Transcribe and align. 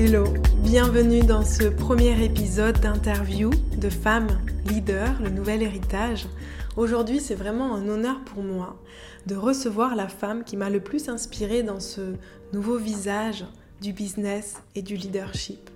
Hello, 0.00 0.32
bienvenue 0.62 1.22
dans 1.22 1.44
ce 1.44 1.64
premier 1.64 2.22
épisode 2.22 2.78
d'interview 2.78 3.50
de 3.78 3.90
Femmes 3.90 4.40
Leaders, 4.66 5.20
le 5.20 5.28
nouvel 5.28 5.60
héritage. 5.60 6.28
Aujourd'hui, 6.76 7.18
c'est 7.18 7.34
vraiment 7.34 7.74
un 7.74 7.88
honneur 7.88 8.20
pour 8.20 8.44
moi 8.44 8.80
de 9.26 9.34
recevoir 9.34 9.96
la 9.96 10.06
femme 10.06 10.44
qui 10.44 10.56
m'a 10.56 10.70
le 10.70 10.78
plus 10.78 11.08
inspirée 11.08 11.64
dans 11.64 11.80
ce 11.80 12.14
nouveau 12.52 12.76
visage 12.76 13.44
du 13.80 13.92
business 13.92 14.62
et 14.76 14.82
du 14.82 14.94
leadership. 14.94 15.68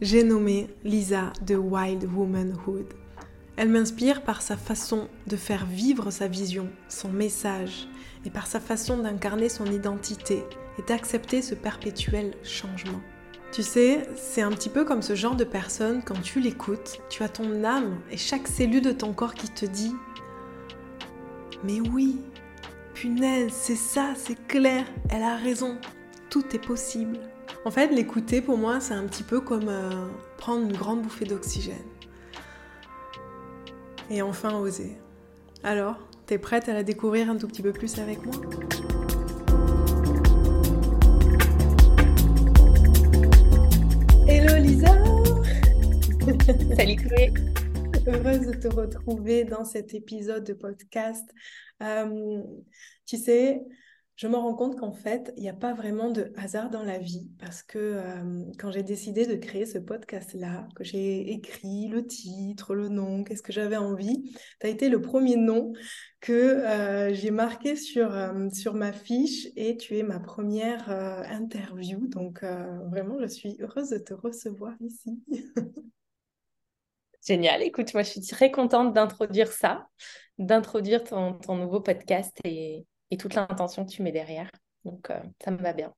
J'ai 0.00 0.22
nommé 0.22 0.68
Lisa 0.84 1.32
de 1.44 1.56
Wild 1.56 2.04
Womanhood. 2.04 2.86
Elle 3.56 3.70
m'inspire 3.70 4.22
par 4.22 4.42
sa 4.42 4.56
façon 4.56 5.08
de 5.26 5.34
faire 5.34 5.66
vivre 5.66 6.12
sa 6.12 6.28
vision, 6.28 6.68
son 6.88 7.08
message, 7.08 7.88
et 8.24 8.30
par 8.30 8.46
sa 8.46 8.60
façon 8.60 8.98
d'incarner 8.98 9.48
son 9.48 9.66
identité 9.66 10.44
et 10.78 10.82
d'accepter 10.86 11.42
ce 11.42 11.56
perpétuel 11.56 12.34
changement. 12.44 13.00
Tu 13.54 13.62
sais, 13.62 14.08
c'est 14.16 14.42
un 14.42 14.50
petit 14.50 14.68
peu 14.68 14.84
comme 14.84 15.00
ce 15.00 15.14
genre 15.14 15.36
de 15.36 15.44
personne, 15.44 16.02
quand 16.04 16.20
tu 16.20 16.40
l'écoutes, 16.40 16.98
tu 17.08 17.22
as 17.22 17.28
ton 17.28 17.62
âme 17.62 18.00
et 18.10 18.16
chaque 18.16 18.48
cellule 18.48 18.82
de 18.82 18.90
ton 18.90 19.12
corps 19.12 19.34
qui 19.34 19.48
te 19.48 19.64
dit 19.64 19.94
Mais 21.62 21.78
oui, 21.80 22.18
punaise, 22.94 23.52
c'est 23.52 23.76
ça, 23.76 24.14
c'est 24.16 24.48
clair, 24.48 24.84
elle 25.08 25.22
a 25.22 25.36
raison, 25.36 25.78
tout 26.30 26.44
est 26.52 26.58
possible. 26.58 27.20
En 27.64 27.70
fait, 27.70 27.92
l'écouter 27.92 28.40
pour 28.40 28.58
moi, 28.58 28.80
c'est 28.80 28.94
un 28.94 29.04
petit 29.04 29.22
peu 29.22 29.38
comme 29.38 29.68
euh, 29.68 30.08
prendre 30.36 30.62
une 30.62 30.76
grande 30.76 31.02
bouffée 31.02 31.24
d'oxygène. 31.24 31.76
Et 34.10 34.20
enfin 34.20 34.58
oser. 34.58 34.98
Alors, 35.62 36.00
t'es 36.26 36.38
prête 36.38 36.68
à 36.68 36.72
la 36.72 36.82
découvrir 36.82 37.30
un 37.30 37.36
tout 37.36 37.46
petit 37.46 37.62
peu 37.62 37.72
plus 37.72 38.00
avec 38.00 38.26
moi? 38.26 38.34
Hello 44.46 44.62
Lisa 44.62 44.92
Salut 46.76 46.96
Chloé 46.96 47.32
Heureuse 48.06 48.46
de 48.46 48.52
te 48.52 48.68
retrouver 48.68 49.44
dans 49.44 49.64
cet 49.64 49.94
épisode 49.94 50.44
de 50.44 50.52
podcast. 50.52 51.26
Euh, 51.82 52.42
tu 53.06 53.16
sais, 53.16 53.62
je 54.16 54.28
me 54.28 54.36
rends 54.36 54.54
compte 54.54 54.78
qu'en 54.78 54.92
fait, 54.92 55.32
il 55.38 55.44
n'y 55.44 55.48
a 55.48 55.54
pas 55.54 55.72
vraiment 55.72 56.10
de 56.10 56.30
hasard 56.36 56.68
dans 56.68 56.82
la 56.82 56.98
vie 56.98 57.30
parce 57.38 57.62
que 57.62 57.78
euh, 57.78 58.44
quand 58.58 58.70
j'ai 58.70 58.82
décidé 58.82 59.26
de 59.26 59.34
créer 59.36 59.64
ce 59.64 59.78
podcast-là, 59.78 60.68
que 60.76 60.84
j'ai 60.84 61.32
écrit 61.32 61.88
le 61.88 62.06
titre, 62.06 62.74
le 62.74 62.88
nom, 62.88 63.24
qu'est-ce 63.24 63.42
que 63.42 63.52
j'avais 63.52 63.78
envie, 63.78 64.30
tu 64.60 64.66
as 64.66 64.68
été 64.68 64.90
le 64.90 65.00
premier 65.00 65.36
nom 65.36 65.72
que 66.24 66.32
euh, 66.32 67.12
j'ai 67.12 67.30
marqué 67.30 67.76
sur, 67.76 68.10
euh, 68.14 68.48
sur 68.48 68.72
ma 68.72 68.94
fiche 68.94 69.48
et 69.56 69.76
tu 69.76 69.98
es 69.98 70.02
ma 70.02 70.18
première 70.18 70.88
interview. 71.30 72.06
Donc 72.06 72.42
vraiment, 72.42 73.18
je 73.20 73.26
suis 73.26 73.58
heureuse 73.60 73.90
de 73.90 73.98
te 73.98 74.14
recevoir 74.14 74.72
ici. 74.80 75.22
Génial, 77.26 77.62
écoute, 77.62 77.92
moi 77.92 78.02
je 78.02 78.10
suis 78.10 78.20
très 78.20 78.50
contente 78.50 78.94
d'introduire 78.94 79.52
ça, 79.52 79.86
d'introduire 80.38 81.04
ton, 81.04 81.34
ton 81.34 81.56
nouveau 81.56 81.80
podcast 81.80 82.38
et, 82.44 82.86
et 83.10 83.16
toute 83.16 83.34
l'intention 83.34 83.84
que 83.84 83.90
tu 83.90 84.02
mets 84.02 84.12
derrière. 84.12 84.50
Donc, 84.84 85.10
euh, 85.10 85.20
ça 85.42 85.50
me 85.50 85.58
va 85.58 85.72
bien. 85.72 85.92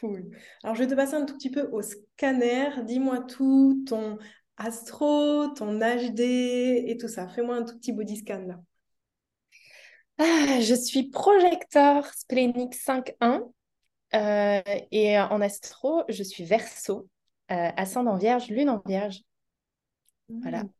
Cool. 0.00 0.30
Alors, 0.62 0.76
je 0.76 0.82
vais 0.82 0.88
te 0.88 0.94
passer 0.94 1.14
un 1.14 1.24
tout 1.24 1.34
petit 1.34 1.50
peu 1.50 1.68
au 1.72 1.82
scanner. 1.82 2.70
Dis-moi 2.84 3.20
tout, 3.20 3.84
ton 3.86 4.18
astro, 4.56 5.48
ton 5.48 5.78
HD 5.78 6.20
et 6.20 6.96
tout 6.98 7.08
ça. 7.08 7.28
Fais-moi 7.28 7.56
un 7.56 7.64
tout 7.64 7.76
petit 7.76 7.92
body 7.92 8.16
scan 8.16 8.44
là. 8.46 8.60
Ah, 10.18 10.60
je 10.60 10.74
suis 10.74 11.10
projecteur 11.10 12.06
splénique 12.14 12.74
5.1 12.74 13.42
euh, 14.14 14.62
et 14.90 15.18
en 15.18 15.40
astro, 15.40 16.02
je 16.08 16.22
suis 16.22 16.44
verso, 16.44 17.08
euh, 17.50 17.70
ascendant 17.76 18.16
vierge, 18.16 18.48
lune 18.48 18.70
en 18.70 18.82
vierge. 18.84 19.22
Voilà, 20.28 20.64
mmh. 20.64 20.70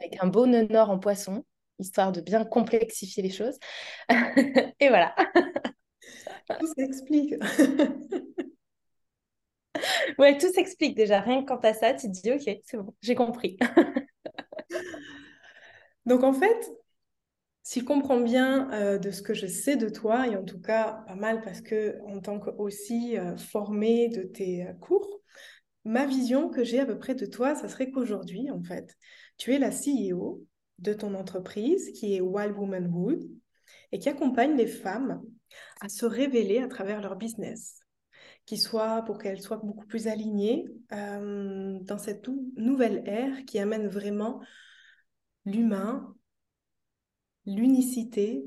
avec 0.00 0.22
un 0.22 0.26
beau 0.26 0.46
nœud 0.46 0.66
nord 0.68 0.90
en 0.90 0.98
poisson 0.98 1.44
histoire 1.78 2.12
de 2.12 2.20
bien 2.20 2.44
complexifier 2.44 3.22
les 3.22 3.30
choses. 3.30 3.58
et 4.80 4.88
voilà. 4.88 5.14
tout 6.60 6.66
s'explique. 6.76 7.34
ouais, 10.18 10.36
tout 10.38 10.52
s'explique 10.52 10.96
déjà. 10.96 11.20
Rien 11.20 11.42
que 11.42 11.48
quant 11.48 11.60
à 11.60 11.74
ça, 11.74 11.94
tu 11.94 12.08
te 12.08 12.12
dis, 12.12 12.32
ok, 12.32 12.60
c'est 12.64 12.76
bon, 12.76 12.94
j'ai 13.00 13.14
compris. 13.14 13.56
Donc 16.06 16.22
en 16.22 16.32
fait, 16.32 16.70
si 17.68 17.80
je 17.80 17.84
comprends 17.84 18.20
bien 18.20 18.72
euh, 18.72 18.96
de 18.96 19.10
ce 19.10 19.20
que 19.20 19.34
je 19.34 19.46
sais 19.46 19.76
de 19.76 19.90
toi, 19.90 20.26
et 20.26 20.36
en 20.36 20.42
tout 20.42 20.58
cas 20.58 21.04
pas 21.06 21.16
mal 21.16 21.42
parce 21.42 21.60
que 21.60 22.00
en 22.06 22.18
tant 22.18 22.40
que 22.40 22.48
aussi 22.56 23.18
euh, 23.18 23.36
formée 23.36 24.08
de 24.08 24.22
tes 24.22 24.66
euh, 24.66 24.72
cours, 24.72 25.20
ma 25.84 26.06
vision 26.06 26.48
que 26.48 26.64
j'ai 26.64 26.80
à 26.80 26.86
peu 26.86 26.96
près 26.96 27.14
de 27.14 27.26
toi, 27.26 27.54
ça 27.54 27.68
serait 27.68 27.90
qu'aujourd'hui, 27.90 28.50
en 28.50 28.62
fait, 28.62 28.96
tu 29.36 29.52
es 29.52 29.58
la 29.58 29.70
CEO 29.70 30.42
de 30.78 30.94
ton 30.94 31.12
entreprise 31.12 31.92
qui 31.92 32.14
est 32.14 32.22
Wild 32.22 32.56
Womanhood 32.56 33.28
et 33.92 33.98
qui 33.98 34.08
accompagne 34.08 34.56
les 34.56 34.66
femmes 34.66 35.20
à 35.82 35.90
se 35.90 36.06
révéler 36.06 36.60
à 36.60 36.68
travers 36.68 37.02
leur 37.02 37.16
business, 37.16 37.80
qui 38.46 38.56
soit 38.56 39.02
pour 39.02 39.18
qu'elles 39.18 39.42
soient 39.42 39.60
beaucoup 39.62 39.86
plus 39.86 40.08
alignées 40.08 40.64
dans 40.90 41.98
cette 41.98 42.26
nouvelle 42.56 43.02
ère 43.04 43.44
qui 43.44 43.58
amène 43.58 43.88
vraiment 43.88 44.40
l'humain, 45.44 46.14
l'unicité 47.48 48.44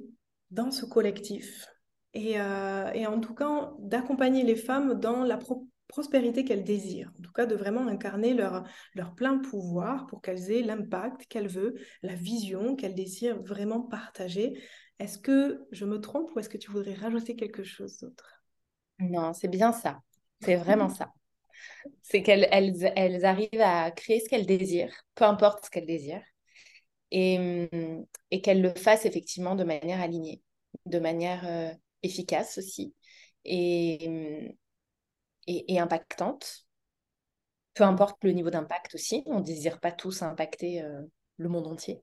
dans 0.51 0.71
ce 0.71 0.85
collectif. 0.85 1.67
Et, 2.13 2.39
euh, 2.39 2.91
et, 2.93 3.07
en 3.07 3.19
tout 3.19 3.33
cas, 3.33 3.71
d'accompagner 3.79 4.43
les 4.43 4.55
femmes 4.55 4.99
dans 4.99 5.23
la, 5.23 5.37
pro 5.37 5.67
prospérité 5.87 6.45
qu'elles 6.45 6.63
désirent, 6.63 7.11
en 7.19 7.21
tout 7.21 7.33
cas 7.33 7.45
de 7.45 7.55
vraiment 7.55 7.85
incarner 7.87 8.33
leur, 8.33 8.63
leur 8.93 9.13
plein 9.13 9.39
pouvoir 9.39 10.07
pour 10.07 10.21
qu'elles 10.21 10.49
aient 10.49 10.61
l'impact 10.61 11.25
qu'elles 11.25 11.49
veulent, 11.49 11.77
la 12.01 12.15
vision 12.15 12.77
qu'elles 12.77 12.95
désirent 12.95 13.41
vraiment 13.43 13.81
partager. 13.81 14.61
Est-ce 14.99 15.17
que 15.17 15.65
je 15.71 15.83
me 15.83 15.99
trompe 15.99 16.33
ou 16.33 16.39
est-ce 16.39 16.47
que 16.47 16.57
tu 16.57 16.71
voudrais 16.71 16.93
rajouter 16.93 17.35
quelque 17.35 17.63
chose 17.63 17.97
d'autre? 17.97 18.41
Non, 18.99 19.33
c'est 19.33 19.49
bien 19.49 19.73
ça. 19.73 19.99
C'est 20.41 20.55
vraiment 20.63 20.87
ça. 20.87 21.11
C'est 22.01 22.23
qu'elles 22.23 22.47
elles, 22.51 22.93
elles 22.95 23.25
arrivent 23.25 23.61
à 23.61 23.91
créer 23.91 24.21
ce 24.21 24.29
qu'elles 24.29 24.45
désirent, 24.45 24.95
peu 25.15 25.25
importe 25.25 25.65
ce 25.65 25.69
qu'elles 25.69 25.85
désirent, 25.85 26.23
et, 27.11 27.69
et 28.31 28.41
qu'elles 28.41 28.61
le 28.61 28.73
fassent 28.73 29.05
effectivement 29.05 29.55
de 29.55 29.63
manière 29.63 30.01
alignée, 30.01 30.41
de 30.85 30.99
manière 30.99 31.45
euh, 31.45 31.71
efficace 32.03 32.57
aussi. 32.57 32.93
Et, 33.43 34.55
et, 35.47 35.79
impactante. 35.79 36.65
Peu 37.73 37.83
importe 37.83 38.23
le 38.23 38.31
niveau 38.31 38.49
d'impact 38.49 38.95
aussi, 38.95 39.23
on 39.25 39.39
ne 39.39 39.43
désire 39.43 39.79
pas 39.79 39.91
tous 39.91 40.21
impacter 40.21 40.81
euh, 40.81 41.01
le 41.37 41.49
monde 41.49 41.67
entier, 41.67 42.01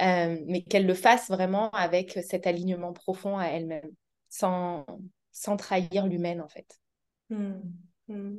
euh, 0.00 0.38
mais 0.46 0.62
qu'elle 0.62 0.86
le 0.86 0.94
fasse 0.94 1.28
vraiment 1.28 1.70
avec 1.70 2.18
cet 2.26 2.46
alignement 2.46 2.92
profond 2.92 3.36
à 3.36 3.46
elle-même, 3.46 3.90
sans, 4.28 4.86
sans 5.32 5.56
trahir 5.56 6.06
l'humaine 6.06 6.40
en 6.40 6.48
fait. 6.48 6.78
Mmh. 7.28 7.54
Mmh. 8.08 8.36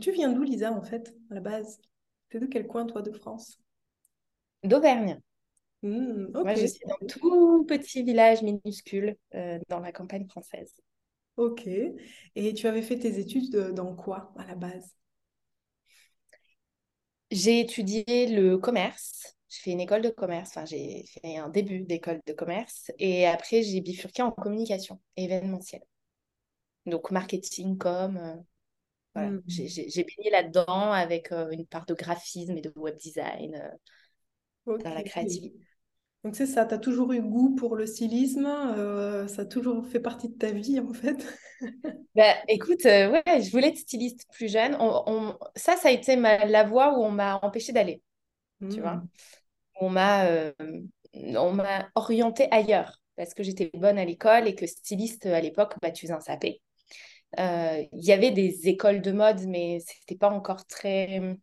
Tu 0.00 0.12
viens 0.12 0.30
d'où 0.32 0.42
Lisa 0.42 0.72
en 0.72 0.82
fait, 0.82 1.12
à 1.30 1.34
la 1.34 1.40
base? 1.40 1.80
Es 2.30 2.38
de 2.38 2.46
quel 2.46 2.66
coin 2.66 2.86
toi 2.86 3.00
de 3.02 3.10
France? 3.10 3.58
D'Auvergne. 4.64 5.20
Mmh, 5.82 6.32
Moi, 6.34 6.54
je 6.54 6.66
suis 6.66 6.84
dans 6.86 6.96
un 7.00 7.06
tout 7.06 7.64
petit 7.68 8.02
village 8.02 8.42
minuscule 8.42 9.16
euh, 9.34 9.58
dans 9.68 9.78
la 9.80 9.92
campagne 9.92 10.26
française. 10.28 10.74
Ok. 11.36 11.68
Et 12.34 12.54
tu 12.54 12.66
avais 12.66 12.82
fait 12.82 12.98
tes 12.98 13.18
études 13.20 13.56
dans 13.74 13.94
quoi 13.94 14.32
à 14.36 14.44
la 14.46 14.56
base? 14.56 14.94
J'ai 17.30 17.60
étudié 17.60 18.26
le 18.26 18.58
commerce. 18.58 19.36
J'ai 19.48 19.60
fait 19.60 19.70
une 19.70 19.80
école 19.80 20.02
de 20.02 20.10
commerce. 20.10 20.50
Enfin, 20.50 20.64
j'ai 20.64 21.04
fait 21.06 21.36
un 21.36 21.48
début 21.48 21.80
d'école 21.80 22.20
de 22.26 22.32
commerce. 22.32 22.90
Et 22.98 23.26
après, 23.26 23.62
j'ai 23.62 23.80
bifurqué 23.80 24.22
en 24.22 24.32
communication 24.32 25.00
événementielle. 25.16 25.84
Donc, 26.86 27.10
marketing, 27.12 27.78
com. 27.78 28.16
Euh, 28.16 28.34
voilà. 29.14 29.30
Mmh. 29.30 29.42
J'ai 29.46 30.04
baigné 30.04 30.30
là-dedans 30.30 30.90
avec 30.90 31.30
euh, 31.30 31.50
une 31.50 31.66
part 31.66 31.86
de 31.86 31.94
graphisme 31.94 32.56
et 32.56 32.62
de 32.62 32.72
web 32.74 32.96
design 32.96 33.62
euh, 34.70 34.78
dans 34.78 34.94
la 34.94 35.02
créativité. 35.02 35.58
Donc 36.24 36.34
c'est 36.34 36.46
ça, 36.46 36.66
tu 36.66 36.74
as 36.74 36.78
toujours 36.78 37.12
eu 37.12 37.22
goût 37.22 37.54
pour 37.54 37.76
le 37.76 37.86
stylisme, 37.86 38.46
euh, 38.46 39.28
ça 39.28 39.42
a 39.42 39.44
toujours 39.44 39.86
fait 39.86 40.00
partie 40.00 40.28
de 40.28 40.34
ta 40.36 40.50
vie 40.50 40.80
en 40.80 40.92
fait. 40.92 41.24
bah, 42.16 42.34
écoute, 42.48 42.84
euh, 42.86 43.10
ouais, 43.10 43.40
je 43.40 43.50
voulais 43.52 43.68
être 43.68 43.78
styliste 43.78 44.26
plus 44.32 44.50
jeune. 44.50 44.76
On, 44.80 45.38
Ça, 45.54 45.76
ça 45.76 45.88
a 45.88 45.92
été 45.92 46.16
ma... 46.16 46.44
la 46.44 46.64
voie 46.64 46.98
où 46.98 47.04
on 47.04 47.10
m'a 47.10 47.38
empêché 47.42 47.72
d'aller, 47.72 48.02
tu 48.60 48.80
vois. 48.80 48.96
Mmh. 48.96 49.08
On 49.80 49.90
m'a 49.90 50.26
euh, 50.26 50.52
on 51.14 51.52
m'a 51.52 51.88
orientée 51.94 52.48
ailleurs 52.50 53.00
parce 53.16 53.32
que 53.32 53.44
j'étais 53.44 53.70
bonne 53.74 53.98
à 53.98 54.04
l'école 54.04 54.48
et 54.48 54.56
que 54.56 54.66
styliste 54.66 55.26
à 55.26 55.40
l'époque, 55.40 55.74
bah, 55.80 55.92
tu 55.92 56.02
faisais 56.02 56.14
un 56.14 56.20
sapé. 56.20 56.60
Il 57.38 57.88
y 57.92 58.12
avait 58.12 58.32
des 58.32 58.68
écoles 58.68 59.02
de 59.02 59.12
mode, 59.12 59.46
mais 59.46 59.78
c'était 59.86 60.18
pas 60.18 60.30
encore 60.30 60.66
très 60.66 61.38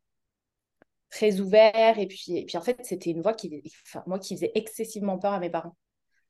très 1.16 1.40
ouvert. 1.40 1.98
Et 1.98 2.08
puis, 2.08 2.38
et 2.38 2.46
puis 2.46 2.58
en 2.58 2.62
fait, 2.62 2.78
c'était 2.84 3.12
une 3.12 3.22
voix 3.22 3.34
qui, 3.34 3.64
moi, 4.06 4.20
qui 4.20 4.36
faisait 4.36 4.52
excessivement 4.56 5.18
peur 5.18 5.34
à 5.34 5.40
mes 5.40 5.50
parents. 5.50 5.76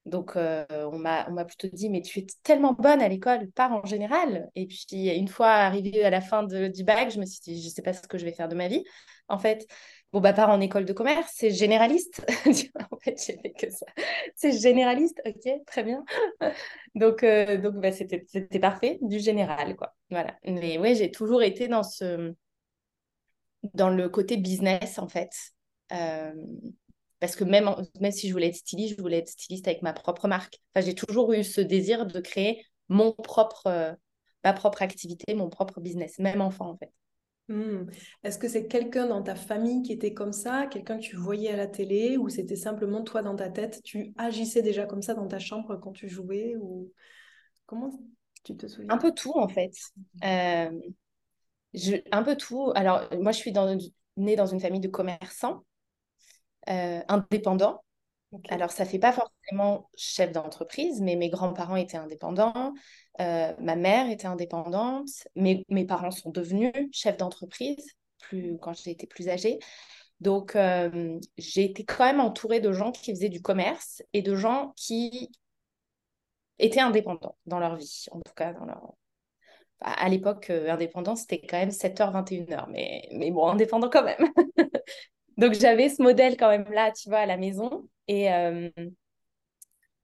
Donc, 0.06 0.36
euh, 0.36 0.66
on 0.92 1.00
m'a 1.00 1.46
plutôt 1.46 1.68
dit, 1.74 1.90
mais 1.90 2.02
tu 2.04 2.20
es 2.20 2.28
tellement 2.44 2.74
bonne 2.74 3.02
à 3.02 3.08
l'école, 3.08 3.50
pas 3.52 3.70
en 3.70 3.84
général. 3.86 4.50
Et 4.54 4.68
puis, 4.68 5.10
une 5.10 5.28
fois 5.28 5.50
arrivée 5.50 6.04
à 6.04 6.12
la 6.12 6.22
fin 6.22 6.44
de, 6.44 6.68
du 6.68 6.84
bac, 6.84 7.10
je 7.10 7.20
me 7.20 7.26
suis 7.26 7.40
dit, 7.42 7.60
je 7.60 7.68
ne 7.68 7.72
sais 7.72 7.82
pas 7.82 7.94
ce 7.94 8.08
que 8.08 8.20
je 8.20 8.26
vais 8.26 8.32
faire 8.32 8.48
de 8.48 8.54
ma 8.54 8.68
vie. 8.68 8.84
En 9.30 9.40
fait, 9.40 9.66
bon, 10.14 10.20
bah, 10.20 10.34
part 10.34 10.52
en 10.52 10.62
école 10.62 10.86
de 10.86 10.94
commerce, 10.94 11.32
c'est 11.34 11.50
généraliste. 11.50 12.24
en 12.92 12.98
fait, 13.00 13.16
j'ai 13.26 13.40
fait 13.42 13.54
que 13.54 13.72
ça. 13.72 13.88
C'est 14.36 14.52
généraliste, 14.52 15.20
ok, 15.26 15.66
très 15.66 15.84
bien. 15.84 16.06
donc, 16.96 17.24
euh, 17.24 17.58
donc 17.58 17.74
bah, 17.78 17.92
c'était 17.92 18.60
parfait, 18.60 19.00
du 19.02 19.18
général, 19.18 19.76
quoi. 19.76 19.96
Voilà. 20.12 20.36
Mais 20.46 20.78
ouais, 20.78 20.94
j'ai 20.94 21.10
toujours 21.10 21.42
été 21.42 21.68
dans 21.68 21.82
ce 21.82 22.36
dans 23.74 23.90
le 23.90 24.10
côté 24.10 24.38
business, 24.38 25.00
en 25.00 25.08
fait. 25.08 25.32
Euh, 25.92 26.34
parce 27.20 27.36
que 27.36 27.44
même, 27.44 27.70
même 28.02 28.12
si 28.12 28.28
je 28.28 28.34
voulais 28.34 28.48
être 28.48 28.56
styliste, 28.56 28.98
je 28.98 29.02
voulais 29.02 29.20
être 29.20 29.30
styliste 29.30 29.68
avec 29.68 29.82
ma 29.82 29.94
propre 29.94 30.28
marque. 30.28 30.60
Enfin, 30.74 30.86
j'ai 30.86 30.96
toujours 30.96 31.34
eu 31.34 31.44
ce 31.44 31.62
désir 31.62 32.06
de 32.06 32.20
créer 32.20 32.64
mon 32.90 33.14
propre, 33.14 33.68
euh, 33.68 33.94
ma 34.44 34.54
propre 34.54 34.82
activité, 34.82 35.34
mon 35.34 35.50
propre 35.50 35.80
business, 35.80 36.20
même 36.20 36.42
enfant, 36.42 36.70
en 36.70 36.78
fait. 36.78 36.92
Hmm. 37.48 37.86
Est-ce 38.24 38.40
que 38.40 38.48
c'est 38.48 38.68
quelqu'un 38.68 39.08
dans 39.08 39.22
ta 39.22 39.36
famille 39.36 39.84
qui 39.84 39.94
était 39.94 40.14
comme 40.14 40.32
ça, 40.32 40.66
quelqu'un 40.66 40.98
que 40.98 41.04
tu 41.04 41.16
voyais 41.16 41.52
à 41.52 41.56
la 41.56 41.68
télé, 41.68 42.18
ou 42.18 42.28
c'était 42.28 42.56
simplement 42.56 43.04
toi 43.04 43.22
dans 43.22 43.36
ta 43.36 43.50
tête, 43.50 43.82
tu 43.84 44.14
agissais 44.18 44.64
déjà 44.64 44.86
comme 44.86 45.04
ça 45.04 45.14
dans 45.14 45.28
ta 45.28 45.38
chambre 45.38 45.80
quand 45.80 45.92
tu 45.92 46.10
jouais, 46.10 46.56
ou 46.60 46.92
comment 47.68 47.92
tu 48.44 48.58
te 48.58 48.66
souviens 48.66 48.90
Un 48.90 48.98
peu 48.98 49.12
tout 49.12 49.34
en 49.36 49.48
fait. 49.48 49.74
Euh, 50.24 50.72
un 52.12 52.24
peu 52.24 52.36
tout. 52.36 52.72
Alors, 52.76 53.02
moi, 53.20 53.32
je 53.32 53.38
suis 53.38 53.52
dans, 53.52 53.78
née 54.18 54.36
dans 54.36 54.46
une 54.46 54.60
famille 54.60 54.80
de 54.80 54.88
commerçants 54.88 55.64
euh, 56.70 57.02
indépendants. 57.08 57.84
Alors, 58.50 58.72
ça 58.72 58.84
ne 58.84 58.90
fait 58.90 59.00
pas 59.00 59.14
forcément 59.14 59.90
chef 59.96 60.32
d'entreprise, 60.32 61.02
mais 61.02 61.16
mes 61.16 61.30
grands-parents 61.30 61.76
étaient 61.76 61.98
indépendants, 61.98 62.74
euh, 63.22 63.54
ma 63.60 63.76
mère 63.76 64.10
était 64.10 64.28
indépendante, 64.28 65.08
mes, 65.36 65.64
mes 65.70 65.86
parents 65.86 66.12
sont 66.12 66.32
devenus 66.32 66.74
chefs 66.92 67.18
d'entreprise 67.18 67.86
plus, 68.20 68.58
quand 68.60 68.74
j'ai 68.74 68.92
été 68.92 69.08
plus 69.08 69.30
âgée. 69.30 69.60
Donc, 70.20 70.56
euh, 70.56 71.20
j'ai 71.38 71.66
été 71.66 71.86
quand 71.86 72.06
même 72.06 72.20
entourée 72.20 72.60
de 72.60 72.72
gens 72.74 72.92
qui 72.92 73.12
faisaient 73.12 73.30
du 73.30 73.42
commerce 73.42 74.02
et 74.14 74.22
de 74.22 74.36
gens 74.36 74.74
qui 74.76 75.32
étaient 76.60 76.80
indépendants 76.80 77.38
dans 77.46 77.60
leur 77.60 77.76
vie, 77.76 78.06
en 78.12 78.20
tout 78.22 78.34
cas 78.34 78.54
dans 78.54 78.66
leur, 78.66 78.96
à 79.82 80.10
l'époque, 80.10 80.50
euh, 80.50 80.70
indépendant, 80.72 81.16
c'était 81.16 81.42
quand 81.42 81.58
même 81.58 81.72
7h, 81.72 82.12
21h, 82.12 82.68
mais, 82.70 83.08
mais 83.12 83.32
bon, 83.32 83.48
indépendant 83.48 83.90
quand 83.90 84.04
même. 84.04 84.18
Donc, 85.38 85.54
j'avais 85.54 85.90
ce 85.90 86.02
modèle 86.02 86.38
quand 86.38 86.50
même 86.50 86.66
là, 86.72 86.92
tu 86.92 87.10
vois, 87.10 87.20
à 87.20 87.26
la 87.26 87.38
maison. 87.38 87.88
Et, 88.08 88.32
euh, 88.32 88.70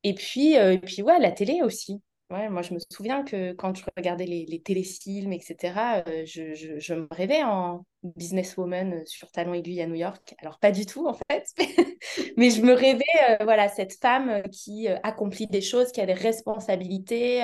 et, 0.04 0.14
puis, 0.14 0.58
euh, 0.58 0.74
et 0.74 0.80
puis, 0.80 1.02
ouais, 1.02 1.20
la 1.20 1.32
télé 1.32 1.62
aussi. 1.64 2.02
Ouais, 2.30 2.50
moi, 2.50 2.62
je 2.62 2.74
me 2.74 2.80
souviens 2.90 3.24
que 3.24 3.52
quand 3.54 3.76
je 3.76 3.84
regardais 3.98 4.26
les, 4.26 4.46
les 4.46 4.62
téléfilms, 4.62 5.34
etc., 5.34 6.04
je, 6.26 6.54
je, 6.54 6.80
je, 6.80 6.94
me 6.94 7.08
rêvais 7.12 7.44
en 7.44 7.86
businesswoman 8.04 9.06
sur 9.06 9.30
Talon 9.32 9.54
Aiguille 9.54 9.82
à 9.82 9.88
New 9.88 9.96
York. 9.96 10.34
Alors, 10.40 10.58
pas 10.60 10.72
du 10.72 10.86
tout, 10.86 11.08
en 11.08 11.14
fait, 11.30 11.46
mais 12.38 12.50
je 12.50 12.62
me 12.62 12.72
rêvais, 12.72 13.04
voilà, 13.42 13.68
cette 13.68 14.00
femme 14.00 14.44
qui 14.50 14.88
accomplit 14.88 15.48
des 15.48 15.60
choses, 15.60 15.92
qui 15.92 16.00
a 16.00 16.06
des 16.06 16.14
responsabilités, 16.14 17.44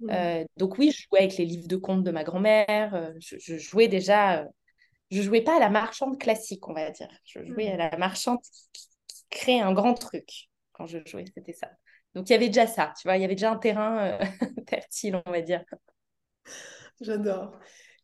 Mmh. 0.00 0.10
Euh, 0.10 0.44
donc 0.56 0.78
oui, 0.78 0.90
je 0.90 1.02
jouais 1.02 1.20
avec 1.20 1.36
les 1.36 1.44
livres 1.44 1.68
de 1.68 1.76
contes 1.76 2.04
de 2.04 2.10
ma 2.10 2.24
grand-mère. 2.24 2.94
Euh, 2.94 3.12
je, 3.18 3.58
jouais 3.58 3.88
déjà, 3.88 4.40
euh, 4.40 4.46
je 5.10 5.22
jouais 5.22 5.42
pas 5.42 5.56
à 5.56 5.60
la 5.60 5.70
marchande 5.70 6.18
classique, 6.18 6.68
on 6.68 6.74
va 6.74 6.90
dire. 6.90 7.08
Je 7.24 7.44
jouais 7.44 7.70
à 7.70 7.74
mmh. 7.74 7.78
la 7.78 7.96
marchande 7.98 8.38
qui, 8.72 8.88
crée 9.30 9.58
un 9.58 9.72
grand 9.72 9.94
truc 9.94 10.48
quand 10.72 10.86
je 10.86 10.98
jouais, 11.06 11.24
c'était 11.34 11.54
ça. 11.54 11.68
Donc 12.14 12.28
il 12.28 12.32
y 12.32 12.36
avait 12.36 12.46
déjà 12.46 12.68
ça, 12.68 12.92
tu 13.00 13.08
vois, 13.08 13.16
il 13.16 13.22
y 13.22 13.24
avait 13.24 13.34
déjà 13.34 13.50
un 13.50 13.56
terrain 13.56 14.16
fertile, 14.68 15.20
on 15.26 15.30
va 15.32 15.40
dire. 15.40 15.64
J'adore. 17.00 17.58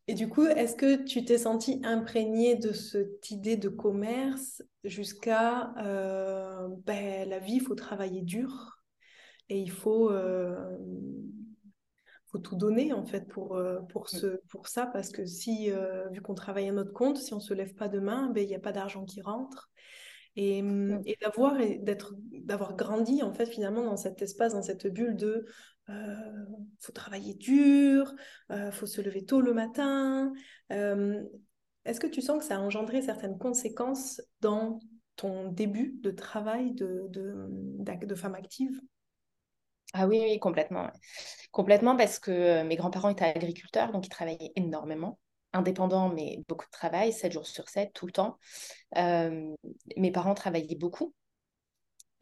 Et 0.08 0.14
du 0.14 0.28
coup, 0.28 0.44
est-ce 0.44 0.74
que 0.74 1.04
tu 1.04 1.24
t'es 1.24 1.38
sentie 1.38 1.80
imprégnée 1.84 2.56
de 2.56 2.72
cette 2.72 3.30
idée 3.30 3.56
de 3.56 3.68
commerce 3.68 4.60
jusqu'à 4.82 5.72
ben, 5.76 7.28
la 7.28 7.38
vie, 7.38 7.56
il 7.56 7.60
faut 7.60 7.76
travailler 7.76 8.22
dur 8.22 8.80
et 9.48 9.58
il 9.60 9.70
faut 9.70 10.10
faut 12.30 12.38
tout 12.38 12.56
donner 12.56 12.92
en 12.92 13.04
fait 13.04 13.26
pour, 13.28 13.56
euh, 13.56 13.80
pour, 13.88 14.04
mm. 14.04 14.18
ce, 14.18 14.26
pour 14.48 14.68
ça 14.68 14.86
parce 14.86 15.10
que 15.10 15.24
si, 15.26 15.70
euh, 15.70 16.08
vu 16.10 16.20
qu'on 16.20 16.34
travaille 16.34 16.68
à 16.68 16.72
notre 16.72 16.92
compte, 16.92 17.18
si 17.18 17.34
on 17.34 17.40
se 17.40 17.54
lève 17.54 17.74
pas 17.74 17.88
demain, 17.88 18.30
ben, 18.30 18.42
il 18.42 18.46
n'y 18.46 18.54
a 18.54 18.60
pas 18.60 18.72
d'argent 18.72 19.04
qui 19.04 19.20
rentre. 19.20 19.70
Et, 20.36 20.62
mm, 20.62 21.02
et 21.06 21.18
d'avoir, 21.20 21.56
d'être, 21.56 22.14
d'avoir 22.44 22.76
grandi 22.76 23.22
en 23.22 23.32
fait 23.32 23.46
finalement 23.46 23.82
dans 23.82 23.96
cet 23.96 24.22
espace, 24.22 24.52
dans 24.52 24.62
cette 24.62 24.86
bulle 24.86 25.16
de 25.16 25.44
euh, 25.88 26.44
faut 26.78 26.92
travailler 26.92 27.34
dur, 27.34 28.14
euh, 28.52 28.70
faut 28.70 28.86
se 28.86 29.00
lever 29.00 29.24
tôt 29.24 29.40
le 29.40 29.52
matin. 29.52 30.32
est-ce 30.68 31.98
que 31.98 32.06
tu 32.06 32.22
sens 32.22 32.38
que 32.38 32.44
ça 32.44 32.56
a 32.56 32.60
engendré 32.60 33.02
certaines 33.02 33.38
conséquences 33.38 34.22
dans 34.40 34.78
ton 35.16 35.50
début 35.50 35.98
de 36.00 36.12
travail 36.12 36.72
de, 36.74 37.06
de, 37.08 37.48
de 38.06 38.14
femme 38.14 38.36
active? 38.36 38.80
Ah 39.92 40.06
oui, 40.06 40.38
complètement. 40.38 40.90
Complètement 41.50 41.96
parce 41.96 42.18
que 42.18 42.30
euh, 42.30 42.64
mes 42.64 42.76
grands-parents 42.76 43.08
étaient 43.08 43.24
agriculteurs, 43.24 43.92
donc 43.92 44.06
ils 44.06 44.10
travaillaient 44.10 44.52
énormément, 44.56 45.18
indépendants, 45.52 46.08
mais 46.10 46.42
beaucoup 46.48 46.66
de 46.66 46.70
travail, 46.70 47.12
7 47.12 47.32
jours 47.32 47.46
sur 47.46 47.68
7, 47.68 47.92
tout 47.92 48.06
le 48.06 48.12
temps. 48.12 48.38
Mes 49.96 50.12
parents 50.12 50.34
travaillaient 50.34 50.76
beaucoup. 50.76 51.14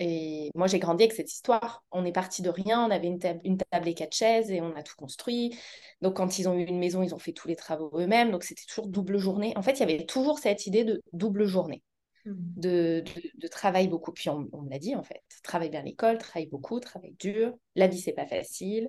Et 0.00 0.50
moi, 0.54 0.68
j'ai 0.68 0.78
grandi 0.78 1.04
avec 1.04 1.12
cette 1.12 1.32
histoire. 1.32 1.84
On 1.90 2.04
est 2.04 2.12
parti 2.12 2.42
de 2.42 2.50
rien, 2.50 2.86
on 2.86 2.90
avait 2.90 3.08
une, 3.08 3.18
une 3.44 3.58
table 3.58 3.88
et 3.88 3.94
quatre 3.94 4.14
chaises 4.14 4.50
et 4.50 4.60
on 4.60 4.74
a 4.76 4.82
tout 4.82 4.94
construit. 4.96 5.58
Donc, 6.02 6.16
quand 6.16 6.38
ils 6.38 6.48
ont 6.48 6.54
eu 6.54 6.64
une 6.64 6.78
maison, 6.78 7.02
ils 7.02 7.14
ont 7.14 7.18
fait 7.18 7.32
tous 7.32 7.48
les 7.48 7.56
travaux 7.56 7.90
eux-mêmes. 7.94 8.30
Donc, 8.30 8.44
c'était 8.44 8.64
toujours 8.64 8.86
double 8.86 9.18
journée. 9.18 9.52
En 9.56 9.62
fait, 9.62 9.72
il 9.72 9.80
y 9.80 9.82
avait 9.82 10.06
toujours 10.06 10.38
cette 10.38 10.66
idée 10.66 10.84
de 10.84 11.02
double 11.12 11.46
journée. 11.46 11.82
Mmh. 12.28 12.60
de, 12.60 13.04
de, 13.36 13.48
travail 13.48 13.88
beaucoup. 13.88 14.12
Puis 14.12 14.28
on, 14.28 14.48
on 14.52 14.62
me 14.62 14.70
l'a 14.70 14.78
dit 14.78 14.94
en 14.94 15.02
fait, 15.02 15.22
travaille 15.42 15.70
bien 15.70 15.82
l'école, 15.82 16.18
travaille 16.18 16.48
beaucoup, 16.48 16.78
travaille 16.80 17.14
dur. 17.18 17.54
La 17.74 17.86
vie, 17.86 17.98
c'est 17.98 18.12
pas 18.12 18.26
facile. 18.26 18.88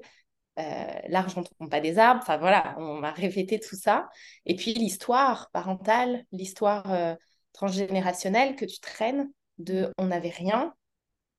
Euh, 0.60 1.00
l'argent 1.08 1.42
ne 1.42 1.46
tombe 1.46 1.70
pas 1.70 1.80
des 1.80 1.98
arbres. 2.00 2.22
Enfin 2.22 2.38
voilà, 2.38 2.76
on 2.78 2.96
m'a 3.00 3.12
répété 3.12 3.60
tout 3.60 3.78
ça. 3.78 4.10
Et 4.46 4.56
puis 4.56 4.74
l'histoire 4.74 5.50
parentale, 5.52 6.26
l'histoire 6.32 6.92
euh, 6.92 7.16
transgénérationnelle 7.54 8.56
que 8.56 8.66
tu 8.66 8.80
traînes 8.80 9.30
de 9.58 9.94
on 9.98 10.08
n'avait 10.08 10.30
rien, 10.30 10.74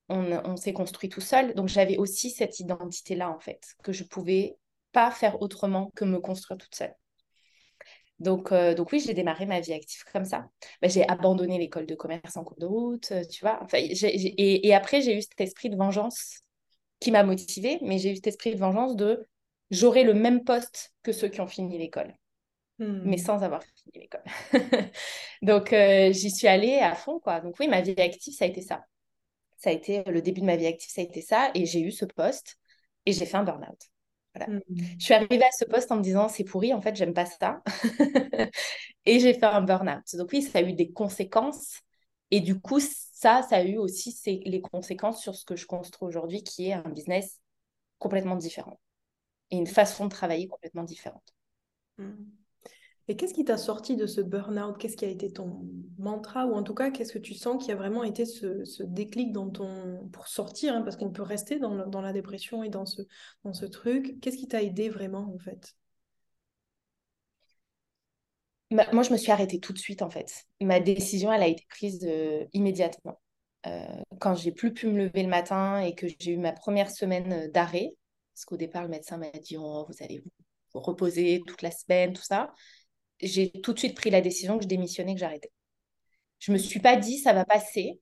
on, 0.09 0.31
on 0.45 0.55
s'est 0.57 0.73
construit 0.73 1.09
tout 1.09 1.21
seul. 1.21 1.53
Donc 1.53 1.67
j'avais 1.67 1.97
aussi 1.97 2.31
cette 2.31 2.59
identité-là 2.59 3.29
en 3.29 3.39
fait, 3.39 3.75
que 3.83 3.91
je 3.91 4.03
pouvais 4.03 4.57
pas 4.91 5.11
faire 5.11 5.41
autrement 5.41 5.91
que 5.95 6.05
me 6.05 6.19
construire 6.19 6.57
toute 6.57 6.75
seule. 6.75 6.95
Donc, 8.21 8.51
euh, 8.51 8.75
donc 8.75 8.91
oui, 8.91 8.99
j'ai 8.99 9.15
démarré 9.15 9.47
ma 9.47 9.59
vie 9.59 9.73
active 9.73 10.03
comme 10.13 10.25
ça. 10.25 10.47
Bah, 10.81 10.87
j'ai 10.87 11.07
abandonné 11.09 11.57
l'école 11.57 11.87
de 11.87 11.95
commerce 11.95 12.37
en 12.37 12.43
cours 12.43 12.59
de 12.59 12.67
route, 12.67 13.11
euh, 13.11 13.23
tu 13.25 13.41
vois. 13.41 13.59
Enfin, 13.63 13.79
et, 13.79 14.67
et, 14.67 14.73
après, 14.75 15.01
j'ai 15.01 15.17
eu 15.17 15.21
cet 15.21 15.41
esprit 15.41 15.71
de 15.71 15.75
vengeance 15.75 16.41
qui 16.99 17.09
m'a 17.09 17.23
motivée, 17.23 17.79
mais 17.81 17.97
j'ai 17.97 18.11
eu 18.11 18.15
cet 18.15 18.27
esprit 18.27 18.53
de 18.53 18.59
vengeance 18.59 18.95
de 18.95 19.27
j'aurai 19.71 20.03
le 20.03 20.13
même 20.13 20.43
poste 20.43 20.93
que 21.01 21.11
ceux 21.11 21.29
qui 21.29 21.41
ont 21.41 21.47
fini 21.47 21.79
l'école, 21.79 22.13
mais 22.77 23.15
hmm. 23.15 23.17
sans 23.17 23.43
avoir 23.43 23.63
fini 23.63 23.91
l'école. 23.95 24.23
donc, 25.41 25.73
euh, 25.73 26.13
j'y 26.13 26.29
suis 26.29 26.47
allée 26.47 26.77
à 26.77 26.93
fond, 26.93 27.19
quoi. 27.19 27.41
Donc 27.41 27.55
oui, 27.59 27.67
ma 27.67 27.81
vie 27.81 27.95
active, 27.97 28.35
ça 28.35 28.45
a 28.45 28.47
été 28.47 28.61
ça. 28.61 28.85
Ça 29.57 29.71
a 29.71 29.73
été 29.73 30.03
le 30.03 30.21
début 30.21 30.41
de 30.41 30.45
ma 30.45 30.57
vie 30.57 30.67
active, 30.67 30.91
ça 30.91 31.01
a 31.01 31.03
été 31.03 31.21
ça. 31.21 31.49
Et 31.55 31.65
j'ai 31.65 31.81
eu 31.81 31.91
ce 31.91 32.05
poste 32.05 32.57
et 33.07 33.13
j'ai 33.13 33.25
fait 33.25 33.37
un 33.37 33.43
burn-out. 33.43 33.79
Mmh. 34.39 34.59
Je 34.97 35.03
suis 35.03 35.13
arrivée 35.13 35.43
à 35.43 35.51
ce 35.51 35.65
poste 35.65 35.91
en 35.91 35.97
me 35.97 36.01
disant 36.01 36.29
c'est 36.29 36.43
pourri, 36.43 36.73
en 36.73 36.81
fait, 36.81 36.95
j'aime 36.95 37.13
pas 37.13 37.25
ça. 37.25 37.61
et 39.05 39.19
j'ai 39.19 39.33
fait 39.33 39.45
un 39.45 39.61
burn-out. 39.61 40.03
Donc 40.15 40.29
oui, 40.31 40.41
ça 40.41 40.59
a 40.59 40.61
eu 40.61 40.73
des 40.73 40.91
conséquences. 40.91 41.81
Et 42.31 42.39
du 42.39 42.59
coup, 42.59 42.79
ça, 42.79 43.41
ça 43.43 43.57
a 43.57 43.63
eu 43.63 43.77
aussi 43.77 44.15
les 44.45 44.61
conséquences 44.61 45.21
sur 45.21 45.35
ce 45.35 45.43
que 45.43 45.55
je 45.55 45.65
construis 45.65 46.07
aujourd'hui, 46.07 46.43
qui 46.43 46.69
est 46.69 46.73
un 46.73 46.89
business 46.89 47.39
complètement 47.99 48.35
différent. 48.35 48.79
Et 49.49 49.57
une 49.57 49.67
façon 49.67 50.05
de 50.05 50.09
travailler 50.09 50.47
complètement 50.47 50.83
différente. 50.83 51.33
Mmh. 51.97 52.13
Et 53.11 53.17
qu'est-ce 53.17 53.33
qui 53.33 53.43
t'a 53.43 53.57
sorti 53.57 53.97
de 53.97 54.05
ce 54.05 54.21
burn-out? 54.21 54.77
Qu'est-ce 54.77 54.95
qui 54.95 55.03
a 55.03 55.09
été 55.09 55.33
ton 55.33 55.67
mantra? 55.97 56.45
Ou 56.45 56.53
en 56.53 56.63
tout 56.63 56.73
cas, 56.73 56.91
qu'est-ce 56.91 57.11
que 57.11 57.19
tu 57.19 57.33
sens 57.33 57.61
qui 57.61 57.69
a 57.69 57.75
vraiment 57.75 58.05
été 58.05 58.23
ce, 58.25 58.83
déclic 58.83 59.33
dans 59.33 59.49
ton... 59.49 60.07
pour 60.13 60.29
sortir 60.29 60.75
hein, 60.75 60.81
Parce 60.81 60.95
qu'on 60.95 61.11
peut 61.11 61.21
rester 61.21 61.59
dans, 61.59 61.73
la 61.75 62.13
dépression 62.13 62.63
et 62.63 62.69
dans 62.69 62.85
ce, 62.85 63.65
truc. 63.65 64.17
Qu'est-ce 64.21 64.37
qui 64.37 64.47
t'a 64.47 64.63
aidé 64.63 64.87
vraiment 64.87 65.29
en 65.35 65.37
fait? 65.39 65.75
Moi, 68.69 69.03
je 69.03 69.11
me 69.11 69.17
suis 69.17 69.33
arrêtée 69.33 69.59
tout 69.59 69.73
de 69.73 69.77
suite 69.77 70.03
en 70.03 70.09
fait. 70.09 70.45
Ma 70.61 70.79
décision, 70.79 71.33
elle 71.33 71.43
a 71.43 71.47
été 71.47 71.65
prise 71.67 72.07
euh, 72.07 72.45
immédiatement. 72.53 73.19
Euh, 73.67 73.83
quand 74.21 74.35
j'ai 74.35 74.53
plus 74.53 74.73
pu 74.73 74.87
me 74.87 74.97
lever 74.97 75.23
le 75.23 75.29
matin 75.29 75.81
et 75.81 75.95
que 75.95 76.07
j'ai 76.07 76.31
eu 76.31 76.37
ma 76.37 76.53
première 76.53 76.89
semaine 76.89 77.33
euh, 77.33 77.51
d'arrêt, 77.51 77.89
parce 78.33 78.45
qu'au 78.45 78.55
départ, 78.55 78.83
le 78.83 78.89
médecin 78.89 79.17
m'a 79.17 79.29
dit 79.31 79.57
oh, 79.57 79.85
vous 79.85 80.01
allez 80.01 80.23
vous 80.73 80.79
reposer 80.79 81.41
toute 81.45 81.61
la 81.61 81.71
semaine, 81.71 82.13
tout 82.13 82.23
ça 82.23 82.53
j'ai 83.21 83.51
tout 83.51 83.73
de 83.73 83.79
suite 83.79 83.95
pris 83.95 84.09
la 84.09 84.21
décision 84.21 84.57
que 84.57 84.63
je 84.63 84.69
démissionnais, 84.69 85.13
que 85.13 85.19
j'arrêtais. 85.19 85.51
Je 86.39 86.51
me 86.51 86.57
suis 86.57 86.79
pas 86.79 86.95
dit 86.95 87.17
ça 87.19 87.33
va 87.33 87.45
passer. 87.45 87.99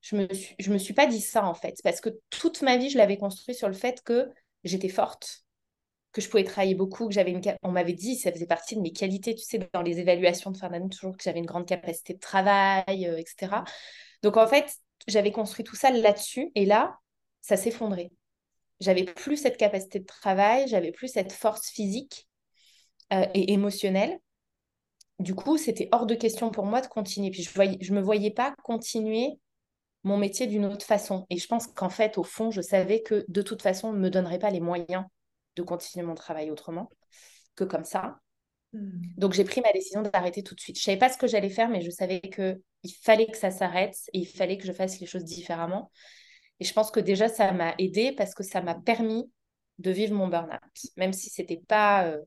je 0.00 0.16
me 0.16 0.28
me 0.68 0.78
suis 0.78 0.94
pas 0.94 1.06
dit 1.06 1.20
ça 1.20 1.44
en 1.46 1.54
fait, 1.54 1.76
parce 1.84 2.00
que 2.00 2.10
toute 2.30 2.62
ma 2.62 2.76
vie, 2.76 2.90
je 2.90 2.98
l'avais 2.98 3.18
construit 3.18 3.54
sur 3.54 3.68
le 3.68 3.74
fait 3.74 4.02
que 4.02 4.30
j'étais 4.64 4.88
forte, 4.88 5.44
que 6.12 6.20
je 6.20 6.28
pouvais 6.28 6.44
travailler 6.44 6.74
beaucoup, 6.74 7.08
que 7.08 7.14
j'avais 7.14 7.30
une, 7.32 7.40
on 7.62 7.72
m'avait 7.72 7.92
dit, 7.94 8.16
ça 8.16 8.32
faisait 8.32 8.46
partie 8.46 8.76
de 8.76 8.80
mes 8.80 8.92
qualités, 8.92 9.34
tu 9.34 9.44
sais, 9.44 9.68
dans 9.72 9.82
les 9.82 9.98
évaluations 9.98 10.50
de 10.50 10.56
fin 10.56 10.68
d'année, 10.68 10.88
toujours 10.88 11.16
que 11.16 11.22
j'avais 11.22 11.38
une 11.38 11.46
grande 11.46 11.66
capacité 11.66 12.14
de 12.14 12.18
travail, 12.20 13.06
euh, 13.06 13.18
etc. 13.18 13.64
Donc 14.22 14.36
en 14.36 14.46
fait, 14.46 14.70
j'avais 15.08 15.32
construit 15.32 15.64
tout 15.64 15.76
ça 15.76 15.90
là-dessus, 15.90 16.50
et 16.54 16.66
là, 16.66 16.98
ça 17.40 17.56
s'effondrait. 17.56 18.10
J'avais 18.80 19.04
plus 19.04 19.36
cette 19.36 19.56
capacité 19.56 20.00
de 20.00 20.06
travail, 20.06 20.66
j'avais 20.68 20.92
plus 20.92 21.08
cette 21.08 21.32
force 21.32 21.68
physique 21.70 22.28
euh, 23.12 23.26
et 23.34 23.52
émotionnelle. 23.52 24.18
Du 25.18 25.34
coup, 25.34 25.56
c'était 25.56 25.88
hors 25.92 26.06
de 26.06 26.14
question 26.14 26.50
pour 26.50 26.66
moi 26.66 26.80
de 26.80 26.86
continuer. 26.86 27.30
Puis 27.30 27.42
je 27.42 27.60
ne 27.60 27.76
je 27.80 27.92
me 27.92 28.00
voyais 28.00 28.30
pas 28.30 28.54
continuer 28.62 29.38
mon 30.04 30.16
métier 30.16 30.46
d'une 30.46 30.64
autre 30.64 30.84
façon. 30.84 31.26
Et 31.30 31.38
je 31.38 31.46
pense 31.46 31.66
qu'en 31.66 31.90
fait, 31.90 32.18
au 32.18 32.24
fond, 32.24 32.50
je 32.50 32.60
savais 32.60 33.02
que 33.02 33.24
de 33.28 33.42
toute 33.42 33.62
façon, 33.62 33.88
on 33.88 33.92
ne 33.92 33.98
me 33.98 34.10
donnerait 34.10 34.38
pas 34.38 34.50
les 34.50 34.60
moyens 34.60 35.04
de 35.56 35.62
continuer 35.62 36.04
mon 36.04 36.14
travail 36.14 36.50
autrement 36.50 36.90
que 37.54 37.64
comme 37.64 37.84
ça. 37.84 38.18
Hmm. 38.72 39.02
Donc 39.16 39.34
j'ai 39.34 39.44
pris 39.44 39.60
ma 39.60 39.72
décision 39.72 40.02
d'arrêter 40.02 40.42
tout 40.42 40.54
de 40.54 40.60
suite. 40.60 40.78
Je 40.78 40.82
savais 40.82 40.98
pas 40.98 41.10
ce 41.10 41.18
que 41.18 41.26
j'allais 41.26 41.50
faire, 41.50 41.68
mais 41.68 41.82
je 41.82 41.90
savais 41.90 42.20
que 42.20 42.60
il 42.82 42.92
fallait 42.92 43.26
que 43.26 43.36
ça 43.36 43.50
s'arrête 43.50 43.96
et 44.12 44.18
il 44.18 44.26
fallait 44.26 44.56
que 44.56 44.66
je 44.66 44.72
fasse 44.72 44.98
les 44.98 45.06
choses 45.06 45.24
différemment. 45.24 45.90
Et 46.58 46.64
je 46.64 46.72
pense 46.72 46.90
que 46.90 47.00
déjà 47.00 47.28
ça 47.28 47.52
m'a 47.52 47.74
aidé 47.78 48.12
parce 48.12 48.34
que 48.34 48.42
ça 48.42 48.62
m'a 48.62 48.74
permis 48.74 49.30
de 49.78 49.90
vivre 49.90 50.14
mon 50.14 50.28
burn-out, 50.28 50.60
même 50.96 51.12
si 51.12 51.28
c'était 51.28 51.62
pas 51.68 52.06
euh, 52.06 52.18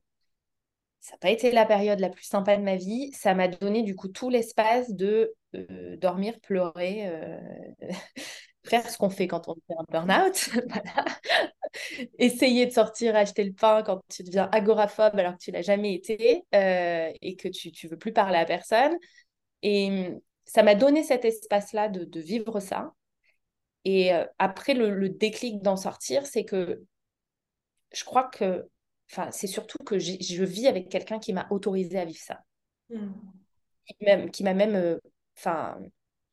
ça 1.05 1.11
n'a 1.11 1.17
pas 1.19 1.29
été 1.29 1.51
la 1.51 1.67
période 1.67 1.99
la 1.99 2.09
plus 2.09 2.23
sympa 2.23 2.57
de 2.57 2.63
ma 2.63 2.77
vie. 2.77 3.11
Ça 3.13 3.35
m'a 3.35 3.47
donné 3.47 3.83
du 3.83 3.95
coup 3.95 4.07
tout 4.07 4.31
l'espace 4.31 4.91
de 4.91 5.35
euh, 5.53 5.95
dormir, 5.97 6.39
pleurer, 6.39 7.07
euh, 7.07 7.39
faire 8.65 8.89
ce 8.89 8.97
qu'on 8.97 9.11
fait 9.11 9.27
quand 9.27 9.47
on 9.47 9.53
fait 9.53 9.75
un 9.77 9.85
burn-out. 9.87 10.49
Essayer 12.17 12.65
de 12.65 12.71
sortir, 12.71 13.15
acheter 13.15 13.43
le 13.43 13.53
pain 13.53 13.83
quand 13.83 14.01
tu 14.09 14.23
deviens 14.23 14.49
agoraphobe 14.51 15.19
alors 15.19 15.33
que 15.33 15.43
tu 15.43 15.51
l'as 15.51 15.61
jamais 15.61 15.93
été 15.93 16.43
euh, 16.55 17.11
et 17.21 17.35
que 17.35 17.49
tu 17.49 17.71
ne 17.83 17.89
veux 17.91 17.97
plus 17.99 18.11
parler 18.13 18.39
à 18.39 18.45
personne. 18.45 18.97
Et 19.61 20.07
hum, 20.07 20.19
ça 20.45 20.63
m'a 20.63 20.73
donné 20.73 21.03
cet 21.03 21.23
espace-là 21.23 21.87
de, 21.87 22.19
vivre 22.19 22.59
ça. 22.59 22.93
Et 23.83 24.09
après, 24.39 24.73
le 24.73 25.09
déclic 25.09 25.61
d'en 25.61 25.75
sortir, 25.75 26.25
c'est 26.25 26.45
que 26.45 26.83
je 27.93 28.03
crois 28.03 28.23
que 28.23 28.67
Enfin, 29.11 29.29
c'est 29.31 29.47
surtout 29.47 29.77
que 29.83 29.99
je 29.99 30.43
vis 30.43 30.67
avec 30.67 30.89
quelqu'un 30.89 31.19
qui 31.19 31.33
m'a 31.33 31.47
autorisé 31.51 31.99
à 31.99 32.05
vivre 32.05 32.19
ça. 32.19 32.41
Mmh. 32.89 34.29
Qui 34.31 34.43
m'a 34.43 34.53
même 34.53 34.75
euh, 34.75 34.97
enfin, 35.37 35.77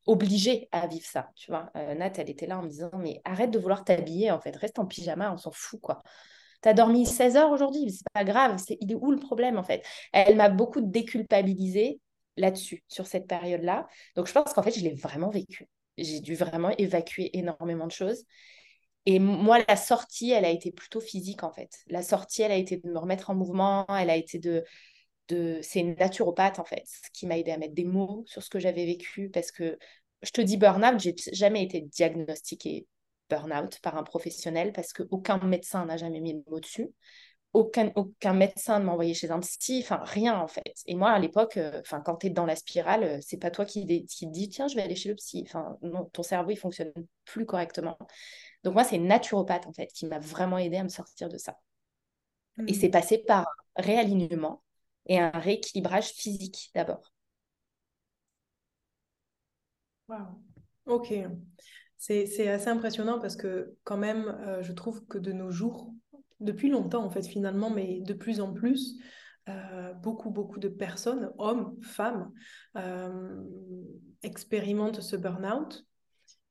obligée 0.07 0.69
à 0.73 0.87
vivre 0.87 1.05
ça. 1.05 1.31
Tu 1.37 1.51
vois, 1.51 1.71
euh, 1.77 1.95
Nat, 1.95 2.13
elle 2.17 2.31
était 2.31 2.47
là 2.47 2.59
en 2.59 2.63
me 2.63 2.69
disant 2.69 2.91
Mais 2.99 3.21
arrête 3.25 3.51
de 3.51 3.59
vouloir 3.59 3.85
t'habiller, 3.85 4.31
en 4.31 4.41
fait, 4.41 4.57
reste 4.57 4.79
en 4.79 4.87
pyjama, 4.87 5.33
on 5.33 5.37
s'en 5.37 5.53
fout, 5.53 5.81
quoi. 5.81 6.03
T'as 6.63 6.75
dormi 6.75 7.07
16 7.07 7.37
heures 7.37 7.51
aujourd'hui, 7.51 7.91
c'est 7.91 8.05
pas 8.15 8.25
grave, 8.25 8.57
c'est 8.65 8.79
il 8.81 8.93
est 8.93 8.95
où 8.95 9.11
le 9.11 9.19
problème 9.19 9.59
en 9.59 9.65
fait? 9.65 9.85
Elle 10.13 10.37
m'a 10.37 10.49
beaucoup 10.49 10.81
déculpabilisée 10.81 12.01
là-dessus, 12.37 12.85
sur 12.87 13.07
cette 13.09 13.27
période-là. 13.27 13.89
Donc 14.15 14.29
je 14.29 14.33
pense 14.33 14.53
qu'en 14.53 14.63
fait, 14.63 14.71
je 14.71 14.81
l'ai 14.81 14.95
vraiment 14.95 15.29
vécu. 15.29 15.67
J'ai 15.99 16.21
dû 16.21 16.37
vraiment 16.37 16.71
évacuer 16.79 17.37
énormément 17.37 17.87
de 17.87 17.93
choses. 17.93 18.25
Et 19.07 19.19
moi, 19.19 19.59
la 19.69 19.77
sortie, 19.77 20.31
elle 20.31 20.45
a 20.45 20.51
été 20.51 20.71
plutôt 20.71 21.01
physique, 21.01 21.43
en 21.43 21.53
fait. 21.53 21.81
La 21.89 22.03
sortie, 22.03 22.43
elle 22.43 22.53
a 22.53 22.57
été 22.57 22.77
de 22.77 22.89
me 22.89 22.99
remettre 22.99 23.31
en 23.31 23.35
mouvement, 23.35 23.85
elle 23.89 24.11
a 24.11 24.17
été 24.17 24.39
de... 24.39 24.65
de... 25.29 25.59
C'est 25.63 25.81
une 25.81 25.95
naturopathe, 25.95 26.59
en 26.59 26.65
fait, 26.65 26.87
qui 27.13 27.27
m'a 27.27 27.39
aidé 27.39 27.51
à 27.51 27.59
mettre 27.59 27.75
des 27.75 27.85
mots 27.85 28.23
sur 28.27 28.43
ce 28.43 28.51
que 28.51 28.61
j'avais 28.61 28.87
vécu, 28.87 29.29
parce 29.31 29.51
que 29.51 29.79
je 30.23 30.31
te 30.31 30.41
dis 30.41 30.57
burn-out, 30.57 31.01
j'ai 31.01 31.15
jamais 31.33 31.65
été 31.65 31.81
diagnostiquée 31.81 32.87
burn-out 33.29 33.81
par 33.81 33.97
un 33.97 34.05
professionnel, 34.05 34.73
parce 34.73 34.93
qu'aucun 34.93 35.39
médecin 35.39 35.85
n'a 35.87 35.97
jamais 35.97 36.21
mis 36.21 36.35
le 36.35 36.43
mot 36.49 36.61
dessus. 36.61 36.89
Aucun, 37.53 37.93
aucun 37.97 38.33
médecin 38.33 38.79
ne 38.79 38.87
m'a 38.87 38.93
envoyé 38.93 39.13
chez 39.13 39.31
un 39.31 39.41
psy, 39.41 39.81
enfin 39.83 40.01
rien 40.05 40.39
en 40.39 40.49
fait. 40.49 40.75
Et 40.87 40.95
moi 40.95 41.11
à 41.11 41.19
l'époque, 41.19 41.59
euh, 41.59 41.81
enfin 41.81 42.01
quand 42.01 42.17
tu 42.17 42.29
es 42.29 42.31
dans 42.31 42.47
la 42.47 42.57
spirale, 42.57 43.05
euh, 43.05 43.19
c'est 43.21 43.37
pas 43.37 43.51
toi 43.51 43.67
qui, 43.67 44.07
qui 44.07 44.27
te 44.27 44.33
dis 44.33 44.49
tiens 44.49 44.69
je 44.69 44.75
vais 44.75 44.83
aller 44.83 44.97
chez 44.97 45.11
le 45.11 45.17
psy. 45.17 45.45
Enfin 45.47 45.77
non, 45.83 46.07
ton 46.07 46.23
cerveau 46.23 46.51
il 46.51 46.57
fonctionne 46.57 46.93
plus 47.27 47.45
correctement. 47.45 47.99
Donc 48.65 48.75
moi, 48.75 48.85
c'est 48.85 48.97
une 48.97 49.07
naturopathe 49.07 49.67
en 49.67 49.73
fait 49.73 49.89
qui 49.89 50.07
m'a 50.07 50.19
vraiment 50.19 50.59
aidé 50.59 50.77
à 50.77 50.85
me 50.85 50.89
sortir 50.89 51.29
de 51.29 51.37
ça. 51.37 51.59
Et 52.67 52.75
c'est 52.75 52.89
mmh. 52.89 52.91
passé 52.93 53.19
par 53.19 53.47
un 53.77 53.83
réalignement 53.83 54.63
et 55.07 55.19
un 55.19 55.31
rééquilibrage 55.31 56.11
physique 56.13 56.71
d'abord. 56.75 57.13
Wow. 60.09 60.27
Ok. 60.87 61.15
C'est 61.97 62.49
assez 62.49 62.69
impressionnant 62.69 63.21
parce 63.21 63.37
que 63.37 63.77
quand 63.85 63.97
même, 63.97 64.27
euh, 64.47 64.63
je 64.63 64.73
trouve 64.73 65.05
que 65.07 65.19
de 65.19 65.33
nos 65.33 65.51
jours, 65.51 65.93
depuis 66.43 66.69
longtemps 66.69 67.05
en 67.05 67.11
fait 67.11 67.27
finalement, 67.27 67.71
mais 67.71 68.01
de 68.01 68.15
plus 68.15 68.41
en 68.41 68.53
plus, 68.53 68.99
euh, 69.49 69.93
beaucoup, 69.95 70.31
beaucoup 70.31 70.61
de 70.61 70.69
personnes, 70.69 71.33
hommes, 71.39 71.77
femmes, 71.83 72.31
euh, 72.77 73.43
expérimentent 74.23 75.01
ce 75.01 75.17
burn-out. 75.17 75.85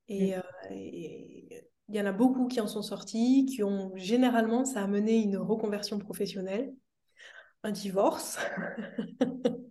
Et, 0.08 0.36
mmh. 0.36 0.42
et, 0.72 1.68
il 1.88 1.96
y 1.96 2.00
en 2.00 2.06
a 2.06 2.12
beaucoup 2.12 2.46
qui 2.46 2.60
en 2.60 2.66
sont 2.66 2.82
sortis, 2.82 3.44
qui 3.44 3.62
ont 3.62 3.92
généralement, 3.96 4.64
ça 4.64 4.82
a 4.82 4.86
mené 4.86 5.22
une 5.22 5.36
reconversion 5.36 5.98
professionnelle, 5.98 6.72
un 7.64 7.70
divorce, 7.70 8.38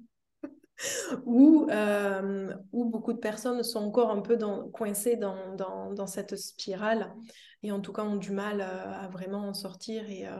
où, 1.25 1.67
euh, 1.69 2.53
où 2.71 2.85
beaucoup 2.85 3.13
de 3.13 3.19
personnes 3.19 3.63
sont 3.63 3.79
encore 3.79 4.11
un 4.11 4.21
peu 4.21 4.37
coincées 4.71 5.15
dans, 5.17 6.07
cette 6.07 6.35
spirale 6.35 7.13
et 7.63 7.71
en 7.71 7.79
tout 7.79 7.93
cas 7.93 8.03
ont 8.03 8.15
du 8.15 8.31
mal 8.31 8.61
à, 8.61 9.07
vraiment 9.09 9.47
en 9.47 9.53
sortir 9.53 10.09
et, 10.09 10.27
euh, 10.27 10.37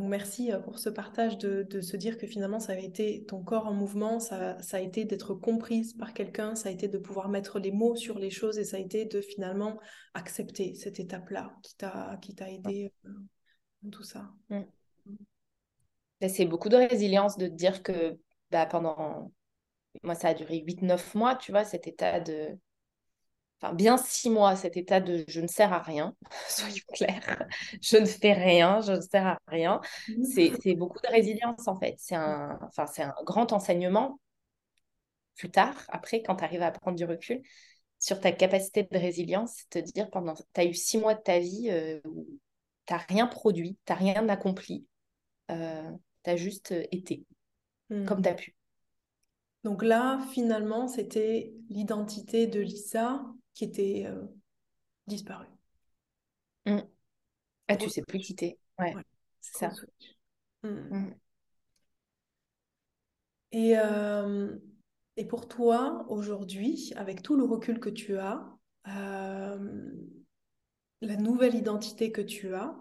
donc 0.00 0.08
merci 0.08 0.50
euh, 0.50 0.58
pour 0.58 0.78
ce 0.78 0.88
partage 0.88 1.36
de, 1.36 1.80
se 1.82 1.94
dire 1.94 2.16
que 2.16 2.26
finalement 2.26 2.58
ça 2.58 2.72
a 2.72 2.76
été 2.76 3.26
ton 3.26 3.44
corps 3.44 3.66
en 3.66 3.74
mouvement, 3.74 4.18
ça, 4.18 4.56
a 4.72 4.80
été 4.80 5.04
d'être 5.04 5.34
comprise 5.34 5.92
par 5.92 6.14
quelqu'un, 6.14 6.54
ça 6.54 6.70
a 6.70 6.72
été 6.72 6.88
de 6.88 6.96
pouvoir 6.96 7.28
mettre 7.28 7.58
les 7.58 7.70
mots 7.70 7.96
sur 7.96 8.18
les 8.18 8.30
choses 8.30 8.58
et 8.58 8.64
ça 8.64 8.78
a 8.78 8.80
été 8.80 9.04
de 9.04 9.20
finalement 9.20 9.78
accepter 10.14 10.74
cette 10.74 11.00
étape-là 11.00 11.54
qui 11.62 12.34
t'a 12.34 12.50
aidé 12.50 12.94
euh, 13.04 13.10
dans 13.82 13.90
tout 13.90 14.02
ça. 14.02 14.30
Mm. 14.48 14.62
C'est 16.26 16.46
beaucoup 16.46 16.70
de 16.70 16.76
résilience 16.76 17.36
de 17.36 17.48
te 17.48 17.54
dire 17.54 17.82
que 17.82 18.18
bah, 18.50 18.66
pendant 18.66 19.32
moi 20.02 20.14
ça 20.14 20.28
a 20.28 20.34
duré 20.34 20.58
8-9 20.58 21.14
mois, 21.14 21.36
tu 21.36 21.52
vois, 21.52 21.64
cet 21.64 21.86
état 21.86 22.20
de 22.20 22.58
enfin 23.62 23.74
bien 23.74 23.96
six 23.98 24.30
mois, 24.30 24.56
cet 24.56 24.76
état 24.76 25.00
de 25.00 25.24
je 25.28 25.40
ne 25.40 25.46
sers 25.46 25.72
à 25.72 25.80
rien, 25.80 26.14
soyons 26.48 26.82
clairs, 26.94 27.42
je 27.82 27.96
ne 27.98 28.06
fais 28.06 28.32
rien, 28.32 28.80
je 28.80 28.92
ne 28.92 29.00
sers 29.00 29.26
à 29.26 29.38
rien. 29.48 29.80
C'est 30.22 30.74
beaucoup 30.74 31.00
de 31.00 31.08
résilience 31.08 31.68
en 31.68 31.78
fait. 31.78 31.94
C'est 31.98 32.14
un, 32.14 32.58
enfin, 32.62 32.86
un 32.98 33.24
grand 33.24 33.52
enseignement 33.52 34.18
plus 35.36 35.50
tard, 35.50 35.74
après, 35.88 36.22
quand 36.22 36.36
tu 36.36 36.44
arrives 36.44 36.62
à 36.62 36.70
prendre 36.70 36.96
du 36.98 37.04
recul 37.04 37.42
sur 37.98 38.20
ta 38.20 38.32
capacité 38.32 38.82
de 38.82 38.98
résilience, 38.98 39.64
te 39.70 39.78
dire 39.78 40.10
pendant, 40.10 40.34
tu 40.34 40.44
as 40.60 40.64
eu 40.64 40.74
six 40.74 40.98
mois 40.98 41.14
de 41.14 41.22
ta 41.22 41.38
vie 41.38 41.68
euh, 41.70 42.00
où 42.04 42.26
tu 42.86 42.92
n'as 42.92 42.98
rien 42.98 43.26
produit, 43.26 43.78
tu 43.86 43.92
n'as 43.92 43.98
rien 43.98 44.28
accompli, 44.28 44.86
euh, 45.50 45.90
tu 46.24 46.30
as 46.30 46.36
juste 46.36 46.72
été 46.92 47.24
comme 48.06 48.20
mmh. 48.20 48.22
tu 48.22 48.28
as 48.28 48.34
pu. 48.34 48.54
Donc 49.64 49.82
là, 49.82 50.20
finalement, 50.32 50.88
c'était 50.88 51.52
l'identité 51.68 52.46
de 52.46 52.60
Lisa 52.60 53.24
qui 53.54 53.64
était 53.64 54.04
euh, 54.06 54.22
disparu. 55.06 55.46
Mm. 56.66 56.78
Ah, 57.68 57.76
tu 57.76 57.90
sais 57.90 58.02
plus 58.02 58.18
quitter. 58.18 58.58
Ouais, 58.78 58.94
c'est 59.40 59.58
ça. 59.58 59.72
Mm. 60.62 60.68
Mm. 60.68 61.14
Et, 63.52 63.76
euh, 63.76 64.56
et 65.16 65.26
pour 65.26 65.48
toi, 65.48 66.06
aujourd'hui, 66.08 66.92
avec 66.96 67.22
tout 67.22 67.36
le 67.36 67.44
recul 67.44 67.80
que 67.80 67.90
tu 67.90 68.16
as, 68.16 68.46
euh, 68.88 69.92
la 71.02 71.16
nouvelle 71.16 71.54
identité 71.54 72.12
que 72.12 72.22
tu 72.22 72.54
as, 72.54 72.76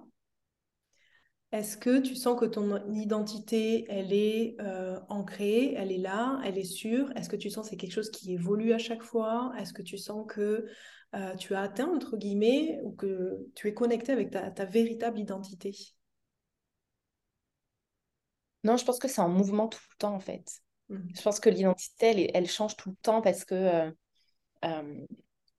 est-ce 1.52 1.78
que 1.78 2.00
tu 2.00 2.16
sens 2.16 2.40
que 2.40 2.46
ton 2.46 2.92
identité, 2.94 3.86
elle 3.90 4.14
est 4.14 4.56
euh, 4.62 5.00
ancrée, 5.10 5.74
elle 5.74 5.92
est 5.92 5.98
là, 5.98 6.40
elle 6.46 6.60
est 6.60 6.64
sûre? 6.64 7.12
Est-ce 7.16 7.28
que 7.28 7.36
tu 7.36 7.50
sens 7.50 7.66
que 7.66 7.72
c'est 7.72 7.78
quelque 7.78 7.94
chose 7.94 8.12
qui 8.12 8.34
évolue 8.34 8.72
à 8.72 8.78
chaque 8.78 9.02
fois? 9.02 9.52
Est-ce 9.58 9.74
que 9.74 9.82
tu 9.82 9.98
sens 9.98 10.26
que 10.28 10.68
euh, 11.16 11.36
tu 11.38 11.56
as 11.56 11.62
atteint, 11.62 11.88
entre 11.88 12.18
guillemets, 12.18 12.80
ou 12.84 12.92
que 12.92 13.48
tu 13.56 13.68
es 13.68 13.74
connecté 13.74 14.12
avec 14.12 14.30
ta, 14.30 14.66
véritable 14.66 15.20
identité? 15.20 15.76
Non, 18.64 18.78
je 18.78 18.86
pense 18.86 19.00
que 19.00 19.08
c'est 19.08 19.22
en 19.22 19.30
mouvement 19.30 19.68
tout 19.68 19.82
le 19.90 19.98
temps, 19.98 20.14
en 20.14 20.20
fait. 20.20 20.46
Mmh. 20.90 20.98
Je 21.16 21.22
pense 21.24 21.40
que 21.40 21.50
l'identité, 21.50 22.30
elle, 22.32 22.48
change 22.48 22.76
tout 22.76 22.90
le 22.90 22.98
temps 23.02 23.22
parce 23.22 23.44
que... 23.44 23.92
Euh, 24.66 25.06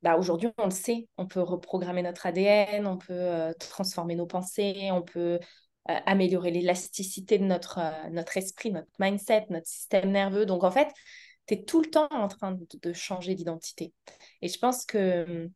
bah 0.02 0.16
aujourd'hui, 0.16 0.48
on 0.56 0.64
le 0.64 0.70
sait, 0.70 1.08
on 1.18 1.26
peut 1.26 1.42
reprogrammer 1.42 2.02
notre 2.02 2.24
ADN, 2.24 2.86
on 2.86 2.96
peut 2.96 3.52
transformer 3.58 4.14
nos 4.14 4.24
pensées, 4.24 4.88
on 4.92 5.02
peut 5.02 5.38
améliorer 5.86 6.50
l'élasticité 6.50 7.38
de 7.38 7.44
notre, 7.44 7.78
euh, 7.78 8.10
notre 8.10 8.36
esprit, 8.36 8.70
notre 8.72 8.90
mindset, 8.98 9.46
notre 9.50 9.66
système 9.66 10.10
nerveux. 10.10 10.46
Donc 10.46 10.64
en 10.64 10.70
fait, 10.70 10.88
tu 11.46 11.54
es 11.54 11.64
tout 11.64 11.80
le 11.80 11.90
temps 11.90 12.08
en 12.10 12.28
train 12.28 12.52
de, 12.52 12.92
changer 12.92 13.34
d'identité. 13.34 13.92
Et 14.42 14.48
je 14.48 14.58
pense 14.58 14.84
que 14.84 15.24
hum, 15.44 15.50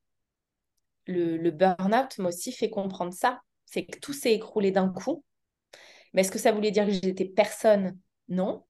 le, 1.07 1.37
le 1.37 1.51
burn-out 1.51 2.19
m'a 2.19 2.29
aussi 2.29 2.53
fait 2.53 2.71
comprendre 2.71 3.13
ça. 3.13 3.41
C'est 3.67 3.85
que 3.85 3.99
tout 3.99 4.13
s'est 4.13 4.33
écroulé 4.33 4.71
d'un 4.71 4.89
coup. 4.89 5.25
Mais 6.13 6.23
est-ce 6.23 6.31
que 6.31 6.39
ça 6.39 6.53
voulait 6.53 6.71
dire 6.71 6.87
que 6.87 6.93
j'étais 6.93 7.25
personne? 7.25 7.99
Non. 8.29 8.65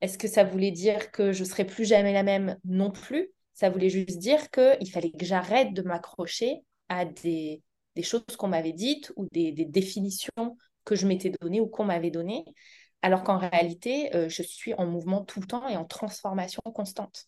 Est-ce 0.00 0.18
que 0.18 0.28
ça 0.28 0.44
voulait 0.44 0.70
dire 0.70 1.10
que 1.10 1.32
je 1.32 1.44
serais 1.44 1.66
plus 1.66 1.84
jamais 1.84 2.12
la 2.12 2.22
même? 2.22 2.58
Non 2.64 2.90
plus. 2.90 3.30
Ça 3.54 3.70
voulait 3.70 3.90
juste 3.90 4.18
dire 4.18 4.50
qu'il 4.50 4.90
fallait 4.90 5.12
que 5.12 5.24
j'arrête 5.24 5.72
de 5.74 5.82
m'accrocher 5.82 6.62
à 6.88 7.04
des, 7.04 7.62
des 7.94 8.02
choses 8.02 8.24
qu'on 8.38 8.48
m'avait 8.48 8.72
dites 8.72 9.12
ou 9.16 9.26
des, 9.32 9.52
des, 9.52 9.64
définitions 9.66 10.56
que 10.90 10.96
je 10.96 11.06
m'étais 11.06 11.30
données 11.40 11.60
ou 11.60 11.68
qu'on 11.68 11.84
m'avait 11.84 12.10
données, 12.10 12.44
alors 13.00 13.22
qu'en 13.22 13.38
réalité, 13.38 14.14
euh, 14.16 14.28
je 14.28 14.42
suis 14.42 14.74
en 14.74 14.86
mouvement 14.86 15.24
tout 15.24 15.38
le 15.40 15.46
temps 15.46 15.68
et 15.68 15.76
en 15.76 15.84
transformation 15.84 16.62
constante. 16.74 17.26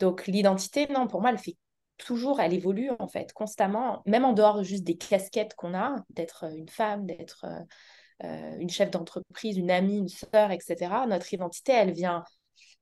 Donc 0.00 0.26
l'identité, 0.26 0.86
non, 0.90 1.06
pour 1.06 1.20
moi, 1.20 1.28
elle 1.30 1.38
fait 1.38 1.58
toujours, 1.98 2.40
elle 2.40 2.54
évolue 2.54 2.90
en 2.98 3.06
fait 3.06 3.34
constamment, 3.34 4.02
même 4.06 4.24
en 4.24 4.32
dehors 4.32 4.64
juste 4.64 4.84
des 4.84 4.96
casquettes 4.96 5.54
qu'on 5.54 5.74
a, 5.74 5.96
d'être 6.08 6.44
une 6.56 6.70
femme, 6.70 7.04
d'être 7.04 7.44
euh, 7.44 8.26
euh, 8.26 8.56
une 8.58 8.70
chef 8.70 8.90
d'entreprise, 8.90 9.58
une 9.58 9.70
amie, 9.70 9.98
une 9.98 10.08
sœur, 10.08 10.50
etc. 10.50 11.06
Notre 11.06 11.32
identité, 11.34 11.72
elle 11.72 11.92
vient, 11.92 12.24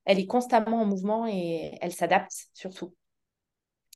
elle 0.04 0.20
est 0.20 0.26
constamment 0.26 0.82
en 0.82 0.86
mouvement 0.86 1.26
et 1.26 1.76
elle 1.80 1.92
s'adapte 1.92 2.46
surtout. 2.54 2.94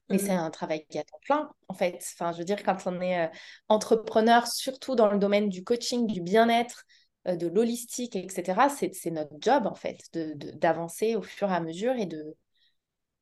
Mais 0.08 0.18
c'est 0.18 0.36
mmh. 0.36 0.38
un 0.38 0.50
travail 0.50 0.86
qui 0.88 0.98
a 0.98 1.04
temps 1.04 1.18
plein, 1.22 1.50
en 1.68 1.74
fait. 1.74 1.96
Enfin, 2.14 2.32
je 2.32 2.38
veux 2.38 2.44
dire, 2.44 2.62
quand 2.62 2.76
on 2.86 3.00
est 3.00 3.26
euh, 3.26 3.28
entrepreneur, 3.68 4.46
surtout 4.46 4.94
dans 4.94 5.10
le 5.10 5.18
domaine 5.18 5.48
du 5.48 5.64
coaching, 5.64 6.06
du 6.06 6.20
bien-être, 6.20 6.84
de 7.26 7.48
l'holistique, 7.48 8.14
etc., 8.14 8.68
c'est 8.68 9.10
notre 9.10 9.34
job, 9.40 9.66
en 9.66 9.74
fait, 9.74 9.98
d'avancer 10.14 11.12
de, 11.12 11.16
au 11.18 11.22
fur 11.22 11.50
et 11.50 11.54
à 11.54 11.60
mesure 11.60 11.94
et 11.96 12.06
de, 12.06 12.36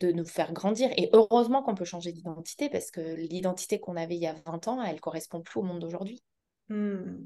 de 0.01 0.13
nous 0.13 0.27
faire 0.27 0.53
grandir. 0.53 0.91
Et 0.97 1.09
heureusement 1.13 1.63
qu'on 1.63 1.75
peut 1.75 1.85
changer 1.85 2.13
d'identité 2.13 2.69
parce 2.69 2.91
que 2.91 3.01
l'identité 3.01 3.81
qu'on 3.81 3.97
avait 3.97 4.17
il 4.17 4.23
y 4.23 4.27
a 4.27 4.35
20 4.47 4.69
ans, 4.69 4.83
elle 4.83 5.01
correspond 5.01 5.41
plus 5.41 5.61
au 5.61 5.63
monde 5.63 5.81
d'aujourd'hui. 5.81 6.23
Hmm. 6.69 7.25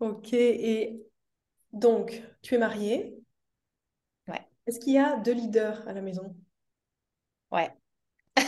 Ok, 0.00 0.32
et 0.32 1.02
donc, 1.72 2.22
tu 2.42 2.54
es 2.54 2.58
mariée. 2.58 3.16
Ouais. 4.28 4.46
Est-ce 4.66 4.78
qu'il 4.78 4.92
y 4.92 4.98
a 4.98 5.16
deux 5.16 5.32
leaders 5.32 5.86
à 5.88 5.92
la 5.92 6.02
maison? 6.02 6.34
Ouais. 7.50 7.70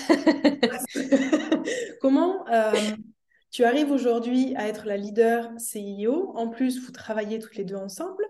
Comment 2.00 2.46
euh, 2.48 2.72
tu 3.50 3.64
arrives 3.64 3.90
aujourd'hui 3.90 4.54
à 4.56 4.68
être 4.68 4.86
la 4.86 4.96
leader 4.96 5.50
CEO 5.56 6.32
En 6.36 6.48
plus, 6.48 6.84
vous 6.84 6.92
travaillez 6.92 7.38
toutes 7.38 7.56
les 7.56 7.64
deux 7.64 7.76
ensemble. 7.76 8.24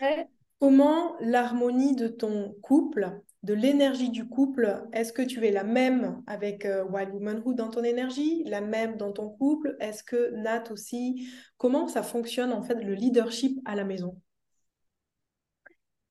Ouais. 0.00 0.28
Comment 0.60 1.16
l'harmonie 1.20 1.96
de 1.96 2.08
ton 2.08 2.54
couple 2.62 3.22
de 3.42 3.54
l'énergie 3.54 4.10
du 4.10 4.28
couple. 4.28 4.84
Est-ce 4.92 5.12
que 5.12 5.22
tu 5.22 5.44
es 5.44 5.50
la 5.50 5.64
même 5.64 6.22
avec 6.26 6.64
euh, 6.64 6.84
Wild 6.84 7.12
Womanhood 7.12 7.56
dans 7.56 7.70
ton 7.70 7.82
énergie, 7.82 8.44
la 8.44 8.60
même 8.60 8.96
dans 8.96 9.12
ton 9.12 9.28
couple? 9.28 9.76
Est-ce 9.80 10.04
que 10.04 10.30
Nat 10.36 10.64
aussi 10.70 11.28
Comment 11.58 11.88
ça 11.88 12.02
fonctionne 12.02 12.52
en 12.52 12.62
fait 12.62 12.82
le 12.82 12.94
leadership 12.94 13.60
à 13.64 13.74
la 13.74 13.84
maison? 13.84 14.16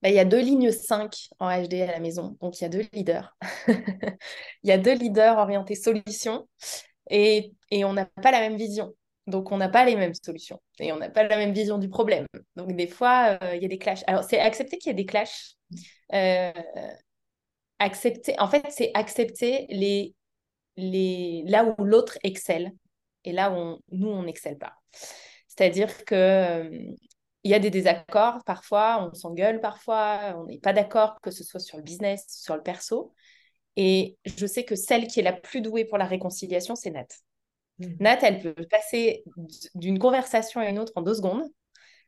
Bah, 0.02 0.10
il 0.10 0.16
y 0.16 0.20
a 0.20 0.26
deux 0.26 0.40
lignes 0.42 0.72
5 0.72 1.30
en 1.40 1.50
HD 1.50 1.76
à 1.76 1.92
la 1.92 2.00
maison, 2.00 2.38
donc 2.42 2.60
il 2.60 2.64
y 2.64 2.66
a 2.66 2.70
deux 2.70 2.86
leaders. 2.94 3.38
il 3.68 4.70
y 4.70 4.72
a 4.72 4.78
deux 4.78 4.94
leaders 4.94 5.38
orientés 5.38 5.76
solutions 5.76 6.48
et, 7.10 7.54
et 7.70 7.86
on 7.86 7.94
n'a 7.94 8.06
pas 8.06 8.32
la 8.32 8.40
même 8.40 8.58
vision. 8.58 8.94
Donc, 9.28 9.52
on 9.52 9.58
n'a 9.58 9.70
pas 9.70 9.86
les 9.86 9.96
mêmes 9.96 10.14
solutions 10.16 10.60
et 10.80 10.92
on 10.92 10.98
n'a 10.98 11.10
pas 11.10 11.24
la 11.24 11.38
même 11.38 11.54
vision 11.54 11.78
du 11.78 11.90
problème. 11.90 12.26
Donc, 12.56 12.76
des 12.76 12.88
fois, 12.88 13.38
euh, 13.44 13.56
il 13.56 13.62
y 13.62 13.66
a 13.66 13.68
des 13.68 13.78
clashs. 13.78 14.04
Alors, 14.08 14.24
c'est 14.24 14.40
accepter 14.40 14.78
qu'il 14.78 14.90
y 14.90 14.92
ait 14.92 14.96
des 14.96 15.06
clashs. 15.06 15.56
Euh, 16.14 16.52
accepter, 17.80 18.36
en 18.40 18.48
fait, 18.48 18.66
c'est 18.70 18.92
accepter 18.94 19.68
les, 19.70 20.16
les, 20.78 21.44
là 21.48 21.64
où 21.66 21.84
l'autre 21.84 22.18
excelle 22.24 22.72
et 23.24 23.32
là 23.32 23.52
où 23.52 23.80
nous, 23.92 24.10
on 24.10 24.24
n'excelle 24.24 24.58
pas. 24.58 24.74
C'est-à-dire 25.48 26.06
que 26.06 26.16
euh, 26.16 26.96
il 27.44 27.52
y 27.52 27.54
a 27.54 27.60
des 27.60 27.70
désaccords 27.70 28.44
parfois, 28.46 29.10
on 29.10 29.14
s'engueule 29.14 29.60
parfois, 29.62 30.36
on 30.38 30.46
n'est 30.46 30.60
pas 30.60 30.74
d'accord, 30.74 31.20
que 31.22 31.32
ce 31.32 31.44
soit 31.44 31.60
sur 31.60 31.78
le 31.78 31.84
business, 31.84 32.26
sur 32.30 32.56
le 32.56 32.62
perso. 32.62 33.14
Et 33.78 34.18
je 34.26 34.46
sais 34.46 34.64
que 34.64 34.76
celle 34.76 35.08
qui 35.08 35.20
est 35.20 35.24
la 35.24 35.34
plus 35.34 35.62
douée 35.62 35.86
pour 35.86 35.98
la 35.98 36.06
réconciliation, 36.06 36.76
c'est 36.76 36.92
Nat. 36.92 37.08
Mmh. 37.80 37.86
Nat, 38.00 38.20
elle 38.22 38.40
peut 38.40 38.68
passer 38.70 39.24
d'une 39.76 39.98
conversation 39.98 40.62
à 40.62 40.70
une 40.70 40.80
autre 40.80 40.94
en 40.96 41.02
deux 41.02 41.16
secondes 41.16 41.50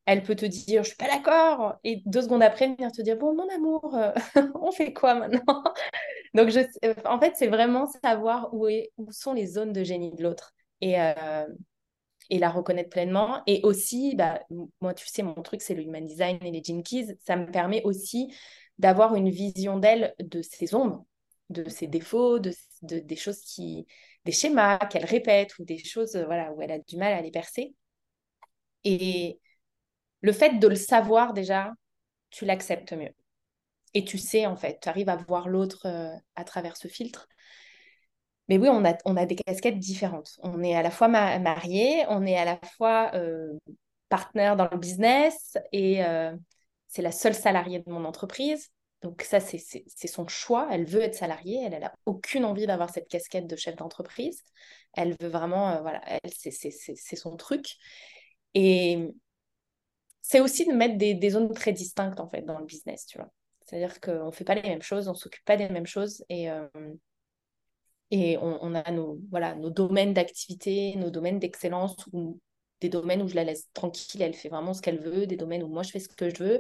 elle 0.06 0.24
peut 0.24 0.36
te 0.36 0.46
dire 0.46 0.84
je 0.84 0.90
suis 0.90 0.98
pas 0.98 1.08
d'accord 1.08 1.76
et 1.84 2.02
deux 2.06 2.22
secondes 2.22 2.44
après 2.44 2.68
venir 2.68 2.92
te 2.92 3.02
dire 3.02 3.18
bon 3.18 3.36
mon 3.36 3.48
amour 3.50 3.96
euh, 3.96 4.12
on 4.56 4.72
fait 4.72 4.94
quoi 4.94 5.16
maintenant? 5.16 5.64
Donc 6.34 6.50
je, 6.50 6.60
euh, 6.86 6.94
en 7.06 7.20
fait 7.20 7.34
c'est 7.36 7.48
vraiment 7.48 7.88
savoir 8.04 8.54
où, 8.54 8.68
est, 8.68 8.92
où 8.98 9.12
sont 9.12 9.34
les 9.34 9.48
zones 9.48 9.72
de 9.74 9.84
génie 9.84 10.12
de 10.12 10.24
l'autre 10.24 10.54
et 10.82 11.00
euh, 11.00 11.46
et 12.30 12.40
la 12.40 12.50
reconnaître 12.50 12.90
pleinement 12.90 13.42
et 13.48 13.62
aussi 13.64 14.16
bah, 14.16 14.40
moi 14.82 14.94
tu 14.94 15.08
sais 15.08 15.24
mon 15.24 15.42
truc 15.42 15.62
c'est 15.62 15.76
le 15.76 15.84
human 15.84 16.06
design 16.06 16.38
et 16.42 16.52
les 16.52 16.64
gene 16.64 16.84
keys 16.84 17.18
ça 17.26 17.36
me 17.36 17.50
permet 17.52 17.82
aussi 17.84 18.34
d'avoir 18.80 19.16
une 19.16 19.30
vision 19.30 19.78
d'elle 19.80 20.14
de 20.20 20.42
ses 20.42 20.74
ombres 20.76 21.06
de 21.50 21.70
ses 21.70 21.88
défauts 21.88 22.40
de, 22.40 22.52
de, 22.84 23.00
des 23.00 23.16
choses 23.16 23.42
qui 23.42 23.86
des 24.26 24.32
schémas 24.32 24.78
qu'elle 24.80 25.06
répète 25.06 25.58
ou 25.60 25.66
des 25.66 25.78
choses 25.78 26.16
voilà 26.16 26.52
où 26.54 26.62
elle 26.62 26.72
a 26.72 26.80
du 26.80 26.98
mal 26.98 27.14
à 27.14 27.22
les 27.22 27.32
percer 27.32 27.74
et 28.84 29.40
le 30.22 30.32
fait 30.34 30.60
de 30.60 30.68
le 30.68 30.76
savoir 30.76 31.34
déjà, 31.34 31.74
tu 32.32 32.46
l'acceptes 32.46 32.94
mieux. 32.94 33.14
Et 33.94 34.06
tu 34.06 34.18
sais, 34.18 34.46
en 34.48 34.56
fait, 34.58 34.80
tu 34.82 34.90
arrives 34.90 35.10
à 35.10 35.18
voir 35.18 35.50
l'autre 35.50 35.88
euh, 35.88 36.16
à 36.36 36.44
travers 36.46 36.78
ce 36.78 36.88
filtre. 36.88 37.28
Mais 38.54 38.60
oui, 38.60 38.70
on 38.70 39.16
a, 39.16 39.26
des 39.26 39.36
casquettes 39.36 39.80
différentes. 39.80 40.38
On 40.44 40.62
est 40.62 40.76
à 40.76 40.84
la 40.84 40.92
fois 40.92 41.08
marié, 41.08 42.06
on 42.10 42.24
est 42.24 42.38
à 42.38 42.46
la 42.46 42.60
fois 42.78 43.10
euh, 43.16 43.52
partenaire 44.10 44.56
dans 44.56 44.70
le 44.70 44.78
business 44.78 45.58
et 45.72 46.06
euh, 46.06 46.36
c'est 46.88 47.02
la 47.02 47.12
seule 47.12 47.34
salariée 47.34 47.80
de 47.80 47.90
mon 47.90 48.06
entreprise. 48.06 48.70
Donc 49.02 49.24
ça, 49.24 49.40
c'est 49.40 49.82
son 50.06 50.28
choix. 50.28 50.68
Elle 50.72 50.86
veut 50.86 51.02
être 51.02 51.16
salariée. 51.16 51.64
Elle 51.66 51.80
n'a 51.80 51.96
aucune 52.06 52.46
envie 52.46 52.68
d'avoir 52.68 52.92
cette 52.92 53.08
casquette 53.08 53.48
de 53.48 53.56
chef 53.56 53.76
d'entreprise. 53.76 54.44
Elle 54.94 55.16
veut 55.20 55.30
vraiment, 55.30 55.82
voilà, 55.82 56.04
c'est 56.28 57.16
son 57.16 57.36
truc. 57.38 57.76
Et, 58.54 59.10
c'est 60.22 60.42
aussi 60.42 60.68
de 60.68 60.74
mettre 60.74 60.96
des, 60.96 61.30
zones 61.32 61.52
très 61.56 61.74
distinctes 61.74 62.20
en 62.20 62.30
fait 62.30 62.44
dans 62.44 62.60
le 62.60 62.66
business, 62.66 63.08
tu 63.08 63.18
vois. 63.18 63.32
C'est-à-dire 63.66 64.00
qu'on 64.00 64.28
ne 64.28 64.32
fait 64.32 64.44
pas 64.46 64.54
les 64.54 64.62
mêmes 64.62 64.84
choses, 64.84 65.08
on 65.08 65.14
ne 65.14 65.18
s'occupe 65.18 65.44
pas 65.44 65.58
des 65.58 65.70
mêmes 65.70 65.88
choses 65.88 66.24
et, 66.30 66.52
euh, 66.52 66.68
et 68.16 68.38
on, 68.38 68.76
a 68.76 68.92
nos, 68.92 69.20
voilà, 69.32 69.56
nos 69.56 69.72
domaines 69.72 70.14
d'activité, 70.14 70.96
nos 70.98 71.10
domaines 71.10 71.40
d'excellence 71.40 71.96
ou 72.12 72.40
des 72.80 72.88
domaines 72.88 73.24
où 73.24 73.28
je 73.28 73.34
la 73.34 73.44
laisse 73.44 73.72
tranquille, 73.74 74.22
elle 74.22 74.36
fait 74.36 74.50
vraiment 74.50 74.76
ce 74.76 74.84
qu'elle 74.84 75.00
veut, 75.00 75.26
des 75.26 75.36
domaines 75.36 75.64
où 75.64 75.68
moi 75.68 75.82
je 75.82 75.90
fais 75.90 76.00
ce 76.00 76.10
que 76.10 76.30
je 76.30 76.44
veux 76.44 76.60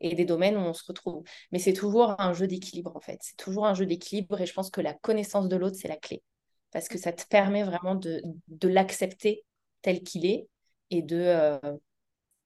et 0.00 0.14
des 0.14 0.26
domaines 0.26 0.58
où 0.58 0.60
on 0.60 0.74
se 0.74 0.84
retrouve. 0.86 1.22
Mais 1.52 1.58
c'est 1.58 1.72
toujours 1.72 2.20
un 2.20 2.34
jeu 2.34 2.46
d'équilibre 2.46 2.94
en 2.94 3.00
fait. 3.00 3.16
C'est 3.22 3.38
toujours 3.38 3.64
un 3.66 3.72
jeu 3.72 3.86
d'équilibre 3.86 4.38
et 4.42 4.44
je 4.44 4.52
pense 4.52 4.68
que 4.68 4.82
la 4.82 4.92
connaissance 4.92 5.48
de 5.48 5.56
l'autre, 5.56 5.76
c'est 5.80 5.88
la 5.88 5.96
clé. 5.96 6.22
Parce 6.70 6.86
que 6.86 6.98
ça 6.98 7.14
te 7.14 7.26
permet 7.26 7.62
vraiment 7.62 7.94
de, 7.94 8.20
l'accepter 8.62 9.46
tel 9.80 10.02
qu'il 10.02 10.26
est 10.26 10.48
et 10.90 11.00
de, 11.00 11.16
euh, 11.16 11.58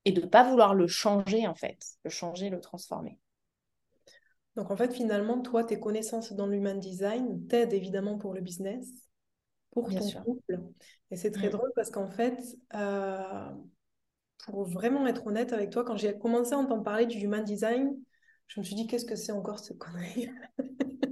et 0.04 0.12
de 0.12 0.20
ne 0.20 0.26
pas 0.26 0.48
vouloir 0.48 0.74
le 0.74 0.86
changer, 0.86 1.48
en 1.48 1.56
fait, 1.56 1.78
le 2.04 2.10
changer, 2.10 2.50
le 2.50 2.60
transformer. 2.60 3.18
Donc, 4.56 4.70
en 4.70 4.76
fait, 4.76 4.92
finalement, 4.92 5.40
toi, 5.40 5.64
tes 5.64 5.80
connaissances 5.80 6.32
dans 6.32 6.46
l'human 6.46 6.78
design 6.78 7.46
t'aident 7.46 7.72
évidemment 7.72 8.18
pour 8.18 8.34
le 8.34 8.40
business, 8.40 8.88
pour 9.72 9.90
ton 9.90 10.10
couple. 10.22 10.60
Et 11.10 11.16
c'est 11.16 11.32
très 11.32 11.48
mm. 11.48 11.52
drôle 11.52 11.72
parce 11.74 11.90
qu'en 11.90 12.08
fait, 12.08 12.38
euh, 12.74 13.50
pour 14.46 14.64
vraiment 14.64 15.06
être 15.06 15.26
honnête 15.26 15.52
avec 15.52 15.70
toi, 15.70 15.84
quand 15.84 15.96
j'ai 15.96 16.16
commencé 16.18 16.52
à 16.52 16.58
entendre 16.58 16.84
parler 16.84 17.06
du 17.06 17.18
human 17.18 17.44
design, 17.44 17.96
je 18.46 18.60
me 18.60 18.64
suis 18.64 18.76
dit, 18.76 18.86
qu'est-ce 18.86 19.06
que 19.06 19.16
c'est 19.16 19.32
encore 19.32 19.58
ce 19.58 19.72
connerie? 19.72 20.30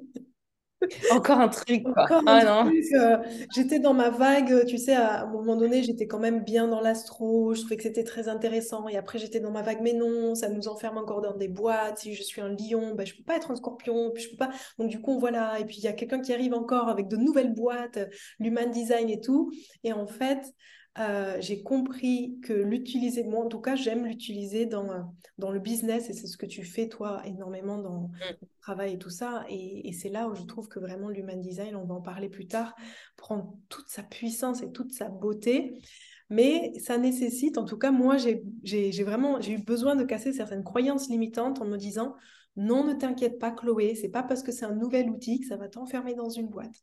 Encore 1.10 1.40
un 1.40 1.48
truc, 1.48 1.84
quoi. 1.84 2.06
ah, 2.26 2.44
non. 2.44 2.72
Euh, 2.94 3.18
j'étais 3.54 3.78
dans 3.78 3.94
ma 3.94 4.10
vague, 4.10 4.64
tu 4.66 4.78
sais, 4.78 4.94
à 4.94 5.22
un 5.22 5.26
moment 5.26 5.56
donné, 5.56 5.82
j'étais 5.82 6.06
quand 6.06 6.18
même 6.18 6.42
bien 6.42 6.68
dans 6.68 6.80
l'astro, 6.80 7.54
je 7.54 7.60
trouvais 7.60 7.76
que 7.76 7.82
c'était 7.82 8.04
très 8.04 8.28
intéressant. 8.28 8.88
Et 8.88 8.96
après, 8.96 9.18
j'étais 9.18 9.40
dans 9.40 9.50
ma 9.50 9.62
vague, 9.62 9.80
mais 9.82 9.92
non, 9.92 10.34
ça 10.34 10.48
nous 10.48 10.68
enferme 10.68 10.98
encore 10.98 11.20
dans 11.20 11.36
des 11.36 11.48
boîtes. 11.48 11.98
Si 11.98 12.14
je 12.14 12.22
suis 12.22 12.40
un 12.40 12.48
lion, 12.48 12.94
ben, 12.94 13.06
je 13.06 13.14
peux 13.14 13.24
pas 13.24 13.36
être 13.36 13.50
un 13.50 13.56
scorpion, 13.56 14.10
puis 14.12 14.24
je 14.24 14.30
peux 14.30 14.36
pas. 14.36 14.50
Donc, 14.78 14.88
du 14.88 15.00
coup, 15.00 15.18
voilà. 15.18 15.58
Et 15.60 15.64
puis, 15.64 15.76
il 15.78 15.84
y 15.84 15.88
a 15.88 15.92
quelqu'un 15.92 16.20
qui 16.20 16.32
arrive 16.32 16.54
encore 16.54 16.88
avec 16.88 17.08
de 17.08 17.16
nouvelles 17.16 17.54
boîtes, 17.54 17.98
l'human 18.38 18.70
design 18.70 19.08
et 19.10 19.20
tout. 19.20 19.50
Et 19.84 19.92
en 19.92 20.06
fait, 20.06 20.52
euh, 20.98 21.38
j'ai 21.40 21.62
compris 21.62 22.38
que 22.42 22.52
l'utiliser, 22.52 23.24
moi 23.24 23.44
en 23.44 23.48
tout 23.48 23.60
cas, 23.60 23.76
j'aime 23.76 24.04
l'utiliser 24.04 24.66
dans, 24.66 24.90
euh, 24.90 25.00
dans 25.38 25.50
le 25.50 25.58
business 25.58 26.10
et 26.10 26.12
c'est 26.12 26.26
ce 26.26 26.36
que 26.36 26.44
tu 26.44 26.64
fais 26.64 26.88
toi 26.88 27.22
énormément 27.24 27.78
dans 27.78 28.08
mmh. 28.08 28.18
le 28.42 28.48
travail 28.60 28.94
et 28.94 28.98
tout 28.98 29.10
ça. 29.10 29.44
Et, 29.48 29.90
c'est 29.94 30.10
là 30.10 30.28
où 30.28 30.34
je 30.34 30.42
trouve 30.42 30.68
que 30.68 30.78
vraiment 30.78 31.08
l'human 31.08 31.40
design, 31.40 31.76
on 31.76 31.86
va 31.86 31.94
en 31.94 32.02
parler 32.02 32.28
plus 32.28 32.46
tard, 32.46 32.74
prend 33.16 33.58
toute 33.70 33.88
sa 33.88 34.02
puissance 34.02 34.62
et 34.62 34.70
toute 34.70 34.92
sa 34.92 35.08
beauté. 35.08 35.80
Mais 36.28 36.72
ça 36.78 36.98
nécessite, 36.98 37.56
en 37.56 37.64
tout 37.64 37.78
cas, 37.78 37.90
moi, 37.90 38.16
j'ai 38.18 39.02
vraiment 39.02 39.40
j'ai 39.40 39.52
eu 39.52 39.62
besoin 39.62 39.96
de 39.96 40.04
casser 40.04 40.32
certaines 40.32 40.64
croyances 40.64 41.08
limitantes 41.08 41.60
en 41.60 41.66
me 41.66 41.76
disant 41.78 42.16
Non, 42.56 42.84
ne 42.84 42.92
t'inquiète 42.92 43.38
pas, 43.38 43.50
Chloé, 43.50 43.94
c'est 43.94 44.08
pas 44.10 44.22
parce 44.22 44.42
que 44.42 44.52
c'est 44.52 44.64
un 44.66 44.74
nouvel 44.74 45.08
outil 45.08 45.40
que 45.40 45.46
ça 45.46 45.56
va 45.56 45.68
t'enfermer 45.68 46.14
dans 46.14 46.30
une 46.30 46.48
boîte. 46.48 46.74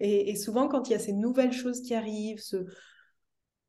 Et, 0.00 0.36
souvent, 0.36 0.68
quand 0.68 0.88
il 0.88 0.92
y 0.92 0.96
a 0.96 0.98
ces 0.98 1.14
nouvelles 1.14 1.52
choses 1.52 1.80
qui 1.80 1.94
arrivent, 1.94 2.40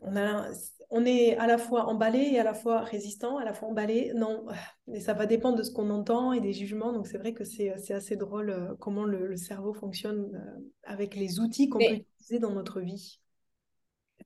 on, 0.05 0.15
a, 0.15 0.49
on 0.89 1.05
est 1.05 1.35
à 1.37 1.47
la 1.47 1.57
fois 1.57 1.85
emballé 1.85 2.19
et 2.19 2.39
à 2.39 2.43
la 2.43 2.53
fois 2.53 2.81
résistant, 2.81 3.37
à 3.37 3.45
la 3.45 3.53
fois 3.53 3.69
emballé. 3.69 4.11
Non, 4.15 4.45
et 4.91 4.99
ça 4.99 5.13
va 5.13 5.25
dépendre 5.25 5.57
de 5.57 5.63
ce 5.63 5.71
qu'on 5.71 5.89
entend 5.89 6.33
et 6.33 6.39
des 6.39 6.53
jugements. 6.53 6.93
Donc, 6.93 7.07
c'est 7.07 7.17
vrai 7.17 7.33
que 7.33 7.43
c'est 7.43 7.71
assez 7.91 8.15
drôle 8.15 8.49
euh, 8.49 8.75
comment 8.79 9.03
le, 9.03 9.35
cerveau 9.35 9.73
fonctionne 9.73 10.31
euh, 10.35 10.61
avec 10.83 11.15
les 11.15 11.39
outils 11.39 11.69
qu'on 11.69 11.79
peut 11.79 11.85
utiliser 11.85 12.39
dans 12.39 12.51
notre 12.51 12.81
vie. 12.81 13.19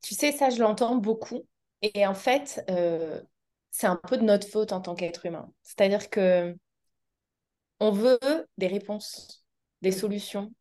Tu 0.01 0.13
sais, 0.13 0.31
ça, 0.31 0.49
je 0.49 0.59
l'entends 0.59 0.95
beaucoup. 0.95 1.45
Et 1.81 2.05
en 2.05 2.13
fait, 2.13 2.63
euh, 2.69 3.21
c'est 3.71 3.87
un 3.87 3.95
peu 3.95 4.17
de 4.17 4.23
notre 4.23 4.47
faute 4.47 4.71
en 4.73 4.81
tant 4.81 4.95
qu'être 4.95 5.25
humain. 5.25 5.51
C'est-à-dire 5.63 6.09
que 6.09 6.55
on 7.79 7.91
veut 7.91 8.19
des 8.57 8.67
réponses, 8.67 9.45
des 9.81 9.91
solutions, 9.91 10.51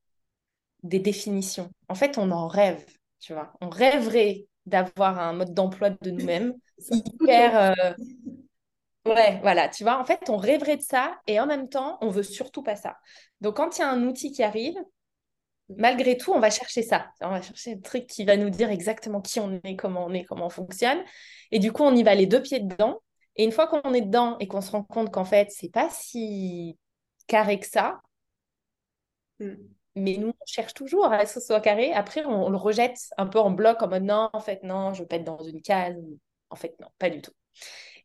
des 0.84 1.00
définitions. 1.00 1.70
En 1.88 1.94
fait, 1.94 2.18
on 2.18 2.30
en 2.30 2.46
rêve, 2.46 2.84
tu 3.20 3.32
vois. 3.32 3.52
On 3.60 3.68
rêverait 3.68 4.46
d'avoir 4.68 5.18
un 5.18 5.32
mode 5.32 5.54
d'emploi 5.54 5.90
de 5.90 6.10
nous-mêmes 6.10 6.54
hyper... 6.90 7.76
Euh, 7.76 7.94
ouais, 9.06 9.38
voilà, 9.42 9.68
tu 9.68 9.82
vois. 9.84 9.98
En 9.98 10.04
fait, 10.04 10.28
on 10.28 10.36
rêverait 10.36 10.76
de 10.76 10.82
ça 10.82 11.18
et 11.26 11.40
en 11.40 11.46
même 11.46 11.68
temps, 11.68 11.98
on 12.00 12.10
veut 12.10 12.22
surtout 12.22 12.62
pas 12.62 12.76
ça. 12.76 12.96
Donc, 13.40 13.56
quand 13.56 13.76
il 13.78 13.80
y 13.80 13.84
a 13.84 13.90
un 13.90 14.04
outil 14.04 14.32
qui 14.32 14.42
arrive, 14.42 14.76
malgré 15.76 16.16
tout, 16.16 16.32
on 16.32 16.40
va 16.40 16.50
chercher 16.50 16.82
ça. 16.82 17.10
On 17.20 17.30
va 17.30 17.42
chercher 17.42 17.74
un 17.74 17.80
truc 17.80 18.06
qui 18.06 18.24
va 18.24 18.36
nous 18.36 18.50
dire 18.50 18.70
exactement 18.70 19.20
qui 19.20 19.40
on 19.40 19.60
est, 19.64 19.76
comment 19.76 20.06
on 20.06 20.12
est, 20.12 20.24
comment 20.24 20.46
on 20.46 20.50
fonctionne. 20.50 21.02
Et 21.50 21.58
du 21.58 21.72
coup, 21.72 21.82
on 21.82 21.94
y 21.94 22.02
va 22.02 22.14
les 22.14 22.26
deux 22.26 22.42
pieds 22.42 22.60
dedans. 22.60 23.00
Et 23.36 23.44
une 23.44 23.52
fois 23.52 23.66
qu'on 23.66 23.94
est 23.94 24.02
dedans 24.02 24.36
et 24.40 24.48
qu'on 24.48 24.60
se 24.60 24.70
rend 24.70 24.82
compte 24.82 25.12
qu'en 25.12 25.24
fait, 25.24 25.50
c'est 25.50 25.70
pas 25.70 25.88
si 25.90 26.76
carré 27.26 27.60
que 27.60 27.66
ça, 27.66 28.00
mm. 29.38 29.54
Mais 29.98 30.16
nous, 30.16 30.28
on 30.28 30.46
cherche 30.46 30.74
toujours 30.74 31.06
à 31.06 31.26
ce 31.26 31.40
soit 31.40 31.60
carré. 31.60 31.92
Après, 31.92 32.24
on, 32.24 32.50
le 32.50 32.56
rejette 32.56 32.98
un 33.16 33.26
peu 33.26 33.38
en 33.38 33.50
bloc, 33.50 33.82
en 33.82 33.88
mode 33.88 34.04
non, 34.04 34.30
en 34.32 34.40
fait, 34.40 34.62
non, 34.62 34.94
je 34.94 35.04
être 35.10 35.24
dans 35.24 35.42
une 35.42 35.62
case. 35.62 35.96
En 36.50 36.56
fait, 36.56 36.74
non, 36.80 36.88
pas 36.98 37.10
du 37.10 37.20
tout. 37.20 37.32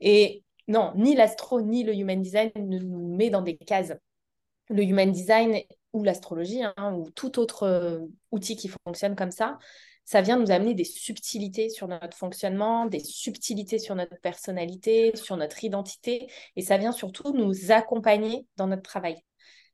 Et 0.02 0.44
non, 0.68 0.94
ni 0.96 1.16
l'astro, 1.16 1.62
ni 1.62 1.84
le 1.84 1.94
human 1.94 2.22
design 2.22 2.52
ne 2.56 2.80
nous 2.80 3.16
met 3.16 3.30
dans 3.30 3.42
des 3.42 3.58
cases. 3.58 3.94
Le 4.70 4.84
human 4.84 5.12
design 5.12 5.62
ou 5.94 6.04
l'astrologie, 6.04 6.64
hein, 6.64 6.94
ou 6.96 7.10
tout 7.12 7.40
autre 7.40 7.64
euh, 7.64 8.00
outil 8.32 8.56
qui 8.56 8.70
fonctionne 8.86 9.16
comme 9.16 9.32
ça, 9.32 9.60
ça 10.06 10.22
vient 10.22 10.38
nous 10.38 10.52
amener 10.52 10.74
des 10.74 10.84
subtilités 10.84 11.70
sur 11.70 11.88
notre 11.88 12.18
fonctionnement, 12.18 12.86
des 12.86 13.00
subtilités 13.00 13.80
sur 13.80 13.96
notre 13.96 14.20
personnalité, 14.20 15.16
sur 15.16 15.38
notre 15.38 15.64
identité, 15.64 16.30
et 16.56 16.62
ça 16.62 16.78
vient 16.78 16.92
surtout 16.92 17.32
nous 17.34 17.72
accompagner 17.72 18.46
dans 18.58 18.68
notre 18.68 18.84
travail. 18.84 19.24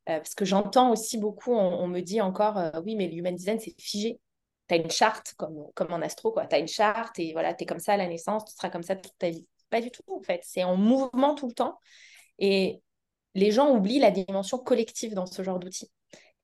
Euh, 0.08 0.18
parce 0.18 0.34
que 0.34 0.46
j'entends 0.46 0.92
aussi 0.92 1.18
beaucoup, 1.18 1.54
on, 1.54 1.88
me 1.88 2.00
dit 2.02 2.22
encore, 2.22 2.58
euh, 2.58 2.72
oui, 2.86 2.96
mais 2.96 3.08
l'human 3.08 3.36
design, 3.36 3.60
c'est 3.60 3.76
figé. 3.80 4.20
Tu 4.68 4.76
as 4.76 4.78
une 4.78 4.90
charte, 4.90 5.34
comme, 5.38 5.68
comme 5.76 5.92
en 5.94 6.02
astro, 6.02 6.36
tu 6.50 6.56
as 6.56 6.60
une 6.60 6.68
charte, 6.68 7.20
et 7.20 7.34
voilà, 7.34 7.54
tu 7.54 7.64
es 7.64 7.66
comme 7.68 7.80
ça 7.80 7.94
à 7.94 7.98
la 7.98 8.08
naissance, 8.08 8.46
tu 8.46 8.54
seras 8.54 8.70
comme 8.70 8.84
ça 8.84 8.96
toute 8.96 9.18
ta 9.18 9.30
vie. 9.30 9.48
Pas 9.70 9.82
du 9.82 9.92
tout, 9.92 10.04
en 10.08 10.22
fait. 10.22 10.42
C'est 10.44 10.64
en 10.64 10.78
mouvement 10.78 11.36
tout 11.36 11.48
le 11.48 11.54
temps. 11.54 11.80
Et 12.40 12.82
les 13.36 13.52
gens 13.52 13.76
oublient 13.76 14.00
la 14.00 14.12
dimension 14.12 14.58
collective 14.58 15.14
dans 15.14 15.26
ce 15.26 15.44
genre 15.44 15.60
d'outils 15.60 15.92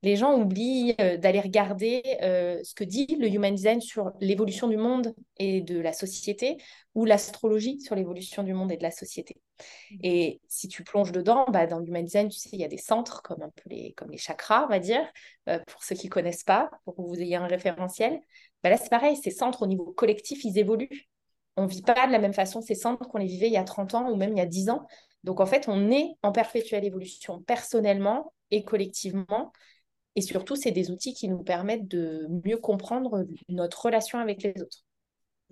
les 0.04 0.18
gens 0.18 0.38
oublient 0.40 0.94
euh, 1.02 1.18
d'aller 1.18 1.40
regarder 1.40 2.04
ce 2.22 2.76
que 2.76 2.84
dit 2.84 3.08
le 3.20 3.28
human 3.28 3.56
design 3.56 3.82
sur 3.82 4.12
l'évolution 4.20 4.68
du 4.68 4.78
monde 4.78 5.16
et 5.38 5.62
de 5.62 5.80
la 5.80 5.94
société 5.94 6.58
ou 6.94 7.06
l'astrologie 7.06 7.82
sur 7.82 7.96
l'évolution 7.96 8.44
du 8.44 8.54
monde 8.54 8.72
et 8.72 8.78
de 8.78 8.84
la 8.84 8.92
société. 8.92 9.42
Et 10.04 10.42
si 10.48 10.68
tu 10.68 10.84
plonges 10.84 11.12
dedans, 11.12 11.46
bah, 11.50 11.68
dans 11.68 11.80
l'human 11.80 12.04
design, 12.04 12.30
tu 12.30 12.38
sais, 12.38 12.50
il 12.54 12.60
y 12.60 12.64
a 12.64 12.68
des 12.68 12.78
centres 12.78 13.22
comme 13.22 13.42
un 13.42 13.50
peu 13.50 13.70
les, 13.70 13.94
comme 13.94 14.12
les 14.12 14.18
chakras, 14.18 14.66
on 14.66 14.70
va 14.70 14.80
dire, 14.80 15.06
euh, 15.50 15.60
pour 15.68 15.84
ceux 15.84 15.96
qui 15.96 16.08
ne 16.08 16.12
connaissent 16.12 16.44
pas, 16.44 16.70
pour 16.84 16.96
que 16.96 17.02
vous 17.02 17.20
ayez 17.20 17.36
un 17.36 17.48
référentiel. 17.48 18.20
Bah, 18.64 18.70
là, 18.70 18.78
c'est 18.78 18.90
pareil, 18.90 19.16
ces 19.16 19.32
centres 19.32 19.62
au 19.62 19.68
niveau 19.68 19.92
collectif, 19.94 20.44
ils 20.44 20.58
évoluent. 20.58 21.08
On 21.58 21.64
ne 21.64 21.68
vit 21.70 21.82
pas 21.82 22.08
de 22.08 22.12
la 22.12 22.20
même 22.20 22.34
façon 22.34 22.62
ces 22.62 22.76
centres 22.76 23.08
qu'on 23.08 23.18
les 23.18 23.28
vivait 23.28 23.48
il 23.48 23.54
y 23.54 23.58
a 23.58 23.64
30 23.64 23.94
ans 23.96 24.10
ou 24.10 24.16
même 24.16 24.32
il 24.32 24.38
y 24.38 24.42
a 24.42 24.46
10 24.46 24.70
ans. 24.70 24.86
Donc 25.24 25.40
en 25.40 25.46
fait, 25.46 25.68
on 25.68 25.90
est 25.90 26.10
en 26.22 26.32
perpétuelle 26.32 26.84
évolution 26.84 27.42
personnellement 27.42 28.34
et 28.52 28.64
collectivement. 28.64 29.52
Et 30.16 30.22
surtout, 30.22 30.56
c'est 30.56 30.72
des 30.72 30.92
outils 30.92 31.14
qui 31.14 31.28
nous 31.28 31.44
permettent 31.44 31.88
de 31.88 32.28
mieux 32.46 32.58
comprendre 32.58 33.26
notre 33.50 33.86
relation 33.86 34.20
avec 34.20 34.44
les 34.44 34.54
autres. 34.62 34.86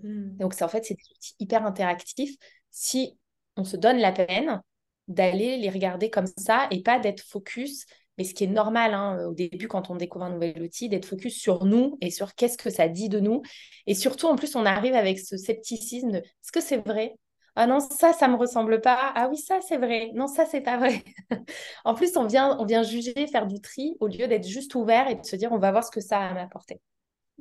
Hmm. 0.02 0.36
Donc, 0.36 0.54
c'est 0.54 0.64
en 0.64 0.68
fait, 0.68 0.84
c'est 0.84 0.94
des 0.94 1.10
outils 1.14 1.34
hyper 1.38 1.66
interactifs 1.66 2.36
si 2.70 3.18
on 3.56 3.64
se 3.64 3.76
donne 3.76 3.98
la 3.98 4.12
peine 4.12 4.60
d'aller 5.08 5.56
les 5.58 5.70
regarder 5.70 6.10
comme 6.10 6.26
ça 6.38 6.66
et 6.70 6.82
pas 6.82 6.98
d'être 6.98 7.22
focus. 7.22 7.86
Mais 8.16 8.24
ce 8.24 8.34
qui 8.34 8.44
est 8.44 8.48
normal 8.48 8.94
hein, 8.94 9.26
au 9.26 9.34
début, 9.34 9.66
quand 9.68 9.90
on 9.90 9.96
découvre 9.96 10.24
un 10.24 10.30
nouvel 10.30 10.62
outil, 10.62 10.88
d'être 10.88 11.04
focus 11.06 11.36
sur 11.40 11.64
nous 11.64 11.98
et 12.00 12.10
sur 12.10 12.34
qu'est-ce 12.34 12.56
que 12.56 12.70
ça 12.70 12.88
dit 12.88 13.08
de 13.08 13.20
nous. 13.20 13.42
Et 13.86 13.94
surtout, 13.94 14.26
en 14.26 14.36
plus, 14.36 14.54
on 14.56 14.64
arrive 14.64 14.94
avec 14.94 15.18
ce 15.18 15.36
scepticisme 15.36 16.16
est-ce 16.16 16.52
que 16.52 16.60
c'est 16.60 16.76
vrai? 16.78 17.14
Ah 17.56 17.66
non, 17.66 17.78
ça, 17.80 18.12
ça 18.12 18.28
me 18.28 18.36
ressemble 18.36 18.80
pas. 18.80 19.12
Ah 19.14 19.28
oui, 19.30 19.36
ça, 19.36 19.60
c'est 19.60 19.76
vrai. 19.76 20.10
Non, 20.14 20.26
ça, 20.26 20.44
c'est 20.46 20.60
pas 20.60 20.76
vrai. 20.76 21.04
en 21.84 21.94
plus, 21.94 22.16
on 22.16 22.26
vient, 22.26 22.56
on 22.58 22.64
vient 22.64 22.82
juger, 22.82 23.14
faire 23.30 23.46
du 23.46 23.60
tri, 23.60 23.96
au 24.00 24.08
lieu 24.08 24.26
d'être 24.26 24.46
juste 24.46 24.74
ouvert 24.74 25.08
et 25.08 25.14
de 25.16 25.24
se 25.24 25.36
dire, 25.36 25.52
on 25.52 25.58
va 25.58 25.70
voir 25.70 25.84
ce 25.84 25.90
que 25.90 26.00
ça 26.00 26.18
a 26.18 26.30
à 26.30 26.34
m'apporter. 26.34 26.80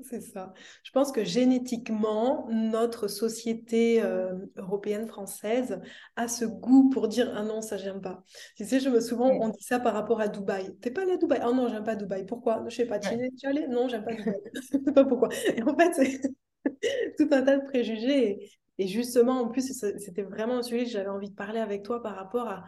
C'est 0.01 0.21
ça. 0.21 0.53
Je 0.83 0.91
pense 0.91 1.11
que 1.11 1.23
génétiquement, 1.23 2.47
notre 2.49 3.07
société 3.07 4.01
euh, 4.01 4.33
européenne 4.57 5.07
française 5.07 5.79
a 6.15 6.27
ce 6.27 6.45
goût 6.45 6.89
pour 6.89 7.07
dire 7.07 7.31
ah 7.35 7.43
non 7.43 7.61
ça 7.61 7.77
j'aime 7.77 8.01
pas. 8.01 8.23
Tu 8.55 8.65
sais, 8.65 8.79
je 8.79 8.89
me 8.89 8.99
souvent 8.99 9.29
on 9.29 9.49
dit 9.49 9.61
ça 9.63 9.79
par 9.79 9.93
rapport 9.93 10.19
à 10.19 10.27
Dubaï. 10.27 10.75
T'es 10.81 10.89
pas 10.89 11.03
allé 11.03 11.11
à 11.11 11.17
Dubaï? 11.17 11.39
Ah 11.43 11.51
non 11.51 11.67
j'aime 11.69 11.83
pas 11.83 11.95
Dubaï. 11.95 12.25
Pourquoi? 12.25 12.63
Je 12.67 12.75
sais 12.75 12.85
pas. 12.87 12.97
Tu 12.97 13.09
es 13.09 13.47
allé 13.47 13.67
Non 13.67 13.87
j'aime 13.87 14.03
pas 14.03 14.13
Dubaï. 14.15 14.41
je 14.55 14.61
sais 14.61 14.79
pas 14.79 15.05
pourquoi. 15.05 15.29
Et 15.55 15.61
en 15.61 15.77
fait 15.77 15.93
c'est 15.93 16.21
tout 17.17 17.27
un 17.31 17.43
tas 17.43 17.57
de 17.57 17.65
préjugés. 17.65 18.49
Et 18.79 18.87
justement, 18.87 19.41
en 19.41 19.49
plus, 19.49 19.71
c'était 19.97 20.23
vraiment 20.23 20.57
un 20.57 20.63
sujet 20.63 20.85
que 20.85 20.89
j'avais 20.89 21.09
envie 21.09 21.29
de 21.29 21.35
parler 21.35 21.59
avec 21.59 21.83
toi 21.83 22.01
par 22.01 22.15
rapport 22.15 22.47
à, 22.47 22.65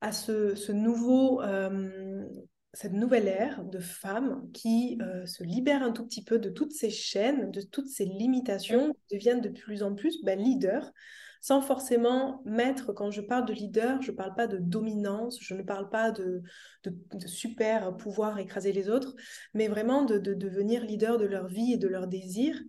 à 0.00 0.12
ce, 0.12 0.72
nouveau, 0.72 1.42
euh, 1.42 2.24
cette 2.72 2.92
nouvelle 2.92 3.28
ère 3.28 3.64
de 3.64 3.78
femmes 3.78 4.48
qui 4.52 4.98
euh, 5.02 5.26
se 5.26 5.42
libèrent 5.42 5.82
un 5.82 5.92
tout 5.92 6.04
petit 6.04 6.24
peu 6.24 6.38
de 6.38 6.50
toutes 6.50 6.72
ces 6.72 6.90
chaînes, 6.90 7.50
de 7.50 7.62
toutes 7.62 7.88
ces 7.88 8.04
limitations, 8.04 8.94
deviennent 9.10 9.40
de 9.40 9.48
plus 9.48 9.82
en 9.82 9.94
plus 9.94 10.22
ben, 10.22 10.38
leaders, 10.38 10.92
sans 11.40 11.62
forcément 11.62 12.42
mettre, 12.44 12.92
quand 12.92 13.10
je 13.10 13.22
parle 13.22 13.46
de 13.46 13.54
leader, 13.54 14.02
je 14.02 14.12
ne 14.12 14.16
parle 14.16 14.34
pas 14.34 14.46
de 14.46 14.58
dominance, 14.58 15.38
je 15.40 15.54
ne 15.54 15.62
parle 15.62 15.88
pas 15.88 16.10
de, 16.10 16.42
de, 16.84 17.26
super 17.26 17.96
pouvoir 17.96 18.38
écraser 18.38 18.72
les 18.72 18.90
autres, 18.90 19.16
mais 19.54 19.66
vraiment 19.66 20.04
de, 20.04 20.18
de 20.18 20.34
devenir 20.34 20.84
leader 20.84 21.16
de 21.16 21.24
leur 21.24 21.48
vie 21.48 21.72
et 21.72 21.78
de 21.78 21.88
leurs 21.88 22.08
désirs 22.08 22.60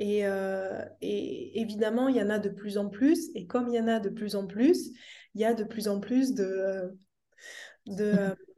euh, 0.00 0.84
et, 1.00 1.60
évidemment, 1.60 2.08
il 2.08 2.16
y 2.16 2.22
en 2.22 2.30
a 2.30 2.38
de 2.38 2.48
plus 2.48 2.78
en 2.78 2.88
plus. 2.88 3.30
Et 3.34 3.46
comme 3.46 3.68
il 3.68 3.74
y 3.74 3.80
en 3.80 3.88
a 3.88 4.00
de 4.00 4.08
plus 4.08 4.34
en 4.34 4.46
plus, 4.46 4.90
il 5.34 5.40
y 5.40 5.44
a 5.44 5.54
de 5.54 5.64
plus 5.64 5.88
en 5.88 6.00
plus 6.00 6.34
de, 6.34 6.96
de, 7.86 8.12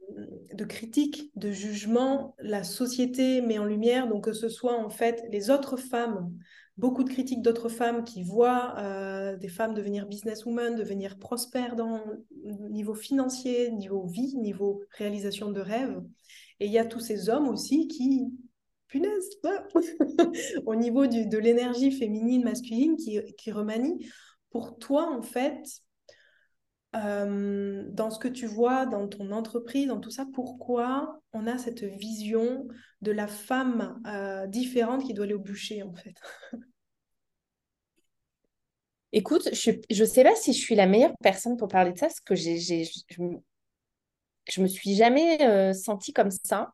de 0.53 0.65
critiques, 0.65 1.31
de 1.35 1.51
jugements. 1.51 2.35
La 2.39 2.63
société 2.63 3.41
met 3.41 3.59
en 3.59 3.65
lumière, 3.65 4.07
donc 4.07 4.25
que 4.25 4.33
ce 4.33 4.49
soit 4.49 4.77
en 4.77 4.89
fait 4.89 5.23
les 5.29 5.49
autres 5.49 5.77
femmes, 5.77 6.31
beaucoup 6.77 7.03
de 7.03 7.09
critiques 7.09 7.41
d'autres 7.41 7.69
femmes 7.69 8.03
qui 8.03 8.23
voient 8.23 8.75
euh, 8.77 9.37
des 9.37 9.47
femmes 9.47 9.73
devenir 9.73 10.07
businesswomen, 10.07 10.75
devenir 10.75 11.19
prospères 11.19 11.75
dans 11.75 12.01
niveau 12.69 12.95
financier, 12.95 13.71
niveau 13.71 14.05
vie, 14.05 14.35
niveau 14.37 14.83
réalisation 14.97 15.51
de 15.51 15.61
rêves. 15.61 16.01
Et 16.59 16.65
il 16.65 16.71
y 16.71 16.79
a 16.79 16.85
tous 16.85 16.99
ces 16.99 17.29
hommes 17.29 17.47
aussi 17.47 17.87
qui 17.87 18.31
punaise, 18.87 19.29
au 20.65 20.75
niveau 20.75 21.07
de 21.07 21.37
l'énergie 21.37 21.91
féminine, 21.91 22.43
masculine 22.43 22.95
qui, 22.95 23.19
qui, 23.35 23.51
remanie. 23.51 24.07
Pour 24.51 24.77
toi, 24.77 25.09
en 25.09 25.23
fait, 25.23 25.63
euh, 26.95 27.83
dans 27.89 28.11
ce 28.11 28.19
que 28.19 28.27
tu 28.27 28.45
vois, 28.45 28.85
dans 28.85 29.07
ton 29.07 29.31
entreprise, 29.31 29.87
dans 29.87 29.99
tout 29.99 30.11
ça, 30.11 30.25
pourquoi 30.33 31.19
on 31.33 31.47
a 31.47 31.57
cette 31.57 31.83
vision 31.83 32.67
de 33.01 33.11
la 33.11 33.27
femme 33.27 33.99
euh, 34.07 34.45
différente 34.47 35.03
qui 35.03 35.13
doit 35.13 35.25
aller 35.25 35.33
au 35.33 35.39
bûcher, 35.39 35.83
en 35.83 35.93
fait? 35.93 36.15
Écoute, 39.11 39.49
je 39.53 39.71
ne 39.71 40.05
sais 40.05 40.23
pas 40.23 40.35
si 40.35 40.53
je 40.53 40.59
suis 40.59 40.75
la 40.75 40.87
meilleure 40.87 41.15
personne 41.21 41.55
pour 41.57 41.67
parler 41.67 41.93
de 41.93 41.97
ça, 41.97 42.07
parce 42.07 42.19
que 42.19 42.35
j'ai, 42.35 42.57
je, 42.57 42.99
je 44.49 44.61
me 44.61 44.67
suis 44.67 44.95
jamais 44.95 45.41
euh, 45.41 45.73
sentie 45.73 46.13
comme 46.13 46.31
ça. 46.31 46.73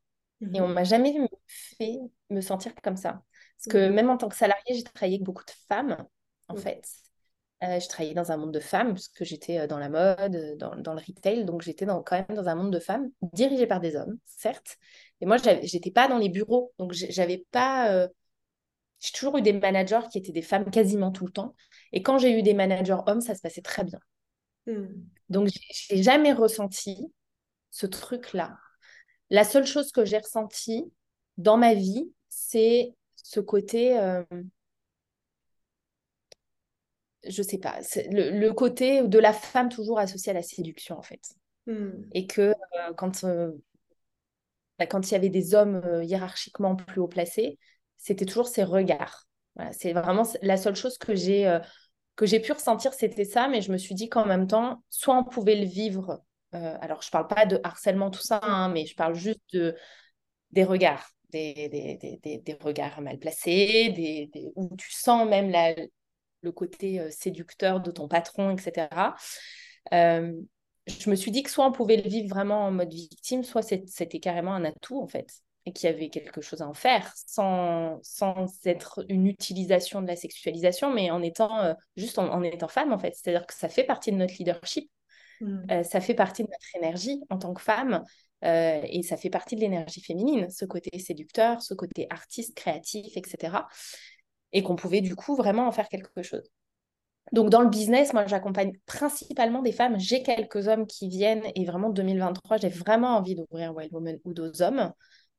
Et 0.53 0.61
on 0.61 0.67
mhm. 0.67 0.73
m'a 0.73 0.83
jamais 0.85 1.13
fait 1.47 1.97
me 2.29 2.39
sentir 2.41 2.73
comme 2.81 2.95
ça. 2.95 3.21
Parce 3.57 3.73
que 3.73 3.89
mhm. 3.89 3.93
même 3.93 4.09
en 4.09 4.17
tant 4.17 4.29
que 4.29 4.37
salariée, 4.37 4.73
j'ai 4.73 4.83
travaillé 4.83 5.15
avec 5.15 5.25
beaucoup 5.25 5.43
de 5.43 5.51
femmes, 5.67 5.97
en 6.47 6.55
fait. 6.55 6.83
Euh, 7.61 7.79
je 7.79 7.89
travaillais 7.89 8.13
dans 8.13 8.31
un 8.31 8.37
monde 8.37 8.53
de 8.53 8.59
femmes, 8.59 8.93
puisque 8.93 9.25
j'étais 9.25 9.59
euh, 9.59 9.67
dans 9.67 9.79
la 9.79 9.89
mode, 9.89 10.35
euh, 10.35 10.55
dans, 10.55 10.75
dans 10.77 10.93
le 10.93 11.01
retail, 11.05 11.43
donc 11.43 11.61
j'étais 11.61 11.85
quand 11.85 12.11
même 12.11 12.25
dans 12.29 12.47
un 12.47 12.55
monde 12.55 12.71
de 12.71 12.79
femmes, 12.79 13.09
dirigé 13.33 13.67
par 13.67 13.81
des 13.81 13.97
hommes, 13.97 14.17
certes. 14.25 14.77
Et 15.19 15.25
moi, 15.25 15.37
j'étais 15.63 15.91
pas 15.91 16.07
dans 16.07 16.17
les 16.17 16.29
bureaux, 16.29 16.73
donc 16.79 16.93
j'avais 16.93 17.45
pas... 17.51 18.07
J'ai 19.01 19.11
toujours 19.11 19.37
eu 19.37 19.41
des 19.41 19.53
managers 19.53 20.07
qui 20.11 20.17
étaient 20.17 20.33
des 20.33 20.41
femmes 20.41 20.69
quasiment 20.69 21.11
tout 21.11 21.25
le 21.25 21.31
temps. 21.31 21.55
Et 21.93 22.01
quand 22.01 22.17
j'ai 22.17 22.37
eu 22.37 22.41
des 22.43 22.53
managers 22.53 22.97
hommes, 23.07 23.21
ça 23.21 23.33
se 23.33 23.41
passait 23.41 23.61
très 23.61 23.83
bien. 23.83 23.99
Hmm. 24.67 24.87
Donc, 25.29 25.49
j'ai 25.71 26.03
jamais 26.03 26.33
ressenti 26.33 27.11
ce 27.71 27.85
truc-là. 27.85 28.57
La 29.29 29.43
seule 29.43 29.65
chose 29.65 29.91
que 29.91 30.05
j'ai 30.05 30.17
ressentie 30.17 30.91
dans 31.37 31.55
ma 31.55 31.73
vie, 31.73 32.11
c'est 32.29 32.93
ce 33.15 33.39
côté, 33.39 33.97
euh, 33.97 34.23
je 37.27 37.41
sais 37.41 37.57
pas, 37.57 37.79
le, 38.09 38.31
le, 38.37 38.53
côté 38.53 39.03
de 39.03 39.19
la 39.19 39.33
femme 39.33 39.69
toujours 39.69 39.99
associée 39.99 40.31
à 40.31 40.33
la 40.33 40.41
séduction 40.41 40.97
en 40.97 41.01
fait. 41.01 41.21
Hmm. 41.67 41.91
Et 42.13 42.25
que 42.25 42.41
euh, 42.41 42.93
quand, 42.95 43.23
euh, 43.23 43.51
bah, 44.77 44.85
quand 44.85 45.09
il 45.09 45.13
y 45.13 45.15
avait 45.15 45.29
des 45.29 45.53
hommes 45.53 45.81
hiérarchiquement 46.03 46.75
plus 46.75 47.01
haut 47.01 47.07
placés, 47.07 47.57
c'était 47.97 48.25
toujours 48.25 48.47
ces 48.47 48.63
regards. 48.63 49.27
c'est 49.71 49.93
vraiment 49.93 50.23
la 50.41 50.57
seule 50.57 50.75
chose 50.75 50.97
que 50.97 51.15
j'ai 51.15 51.59
que 52.15 52.25
j'ai 52.25 52.41
pu 52.41 52.51
ressentir, 52.51 52.93
c'était 52.93 53.23
ça, 53.23 53.47
mais 53.47 53.61
je 53.61 53.71
me 53.71 53.77
suis 53.77 53.95
dit 53.95 54.09
qu'en 54.09 54.25
même 54.25 54.47
temps, 54.47 54.83
soit 54.89 55.17
on 55.17 55.23
pouvait 55.23 55.55
le 55.55 55.65
vivre. 55.65 56.21
alors, 56.51 57.01
je 57.01 57.09
parle 57.11 57.27
pas 57.27 57.45
de 57.45 57.59
harcèlement, 57.63 58.09
tout 58.09 58.21
ça, 58.21 58.39
hein, 58.41 58.69
mais 58.69 58.85
je 58.85 58.95
parle 58.95 59.15
juste 59.15 59.41
de, 59.53 59.75
des 60.51 60.65
regards 60.65 61.09
des, 61.31 62.57
regards 62.61 63.01
mal 63.01 63.19
placés, 63.19 63.89
des, 63.95 64.51
où 64.55 64.75
tu 64.77 64.91
sens 64.91 65.27
même 65.27 65.49
la, 65.49 65.75
le 66.41 66.51
côté 66.51 66.99
euh, 66.99 67.09
séducteur 67.09 67.81
de 67.81 67.91
ton 67.91 68.07
patron, 68.07 68.51
etc. 68.51 68.87
Euh, 69.93 70.33
je 70.87 71.09
me 71.09 71.15
suis 71.15 71.31
dit 71.31 71.43
que 71.43 71.49
soit 71.49 71.65
on 71.65 71.71
pouvait 71.71 71.97
le 71.97 72.09
vivre 72.09 72.29
vraiment 72.29 72.65
en 72.65 72.71
mode 72.71 72.93
victime, 72.93 73.43
soit 73.43 73.61
c'était 73.61 74.19
carrément 74.19 74.53
un 74.53 74.65
atout 74.65 75.01
en 75.01 75.07
fait, 75.07 75.27
et 75.65 75.73
qu'il 75.73 75.89
y 75.89 75.93
avait 75.93 76.09
quelque 76.09 76.41
chose 76.41 76.61
à 76.61 76.67
en 76.67 76.73
faire, 76.73 77.11
sans, 77.15 77.99
sans 78.01 78.47
être 78.65 79.05
une 79.09 79.27
utilisation 79.27 80.01
de 80.01 80.07
la 80.07 80.15
sexualisation, 80.15 80.93
mais 80.93 81.11
en 81.11 81.21
étant 81.21 81.59
euh, 81.59 81.73
juste 81.95 82.17
en, 82.17 82.41
étant 82.41 82.67
femme 82.67 82.91
en 82.91 82.99
fait. 82.99 83.13
C'est-à-dire 83.15 83.45
que 83.45 83.53
ça 83.53 83.69
fait 83.69 83.83
partie 83.83 84.11
de 84.11 84.17
notre 84.17 84.33
leadership, 84.39 84.89
mmh. 85.41 85.83
ça 85.83 86.01
fait 86.01 86.15
partie 86.15 86.43
de 86.43 86.49
notre 86.49 86.75
énergie 86.75 87.21
en 87.29 87.37
tant 87.37 87.53
que 87.53 87.61
femme, 87.61 88.03
euh, 88.45 88.81
et 88.83 89.03
ça 89.03 89.17
fait 89.17 89.29
partie 89.29 89.55
de 89.55 89.61
l'énergie 89.61 90.01
féminine, 90.01 90.49
ce 90.49 90.65
côté 90.65 90.97
séducteur, 90.99 91.61
ce 91.61 91.73
côté 91.73 92.07
artiste, 92.09 92.55
créatif, 92.55 93.17
etc. 93.17 93.57
Et 94.51 94.63
qu'on 94.63 94.75
pouvait 94.75 95.01
du 95.01 95.15
coup 95.15 95.35
vraiment 95.35 95.67
en 95.67 95.71
faire 95.71 95.89
quelque 95.89 96.23
chose. 96.23 96.49
Donc 97.31 97.49
dans 97.49 97.61
le 97.61 97.69
business, 97.69 98.13
moi 98.13 98.25
j'accompagne 98.25 98.73
principalement 98.85 99.61
des 99.61 99.71
femmes. 99.71 99.99
J'ai 99.99 100.23
quelques 100.23 100.67
hommes 100.67 100.87
qui 100.87 101.09
viennent 101.09 101.43
et 101.55 101.65
vraiment 101.65 101.89
2023, 101.89 102.57
j'ai 102.57 102.69
vraiment 102.69 103.17
envie 103.17 103.35
d'ouvrir 103.35 103.75
Wild 103.75 103.93
Woman 103.93 104.17
ou 104.25 104.33
aux 104.33 104.61
hommes 104.63 104.91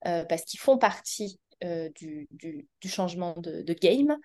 euh, 0.07 0.25
parce 0.25 0.45
qu'ils 0.45 0.61
font 0.61 0.79
partie 0.79 1.41
euh, 1.65 1.89
du, 1.97 2.29
changement 2.85 3.35
de, 3.39 3.63
de 3.63 3.73
game. 3.73 4.17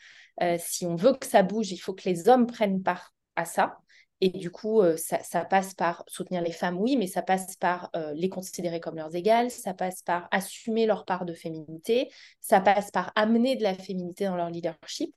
si 0.60 0.86
on 0.86 0.96
veut 0.96 1.14
que 1.14 1.26
ça 1.26 1.42
bouge, 1.42 1.72
il 1.72 1.78
faut 1.78 1.94
que 1.94 2.08
les 2.08 2.30
hommes 2.30 2.46
prennent 2.46 2.84
part 2.84 3.14
à 3.36 3.46
ça. 3.46 3.80
Et 4.22 4.30
du 4.30 4.50
coup, 4.50 4.82
ça, 4.96 5.46
passe 5.46 5.74
par 5.74 6.04
soutenir 6.08 6.42
les 6.42 6.54
femmes, 6.54 6.80
oui, 6.80 6.96
mais 6.96 7.08
ça 7.08 7.22
passe 7.22 7.58
par 7.58 7.90
euh, 7.96 8.14
les 8.14 8.30
considérer 8.30 8.80
comme 8.80 8.96
leurs 8.96 9.14
égales, 9.14 9.52
ça 9.52 9.74
passe 9.74 10.02
par 10.04 10.30
assumer 10.32 10.86
leur 10.86 11.04
part 11.04 11.26
de 11.26 11.34
féminité, 11.34 12.10
ça 12.40 12.62
passe 12.62 12.92
par 12.92 13.12
amener 13.16 13.58
de 13.58 13.64
la 13.64 13.76
féminité 13.76 14.26
dans 14.26 14.38
leur 14.38 14.50
leadership. 14.50 15.14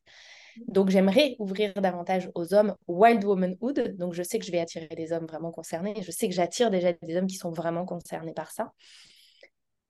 Donc, 0.67 0.91
j'aimerais 0.91 1.37
ouvrir 1.39 1.73
davantage 1.75 2.29
aux 2.35 2.53
hommes 2.53 2.75
Wild 2.89 3.25
Womanhood. 3.25 3.97
Donc, 3.97 4.15
je 4.15 4.25
sais 4.25 4.41
que 4.41 4.45
je 4.45 4.51
vais 4.51 4.59
attirer 4.59 4.89
des 4.89 5.13
hommes 5.13 5.27
vraiment 5.27 5.53
concernés. 5.53 5.95
Je 6.03 6.11
sais 6.11 6.29
que 6.29 6.35
j'attire 6.35 6.73
déjà 6.73 6.93
des 6.93 7.17
hommes 7.17 7.29
qui 7.29 7.37
sont 7.37 7.53
vraiment 7.53 7.85
concernés 7.85 8.35
par 8.35 8.51
ça. 8.51 8.73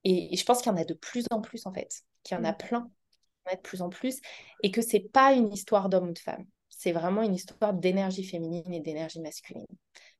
Et, 0.03 0.35
je 0.37 0.45
pense 0.45 0.61
qu'il 0.61 0.71
y 0.71 0.75
en 0.75 0.77
a 0.77 0.85
de 0.85 0.93
plus 0.93 1.25
en 1.31 1.41
plus, 1.41 1.65
en 1.65 1.73
fait, 1.73 2.03
qu'il 2.23 2.37
y 2.37 2.39
en 2.39 2.43
a 2.43 2.51
mm. 2.51 2.57
plein, 2.57 2.91
il 3.45 3.49
y 3.49 3.49
en 3.49 3.53
a 3.53 3.55
de 3.55 3.61
plus 3.61 3.81
en 3.81 3.89
plus, 3.89 4.19
et 4.61 4.69
que 4.69 4.83
c'est 4.83 4.99
pas 5.11 5.33
une 5.33 5.51
histoire 5.51 5.89
d'homme 5.89 6.09
ou 6.09 6.13
de 6.13 6.19
femme 6.19 6.45
c'est 6.69 6.91
vraiment 6.91 7.21
une 7.21 7.33
histoire 7.33 7.73
d'énergie 7.73 8.23
féminine 8.23 8.73
et 8.73 8.79
d'énergie 8.79 9.19
masculine. 9.19 9.65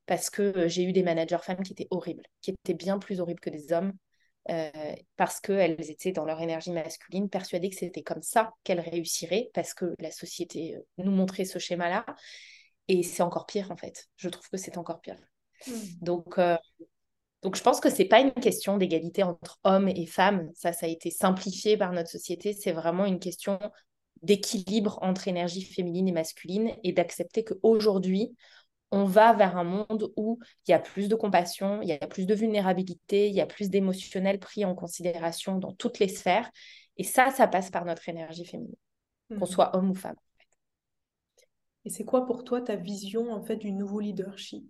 Parce 0.05 0.29
que 0.29 0.41
euh, 0.41 0.67
j'ai 0.67 0.83
eu 0.83 0.91
des 0.91 1.03
managers 1.03 1.37
femmes 1.41 1.63
qui 1.63 1.73
étaient 1.73 1.87
horribles, 1.91 2.23
qui 2.41 2.51
étaient 2.51 2.73
bien 2.73 2.99
plus 2.99 3.19
horribles 3.19 3.39
que 3.39 3.49
des 3.49 3.71
hommes, 3.71 3.93
euh, 4.49 4.71
parce 5.15 5.39
qu'elles 5.39 5.89
étaient 5.91 6.11
dans 6.11 6.25
leur 6.25 6.41
énergie 6.41 6.71
masculine, 6.71 7.29
persuadées 7.29 7.69
que 7.69 7.75
c'était 7.75 8.01
comme 8.01 8.21
ça 8.21 8.53
qu'elles 8.63 8.79
réussiraient, 8.79 9.51
parce 9.53 9.73
que 9.73 9.93
la 9.99 10.11
société 10.11 10.75
euh, 10.75 10.81
nous 10.97 11.11
montrait 11.11 11.45
ce 11.45 11.59
schéma-là. 11.59 12.05
Et 12.87 13.03
c'est 13.03 13.21
encore 13.21 13.45
pire, 13.45 13.71
en 13.71 13.77
fait. 13.77 14.07
Je 14.17 14.29
trouve 14.29 14.49
que 14.49 14.57
c'est 14.57 14.77
encore 14.77 14.99
pire. 14.99 15.19
Hmm. 15.67 15.71
Donc, 16.01 16.39
donc, 17.41 17.55
je 17.55 17.61
pense 17.61 17.79
que 17.79 17.89
ce 17.89 17.99
n'est 17.99 18.07
pas 18.07 18.19
une 18.19 18.33
question 18.33 18.77
d'égalité 18.77 19.23
entre 19.23 19.59
hommes 19.63 19.87
et 19.87 20.05
femmes. 20.05 20.49
Ça, 20.55 20.73
ça 20.73 20.87
a 20.87 20.89
été 20.89 21.09
simplifié 21.09 21.77
par 21.77 21.93
notre 21.93 22.09
société. 22.09 22.53
C'est 22.53 22.73
vraiment 22.73 23.05
une 23.05 23.19
question 23.19 23.59
d'équilibre 24.23 24.99
entre 25.01 25.27
énergie 25.27 25.63
féminine 25.63 26.07
et 26.07 26.11
masculine 26.11 26.71
et 26.83 26.93
d'accepter 26.93 27.43
qu'aujourd'hui, 27.43 28.35
on 28.91 29.05
va 29.05 29.33
vers 29.33 29.57
un 29.57 29.63
monde 29.63 30.11
où 30.15 30.39
il 30.67 30.71
y 30.71 30.73
a 30.73 30.79
plus 30.79 31.09
de 31.09 31.15
compassion, 31.15 31.81
il 31.81 31.89
y 31.89 31.93
a 31.93 32.07
plus 32.07 32.25
de 32.25 32.33
vulnérabilité, 32.33 33.27
il 33.27 33.35
y 33.35 33.41
a 33.41 33.45
plus 33.45 33.69
d'émotionnel 33.69 34.39
pris 34.39 34.65
en 34.65 34.73
considération 34.73 35.57
dans 35.57 35.73
toutes 35.73 35.99
les 35.99 36.07
sphères. 36.07 36.49
Et 36.97 37.03
ça, 37.03 37.31
ça 37.31 37.47
passe 37.47 37.69
par 37.69 37.85
notre 37.85 38.09
énergie 38.09 38.45
féminine, 38.45 38.75
qu'on 39.29 39.41
mhm. 39.41 39.45
soit 39.45 39.75
homme 39.75 39.91
ou 39.91 39.95
femme. 39.95 40.15
Et 41.85 41.89
c'est 41.89 42.03
quoi 42.03 42.25
pour 42.25 42.43
toi 42.43 42.61
ta 42.61 42.75
vision 42.75 43.31
en 43.31 43.41
fait 43.41 43.55
du 43.55 43.71
nouveau 43.71 43.99
leadership? 43.99 44.65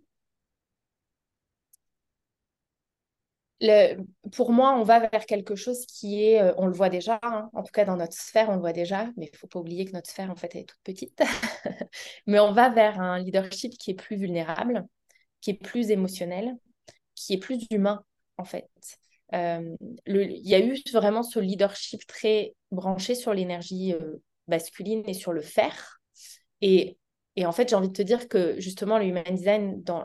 Pour 4.31 4.51
moi, 4.51 4.73
on 4.75 4.83
va 4.83 4.99
vers 4.99 5.25
quelque 5.25 5.55
chose 5.55 5.85
qui 5.85 6.23
est, 6.23 6.41
euh, 6.41 6.53
on 6.57 6.65
le 6.65 6.73
voit 6.73 6.89
déjà, 6.89 7.19
hein, 7.23 7.49
en 7.53 7.63
tout 7.63 7.71
cas 7.73 7.83
dans 7.83 7.97
notre 7.97 8.13
sphère, 8.13 8.49
on 8.49 8.53
le 8.53 8.59
voit 8.59 8.71
déjà, 8.71 9.05
mais 9.17 9.25
il 9.25 9.31
ne 9.31 9.37
faut 9.37 9.47
pas 9.47 9.59
oublier 9.59 9.85
que 9.85 9.91
notre 9.91 10.09
sphère, 10.09 10.31
en 10.31 10.35
fait, 10.35 10.55
elle 10.55 10.61
est 10.61 10.69
toute 10.69 10.81
petite. 10.83 11.19
mais 12.27 12.39
on 12.39 12.53
va 12.53 12.69
vers 12.69 13.01
un 13.01 13.19
leadership 13.19 13.73
qui 13.77 13.91
est 13.91 13.95
plus 13.95 14.15
vulnérable, 14.15 14.85
qui 15.41 15.51
est 15.51 15.61
plus 15.61 15.91
émotionnel, 15.91 16.55
qui 17.15 17.33
est 17.33 17.37
plus 17.37 17.65
humain, 17.69 18.03
en 18.37 18.45
fait. 18.45 18.69
Euh, 19.33 19.75
il 20.07 20.47
y 20.47 20.55
a 20.55 20.59
eu 20.59 20.81
vraiment 20.93 21.21
ce 21.21 21.39
leadership 21.39 22.07
très 22.07 22.55
branché 22.71 23.13
sur 23.13 23.33
l'énergie 23.33 23.93
euh, 23.93 24.23
masculine 24.47 25.03
et 25.05 25.13
sur 25.13 25.33
le 25.33 25.41
faire. 25.41 25.99
Et, 26.61 26.97
en 27.45 27.51
fait, 27.51 27.69
j'ai 27.69 27.75
envie 27.75 27.89
de 27.89 27.93
te 27.93 28.01
dire 28.01 28.27
que 28.27 28.59
justement, 28.59 28.97
le 28.97 29.05
human 29.05 29.23
design, 29.33 29.81
dans, 29.83 30.03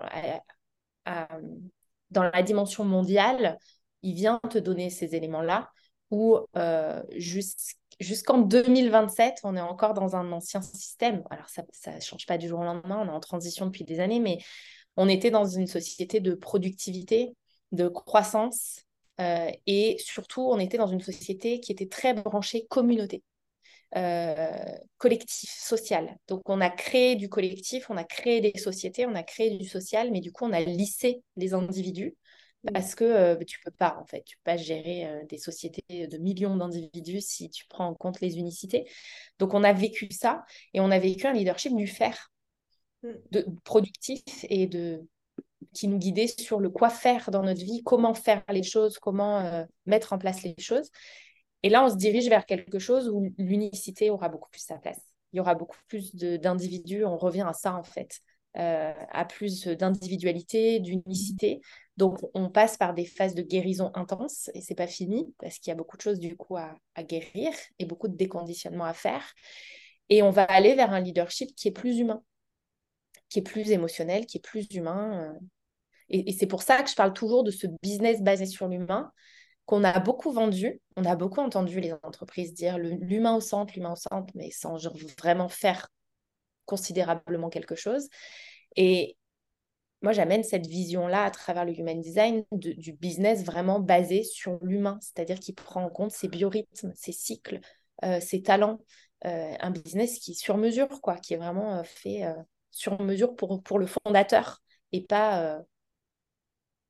dans 2.11 2.23
la 2.23 2.43
dimension 2.43 2.85
mondiale, 2.85 3.59
il 4.03 4.14
vient 4.14 4.40
te 4.51 4.59
donner 4.59 4.90
ces 4.90 5.14
éléments-là 5.14 5.71
où 6.11 6.38
euh, 6.57 7.03
jusqu'en 7.19 8.38
2027, 8.38 9.40
on 9.45 9.57
est 9.57 9.61
encore 9.61 9.95
dans 9.95 10.17
un 10.17 10.31
ancien 10.33 10.62
système. 10.62 11.23
Alors, 11.31 11.49
ça 11.49 11.64
ne 11.93 12.01
change 12.01 12.27
pas 12.27 12.38
du 12.38 12.49
jour 12.49 12.61
au 12.61 12.64
lendemain, 12.64 13.03
on 13.05 13.07
est 13.07 13.17
en 13.17 13.21
transition 13.21 13.67
depuis 13.67 13.85
des 13.85 14.01
années, 14.01 14.21
mais 14.21 14.38
on 14.97 15.09
était 15.09 15.31
dans 15.31 15.47
une 15.47 15.67
société 15.67 16.21
de 16.21 16.35
productivité, 16.35 17.35
de 17.73 17.88
croissance, 17.88 18.85
euh, 19.21 19.51
et 19.67 19.97
surtout, 19.99 20.43
on 20.43 20.59
était 20.59 20.79
dans 20.79 20.87
une 20.87 21.01
société 21.01 21.61
qui 21.61 21.73
était 21.73 21.88
très 21.88 22.14
branchée 22.14 22.67
communauté. 22.67 23.23
Euh, 23.97 24.49
collectif, 24.99 25.51
social. 25.51 26.17
Donc, 26.27 26.49
on 26.49 26.61
a 26.61 26.71
créé 26.71 27.15
du 27.15 27.29
collectif, 27.29 27.91
on 27.91 27.97
a 27.97 28.03
créé 28.03 28.41
des 28.41 28.59
sociétés, 28.59 29.07
on 29.07 29.15
a 29.15 29.23
créé 29.23 29.57
du 29.57 29.69
social, 29.69 30.11
mais 30.11 30.21
du 30.21 30.33
coup, 30.33 30.45
on 30.45 30.53
a 30.53 30.61
lissé 30.61 31.23
les 31.37 31.55
individus 31.55 32.17
mmh. 32.65 32.73
parce 32.73 32.97
que 32.97 33.05
euh, 33.05 33.37
tu 33.47 33.61
peux 33.61 33.71
pas, 33.71 33.97
en 34.01 34.05
fait, 34.07 34.25
tu 34.25 34.37
peux 34.39 34.51
pas 34.51 34.57
gérer 34.57 35.07
euh, 35.07 35.25
des 35.27 35.39
sociétés 35.39 36.09
de 36.09 36.19
millions 36.19 36.57
d'individus 36.57 37.21
si 37.21 37.51
tu 37.51 37.67
prends 37.69 37.87
en 37.87 37.95
compte 37.95 38.21
les 38.21 38.37
unicités. 38.37 38.85
Donc, 39.39 39.55
on 39.55 39.63
a 39.63 39.73
vécu 39.73 40.09
ça 40.11 40.45
et 40.73 40.81
on 40.81 40.91
a 40.91 40.99
vécu 40.99 41.29
un 41.29 41.33
leadership 41.33 41.77
du 41.77 41.87
faire, 41.87 42.33
mmh. 43.05 43.09
de, 43.31 43.47
productif 43.63 44.23
et 44.43 44.67
de 44.67 45.07
qui 45.73 45.87
nous 45.87 45.99
guidait 45.99 46.27
sur 46.27 46.59
le 46.61 46.71
quoi 46.71 46.91
faire 46.91 47.31
dans 47.31 47.43
notre 47.43 47.63
vie, 47.63 47.83
comment 47.85 48.15
faire 48.15 48.43
les 48.49 48.63
choses, 48.63 48.99
comment 48.99 49.67
mettre 49.87 50.13
en 50.13 50.19
place 50.19 50.43
les 50.43 50.55
choses. 50.59 50.91
Et 51.64 51.70
là, 51.70 51.83
on 51.83 51.88
se 51.88 51.96
dirige 51.96 52.29
vers 52.29 52.44
quelque 52.44 52.79
chose 52.79 53.09
où 53.09 53.33
l'unicité 53.38 54.11
aura 54.11 54.29
beaucoup 54.29 54.50
plus 54.50 54.61
sa 54.61 54.77
place. 54.77 55.00
Il 55.33 55.38
y 55.38 55.40
aura 55.40 55.55
beaucoup 55.55 55.79
plus 55.88 56.14
d'individus. 56.14 57.07
On 57.07 57.16
revient 57.16 57.46
à 57.48 57.55
ça, 57.55 57.74
en 57.74 57.83
fait, 57.83 58.20
euh, 58.59 58.92
à 59.11 59.24
plus 59.24 59.66
d'individualité, 59.66 60.79
d'unicité. 60.79 61.62
Donc, 61.96 62.18
on 62.35 62.50
passe 62.50 62.77
par 62.77 62.92
des 62.92 63.07
phases 63.07 63.35
de 63.35 63.40
guérison 63.40 63.90
intenses 63.94 64.50
et 64.53 64.61
c'est 64.61 64.74
pas 64.74 64.87
fini 64.87 65.35
parce 65.38 65.59
qu'il 65.59 65.70
y 65.70 65.72
a 65.72 65.74
beaucoup 65.74 65.96
de 65.96 66.03
choses, 66.03 66.18
du 66.18 66.37
coup, 66.37 66.59
à, 66.59 66.77
guérir 67.03 67.50
et 67.79 67.87
beaucoup 67.87 68.09
de 68.09 68.16
déconditionnement 68.16 68.85
à 68.85 68.92
faire. 68.92 69.24
Et 70.11 70.22
on 70.22 70.31
va 70.31 70.44
aller 70.44 70.74
vers 70.74 70.92
un 70.92 71.00
leadership 71.00 71.55
qui 71.57 71.68
est 71.68 71.72
plus 71.72 71.96
humain, 71.96 72.22
qui 73.31 73.38
est 73.38 73.42
plus 73.42 73.70
émotionnel, 73.70 74.27
qui 74.27 74.37
est 74.37 74.44
plus 74.44 74.66
humain. 74.74 75.33
Euh. 75.33 75.38
et 76.11 76.33
c'est 76.33 76.46
pour 76.46 76.62
ça 76.62 76.83
que 76.83 76.90
je 76.90 76.94
parle 76.94 77.14
toujours 77.14 77.42
de 77.42 77.50
ce 77.50 77.66
business 77.83 78.20
basé 78.20 78.44
sur 78.44 78.68
l'humain, 78.68 79.11
qu'on 79.66 79.85
a 79.85 79.98
beaucoup 79.98 80.33
vendu. 80.33 80.81
On 80.96 81.05
a 81.05 81.16
beaucoup 81.16 81.40
entendu 81.40 81.81
les 81.81 81.92
entreprises 82.03 82.55
dire 82.55 82.79
l'humain 82.79 83.37
au 83.37 83.40
centre, 83.40 83.74
l'humain 83.74 83.92
au 83.92 83.96
centre, 83.96 84.33
mais 84.35 84.50
sans 84.50 84.77
vraiment 85.18 85.48
faire 85.48 85.88
considérablement 86.66 87.50
quelque 87.50 87.74
chose. 87.74 88.09
Et 88.77 89.16
moi, 90.03 90.12
j'amène 90.12 90.44
cette 90.44 90.66
vision-là 90.66 91.24
à 91.24 91.31
travers 91.31 91.64
le 91.64 91.72
human 91.72 91.98
design 91.98 92.44
du 92.53 92.92
business 92.92 93.42
vraiment 93.42 93.81
basé 93.81 94.22
sur 94.22 94.59
l'humain, 94.62 94.98
c'est-à-dire 95.00 95.40
qui 95.40 95.55
prend 95.55 95.83
en 95.83 95.88
compte 95.88 96.11
ses 96.11 96.29
biorhythmes, 96.29 96.92
ses 96.94 97.12
cycles, 97.12 97.61
euh, 98.05 98.20
ses 98.20 98.42
talents. 98.42 98.81
Euh, 99.24 99.55
un 99.59 99.70
business 99.70 100.18
qui 100.18 100.33
est 100.33 100.35
sur 100.35 100.59
mesure, 100.59 101.00
quoi, 101.00 101.16
qui 101.16 101.33
est 101.33 101.38
vraiment 101.38 101.79
euh, 101.79 101.83
fait 101.85 102.24
sur 102.70 103.00
mesure 103.00 103.35
pour, 103.35 103.62
pour 103.62 103.79
le 103.79 103.87
fondateur 103.87 104.62
et 104.92 105.00
pas 105.00 105.62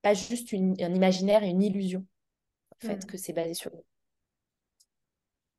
pas 0.03 0.15
juste 0.15 0.53
un 0.53 0.95
imaginaire 0.95 1.45
et 1.45 1.49
une 1.49 1.63
illusion, 1.63 2.05
en 2.83 2.87
fait, 2.87 3.05
Mm. 3.05 3.07
que 3.07 3.17
c'est 3.19 3.33
basé 3.33 3.55
sur 3.55 3.73
nous. 3.75 3.85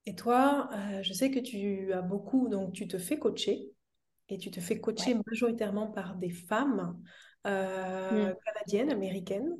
Et 0.05 0.15
toi, 0.15 0.69
euh, 0.73 1.03
je 1.03 1.13
sais 1.13 1.31
que 1.31 1.39
tu 1.39 1.91
as 1.93 2.01
beaucoup, 2.01 2.47
donc 2.49 2.73
tu 2.73 2.87
te 2.87 2.97
fais 2.97 3.17
coacher 3.19 3.71
et 4.29 4.37
tu 4.37 4.51
te 4.51 4.59
fais 4.59 4.79
coacher 4.81 5.15
Ouais. 5.15 5.23
majoritairement 5.27 5.87
par 5.91 6.15
des 6.17 6.31
femmes 6.31 7.01
euh, 7.47 8.33
Mm. 8.33 8.35
canadiennes, 8.45 8.91
américaines. 8.91 9.55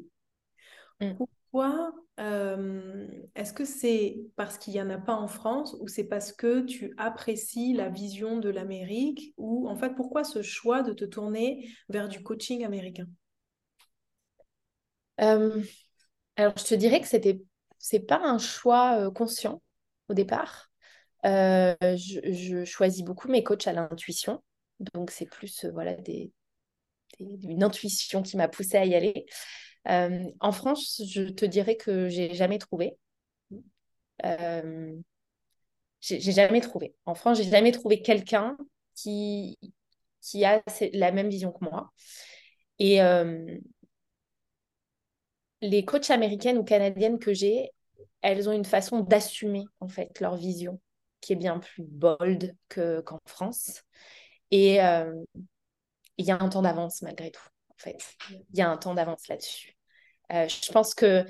Mm. 1.02 1.20
Pourquoi 1.52 1.94
euh, 2.20 3.08
est-ce 3.36 3.54
que 3.54 3.66
c'est 3.66 4.18
parce 4.36 4.58
qu'il 4.58 4.74
n'y 4.74 4.82
en 4.82 4.90
a 4.90 4.98
pas 4.98 5.16
en 5.16 5.28
France 5.28 5.76
ou 5.80 5.88
c'est 5.88 6.04
parce 6.06 6.32
que 6.34 6.62
tu 6.62 6.94
apprécies 6.98 7.74
la 7.74 7.90
vision 7.90 8.38
de 8.40 8.50
l'Amérique 8.50 9.34
ou 9.38 9.68
en 9.70 9.76
fait 9.78 9.96
pourquoi 9.96 10.24
ce 10.24 10.42
choix 10.42 10.82
de 10.84 10.94
te 10.94 11.06
tourner 11.06 11.70
vers 11.90 12.10
du 12.10 12.22
coaching 12.24 12.64
américain? 12.66 13.08
Euh, 15.22 15.62
alors, 16.38 16.58
je 16.58 16.64
te 16.66 16.76
dirais 16.76 17.00
que 17.02 17.08
c'était, 17.08 17.42
c'est 17.78 18.00
pas 18.00 18.20
un 18.20 18.38
choix 18.38 19.00
euh, 19.00 19.12
conscient 19.12 19.62
au 20.10 20.14
départ. 20.14 20.70
Euh, 21.26 21.76
je, 21.82 22.64
choisis 22.66 23.04
beaucoup 23.04 23.30
mes 23.30 23.44
coachs 23.44 23.68
à 23.68 23.74
l'intuition. 23.74 24.44
Donc, 24.94 25.12
c'est 25.12 25.26
plus 25.26 25.66
euh, 25.66 25.72
voilà, 25.72 25.96
une 27.20 27.64
intuition 27.64 28.22
qui 28.22 28.38
m'a 28.38 28.48
poussée 28.48 28.78
à 28.78 28.86
y 28.86 28.96
aller. 28.96 29.26
En 30.40 30.52
France, 30.52 31.02
je 31.08 31.24
te 31.24 31.46
dirais 31.46 31.78
que 31.78 32.10
j'ai 32.10 32.34
jamais 32.34 32.58
trouvé. 32.58 32.98
J'ai 36.02 36.32
jamais 36.32 36.62
trouvé. 36.62 36.96
En 37.06 37.16
France, 37.16 37.38
j'ai 37.38 37.50
jamais 37.50 37.72
trouvé 37.72 38.02
quelqu'un 38.02 38.58
qui, 38.96 39.58
qui 40.22 40.44
a 40.44 40.62
la 40.94 41.12
même 41.12 41.30
vision 41.30 41.52
que 41.52 41.64
moi. 41.64 41.92
Et 42.80 43.00
les 45.66 45.86
coachs 45.86 46.10
américaines 46.10 46.58
ou 46.58 46.64
canadiennes 46.64 47.20
que 47.20 47.34
j'ai, 47.34 47.72
elles 48.22 48.50
ont 48.50 48.54
une 48.54 48.66
façon 48.66 49.02
d'assumer 49.02 49.66
en 49.80 49.88
fait 49.88 50.20
leur 50.20 50.36
vision 50.36 50.80
qui 51.22 51.34
est 51.34 51.38
bien 51.38 51.60
plus 51.60 51.84
bold 51.84 52.56
que, 52.70 53.02
qu'en 53.02 53.20
France. 53.26 53.84
Et 54.52 54.82
euh, 54.82 55.12
il 56.18 56.26
y 56.26 56.32
a 56.32 56.42
un 56.42 56.50
temps 56.50 56.62
d'avance 56.62 57.02
malgré 57.02 57.32
tout, 57.32 57.48
en 57.70 57.76
fait. 57.78 57.98
Il 58.30 58.58
y 58.58 58.62
a 58.62 58.70
un 58.70 58.78
temps 58.78 58.94
d'avance 58.94 59.28
là-dessus. 59.28 59.76
Euh, 60.32 60.48
je 60.48 60.72
pense 60.72 60.94
que, 60.94 61.26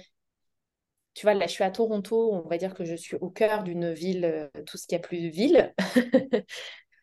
tu 1.14 1.26
vois, 1.26 1.34
là, 1.34 1.48
je 1.48 1.54
suis 1.54 1.64
à 1.64 1.72
Toronto, 1.72 2.34
on 2.34 2.48
va 2.48 2.58
dire 2.58 2.74
que 2.74 2.84
je 2.84 2.96
suis 2.96 3.16
au 3.16 3.30
cœur 3.30 3.64
d'une 3.64 3.94
ville, 3.94 4.26
euh, 4.26 4.64
tout 4.66 4.78
ce 4.78 4.86
qui 4.86 4.96
a 4.96 5.00
plus 5.00 5.22
de 5.22 5.30
ville. 5.30 5.74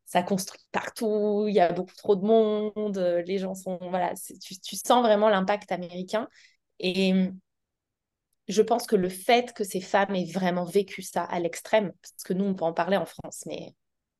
Ça 0.04 0.22
construit 0.22 0.60
partout, 0.72 1.46
il 1.48 1.54
y 1.54 1.60
a 1.60 1.72
beaucoup 1.72 1.94
trop 1.94 2.14
de 2.16 2.26
monde, 2.26 2.98
les 3.26 3.38
gens 3.38 3.54
sont... 3.54 3.78
Voilà, 3.80 4.12
tu 4.62 4.76
sens 4.76 5.02
vraiment 5.02 5.30
l'impact 5.30 5.72
américain. 5.72 6.28
Et 6.82 7.12
hum, 7.12 7.38
je 8.48 8.62
pense 8.62 8.86
que 8.86 8.96
le 8.96 9.08
fait 9.08 9.52
que 9.54 9.64
ces 9.64 9.80
femmes 9.80 10.14
aient 10.14 10.30
vraiment 10.30 10.64
vécu 10.64 11.02
ça 11.02 11.24
à 11.24 11.40
l'extrême, 11.40 11.92
parce 12.02 12.24
que 12.24 12.32
nous, 12.32 12.44
on 12.44 12.54
peut 12.54 12.64
en 12.64 12.72
parler 12.72 12.96
en 12.96 13.06
France, 13.06 13.44
mais 13.46 13.74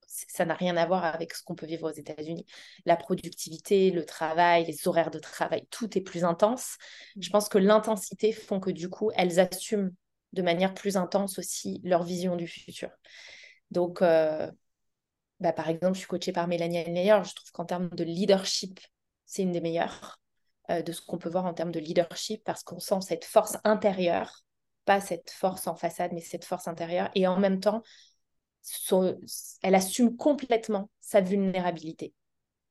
ça 0.07 0.45
n'a 0.45 0.55
rien 0.55 0.77
à 0.77 0.87
voir 0.87 1.05
avec 1.05 1.35
ce 1.35 1.43
qu'on 1.43 1.55
peut 1.55 1.67
vivre 1.67 1.91
aux 1.91 1.95
États-Unis. 1.95 2.47
La 2.85 2.97
productivité, 2.97 3.91
le 3.91 4.05
travail, 4.05 4.65
les 4.67 4.87
horaires 4.87 5.11
de 5.11 5.19
travail, 5.19 5.67
tout 5.71 5.97
est 5.97 6.03
plus 6.03 6.25
intense. 6.25 6.77
Je 7.19 7.31
pense 7.31 7.49
que 7.49 7.59
l'intensité 7.59 8.33
font 8.33 8.61
que 8.61 8.71
du 8.71 8.89
coup, 8.89 9.11
elles 9.15 9.41
assument 9.41 9.91
de 10.33 10.43
manière 10.43 10.75
plus 10.75 10.97
intense 10.97 11.39
aussi 11.39 11.81
leur 11.85 12.03
vision 12.05 12.37
du 12.37 12.47
futur. 12.47 12.91
Donc, 13.71 14.03
euh, 14.03 14.51
bah, 15.41 15.53
par 15.53 15.69
exemple, 15.69 15.95
je 15.95 16.01
suis 16.01 16.09
coachée 16.09 16.33
par 16.33 16.47
Mélanie 16.47 16.77
Elmeyer. 16.79 17.19
Je 17.25 17.35
trouve 17.35 17.51
qu'en 17.53 17.65
termes 17.65 17.89
de 17.89 18.05
leadership, 18.05 18.81
c'est 19.27 19.43
une 19.43 19.53
des 19.53 19.61
meilleures 19.61 20.22
euh, 20.71 20.83
de 20.83 20.93
ce 20.93 21.01
qu'on 21.03 21.19
peut 21.19 21.29
voir 21.29 21.47
en 21.47 21.55
termes 21.55 21.73
de 21.73 21.81
leadership 21.81 22.43
parce 22.45 22.63
qu'on 22.63 22.79
sent 22.79 23.01
cette 23.01 23.25
force 23.25 23.57
intérieure, 23.65 24.45
pas 24.85 25.01
cette 25.01 25.31
force 25.31 25.67
en 25.67 25.75
façade, 25.75 26.13
mais 26.13 26.21
cette 26.21 26.45
force 26.45 26.69
intérieure. 26.69 27.11
Et 27.15 27.27
en 27.27 27.39
même 27.39 27.61
temps, 27.61 27.83
elle 29.63 29.75
assume 29.75 30.17
complètement 30.17 30.89
sa 31.01 31.21
vulnérabilité. 31.21 32.15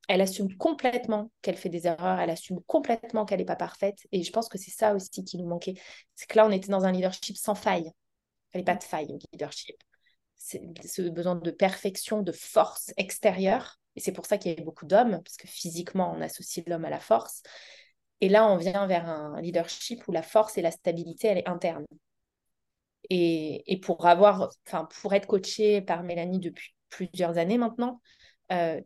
Elle 0.08 0.22
assume 0.22 0.56
complètement 0.58 1.32
qu'elle 1.42 1.58
fait 1.58 1.70
des 1.70 1.88
erreurs, 1.88 2.20
elle 2.20 2.30
assume 2.30 2.62
complètement 2.64 3.26
qu'elle 3.26 3.40
n'est 3.40 3.46
pas 3.46 3.56
parfaite. 3.56 4.08
Et 4.12 4.24
je 4.24 4.32
pense 4.32 4.50
que 4.50 4.58
c'est 4.58 4.72
ça 4.72 4.96
aussi 4.96 5.24
qui 5.24 5.38
nous 5.38 5.48
manquait. 5.48 5.76
C'est 6.16 6.28
que 6.28 6.38
là, 6.38 6.46
on 6.46 6.52
était 6.52 6.72
dans 6.72 6.86
un 6.86 6.92
leadership 6.92 7.38
sans 7.38 7.56
faille. 7.56 7.86
Il 7.86 8.52
fallait 8.52 8.64
pas 8.66 8.76
de 8.76 8.84
faille 8.84 9.12
au 9.14 9.20
leadership. 9.32 9.76
Ce 10.38 11.02
besoin 11.10 11.36
de 11.36 11.52
perfection, 11.52 12.24
de 12.24 12.32
force 12.32 12.92
extérieure. 12.98 13.81
Et 13.96 14.00
c'est 14.00 14.12
pour 14.12 14.26
ça 14.26 14.38
qu'il 14.38 14.52
y 14.52 14.54
avait 14.54 14.64
beaucoup 14.64 14.86
d'hommes, 14.86 15.22
parce 15.24 15.38
que 15.38 15.48
physiquement, 15.48 16.14
on 16.16 16.22
associe 16.22 16.66
l'homme 16.68 16.86
à 16.86 16.90
la 16.90 17.00
force. 17.00 17.44
Et 18.22 18.30
là, 18.30 18.48
on 18.48 18.58
vient 18.58 18.88
vers 18.88 19.10
un 19.10 19.42
leadership 19.42 20.08
où 20.08 20.12
la 20.12 20.22
force 20.22 20.58
et 20.58 20.62
la 20.62 20.72
stabilité, 20.72 21.28
elle 21.28 21.40
est 21.40 21.50
interne. 21.50 21.86
Et, 23.10 23.64
et 23.72 23.80
pour 23.80 24.06
avoir, 24.06 24.50
pour 25.02 25.14
être 25.14 25.28
coachée 25.28 25.82
par 25.82 26.04
Mélanie 26.04 26.40
depuis 26.40 26.74
plusieurs 26.90 27.38
années 27.38 27.58
maintenant, 27.58 28.02
euh, 28.52 28.80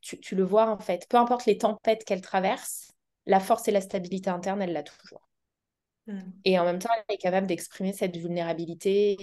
tu, 0.00 0.20
tu 0.20 0.34
le 0.36 0.44
vois 0.44 0.70
en 0.70 0.78
fait, 0.78 1.06
peu 1.08 1.16
importe 1.16 1.46
les 1.46 1.58
tempêtes 1.58 2.04
qu'elle 2.04 2.22
traverse, 2.22 2.92
la 3.26 3.40
force 3.40 3.68
et 3.68 3.72
la 3.72 3.80
stabilité 3.80 4.30
interne, 4.30 4.62
elle 4.62 4.72
l'a 4.72 4.82
toujours. 4.82 5.28
Mm. 6.06 6.20
Et 6.44 6.58
en 6.58 6.64
même 6.64 6.78
temps, 6.78 6.90
elle 6.96 7.14
est 7.14 7.18
capable 7.18 7.46
d'exprimer 7.46 7.92
cette 7.92 8.16
vulnérabilité 8.16 9.16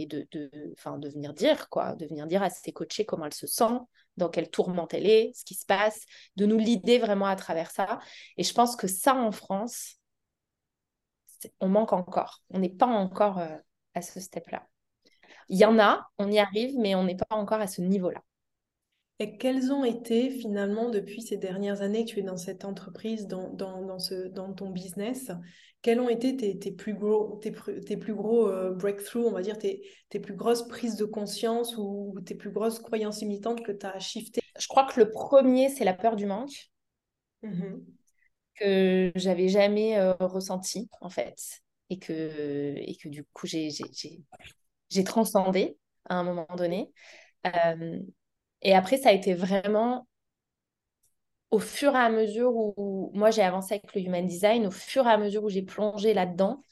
et, 0.00 0.06
de, 0.06 0.26
de, 0.32 1.08
venir 1.08 1.34
dire, 1.34 1.68
quoi, 1.68 1.94
de 1.94 2.06
venir 2.06 2.26
dire 2.26 2.42
à 2.42 2.50
ses 2.50 2.72
coachés 2.72 3.04
comment 3.04 3.26
elle 3.26 3.34
se 3.34 3.46
sent, 3.46 3.78
dans 4.16 4.28
quelle 4.28 4.50
tourmente 4.50 4.94
elle 4.94 5.06
est, 5.06 5.32
ce 5.34 5.44
qui 5.44 5.54
se 5.54 5.66
passe, 5.66 6.04
de 6.36 6.46
nous 6.46 6.58
l'idée 6.58 6.98
vraiment 6.98 7.26
à 7.26 7.36
travers 7.36 7.70
ça. 7.70 8.00
Et 8.36 8.42
je 8.42 8.52
pense 8.54 8.76
que 8.76 8.86
ça, 8.86 9.14
en 9.14 9.32
France, 9.32 9.96
on 11.60 11.68
manque 11.68 11.92
encore. 11.92 12.42
On 12.50 12.58
n'est 12.58 12.68
pas 12.68 12.86
encore 12.86 13.38
euh, 13.38 13.56
à 13.94 14.02
ce 14.02 14.20
step-là. 14.20 14.66
Il 15.48 15.58
y 15.58 15.64
en 15.64 15.78
a, 15.78 16.08
on 16.18 16.30
y 16.30 16.38
arrive, 16.38 16.78
mais 16.78 16.94
on 16.94 17.04
n'est 17.04 17.16
pas 17.16 17.26
encore 17.30 17.60
à 17.60 17.66
ce 17.66 17.80
niveau-là. 17.82 18.22
Et 19.22 19.36
quelles 19.36 19.72
ont 19.72 19.84
été 19.84 20.30
finalement 20.30 20.90
depuis 20.90 21.22
ces 21.22 21.36
dernières 21.36 21.80
années 21.80 22.04
que 22.04 22.10
tu 22.10 22.18
es 22.18 22.22
dans 22.22 22.36
cette 22.36 22.64
entreprise, 22.64 23.28
dans, 23.28 23.50
dans, 23.50 23.80
dans 23.86 24.00
ce, 24.00 24.26
dans 24.26 24.52
ton 24.52 24.70
business, 24.70 25.30
quels 25.80 26.00
ont 26.00 26.08
été 26.08 26.36
tes, 26.36 26.58
tes 26.58 26.72
plus 26.72 26.94
gros, 26.94 27.38
tes, 27.40 27.52
plus 27.52 28.14
gros 28.14 28.48
euh, 28.48 28.72
breakthroughs, 28.72 29.28
on 29.28 29.30
va 29.30 29.42
dire, 29.42 29.58
tes, 29.58 29.88
tes 30.08 30.18
plus 30.18 30.34
grosses 30.34 30.66
prises 30.66 30.96
de 30.96 31.04
conscience 31.04 31.76
ou 31.78 32.16
tes 32.26 32.34
plus 32.34 32.50
grosses 32.50 32.80
croyances 32.80 33.20
limitantes 33.20 33.62
que 33.62 33.70
tu 33.70 33.86
as 33.86 34.00
shiftées? 34.00 34.42
Je 34.58 34.66
crois 34.66 34.86
que 34.86 34.98
le 34.98 35.12
premier, 35.12 35.68
c'est 35.68 35.84
la 35.84 35.94
peur 35.94 36.16
du 36.16 36.26
manque. 36.26 36.70
Mhm. 37.44 37.84
que 38.56 39.12
j'avais 39.14 39.48
jamais 39.48 39.98
euh, 39.98 40.14
ressenti 40.14 40.88
en 41.00 41.10
fait 41.10 41.62
et 41.90 41.98
que 41.98 42.74
et 42.76 42.96
que 42.96 43.08
du 43.08 43.24
coup 43.32 43.46
j'ai 43.46 43.70
transcendé 45.04 45.76
à 46.08 46.16
un 46.16 46.24
moment 46.24 46.46
donné 46.56 46.92
Euh, 47.46 47.98
et 48.62 48.74
après 48.74 48.96
ça 48.96 49.10
a 49.10 49.12
été 49.12 49.34
vraiment 49.34 50.06
au 51.50 51.58
fur 51.58 51.94
et 51.94 51.98
à 51.98 52.08
mesure 52.08 52.52
où, 52.54 53.10
moi 53.14 53.30
j'ai 53.30 53.42
avancé 53.42 53.74
avec 53.74 53.94
le 53.94 54.00
human 54.00 54.26
design 54.26 54.66
au 54.66 54.70
fur 54.70 55.06
et 55.06 55.10
à 55.10 55.18
mesure 55.18 55.44
où 55.44 55.50
j'ai 55.50 55.62
plongé 55.62 56.14
là-dedans 56.14 56.62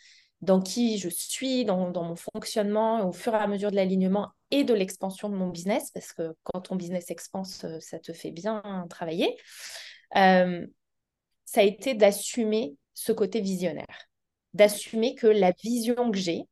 dans 0.41 0.61
qui 0.61 0.99
je 0.99 1.11
suis 1.11 1.67
dans, 1.67 1.93
mon 1.93 2.17
fonctionnement 2.17 3.07
au 3.07 3.13
fur 3.13 3.35
et 3.35 3.39
à 3.39 3.47
mesure 3.47 3.71
de 3.71 3.77
l'alignement 3.77 4.31
et 4.51 4.65
de 4.65 4.73
l'expansion 4.73 5.29
de 5.29 5.35
mon 5.35 5.49
business 5.49 5.91
parce 5.91 6.13
que 6.15 6.35
quand 6.45 6.63
ton 6.63 6.77
business 6.77 7.11
expanse 7.11 7.65
euh, 7.65 7.79
ça 7.81 7.99
te 7.99 8.13
fait 8.13 8.31
bien 8.31 8.63
travailler. 8.89 9.37
Euh, 10.17 10.67
ça 11.45 11.61
a 11.61 11.65
été 11.65 11.95
d'assumer 11.95 12.77
ce 12.95 13.13
côté 13.13 13.41
visionnaire, 13.41 14.07
d'assumer 14.55 15.15
que 15.15 15.27
la 15.27 15.53
vision 15.53 16.11
que 16.11 16.17
j'ai 16.17 16.45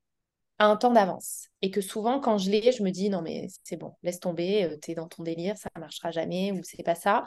un 0.59 0.77
temps 0.77 0.93
d'avance 0.93 1.49
et 1.63 1.71
que 1.71 1.81
souvent 1.81 2.21
quand 2.21 2.39
je 2.39 2.51
l'ai, 2.51 2.73
je 2.73 2.83
me 2.83 2.91
dis 2.91 3.11
non 3.11 3.23
mais 3.23 3.47
c'est 3.65 3.77
bon, 3.77 3.95
laisse 4.03 4.21
tomber, 4.21 4.65
euh, 4.65 4.77
t'es 4.77 4.95
dans 4.95 5.09
ton 5.09 5.23
délire, 5.23 5.57
ça 5.57 5.69
marchera 5.79 6.11
jamais 6.11 6.53
ou 6.53 6.61
c'est 6.65 6.83
pas 6.83 6.95
ça. 6.95 7.25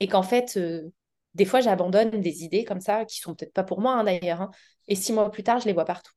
Et 0.00 0.08
qu'en 0.08 0.22
fait, 0.22 0.56
euh, 0.56 0.92
des 1.34 1.44
fois 1.44 1.60
j'abandonne 1.60 2.20
des 2.20 2.44
idées 2.44 2.64
comme 2.64 2.80
ça 2.80 3.04
qui 3.04 3.20
sont 3.20 3.34
peut-être 3.34 3.52
pas 3.54 3.64
pour 3.64 3.80
moi 3.80 3.94
hein, 3.94 4.04
d'ailleurs. 4.04 4.42
hein. 4.42 4.50
et 4.88 4.96
six 4.96 5.12
mois 5.12 5.30
plus 5.30 5.42
tard, 5.44 5.60
je 5.60 5.66
les 5.66 5.72
vois 5.74 5.84
partout. 5.84 6.12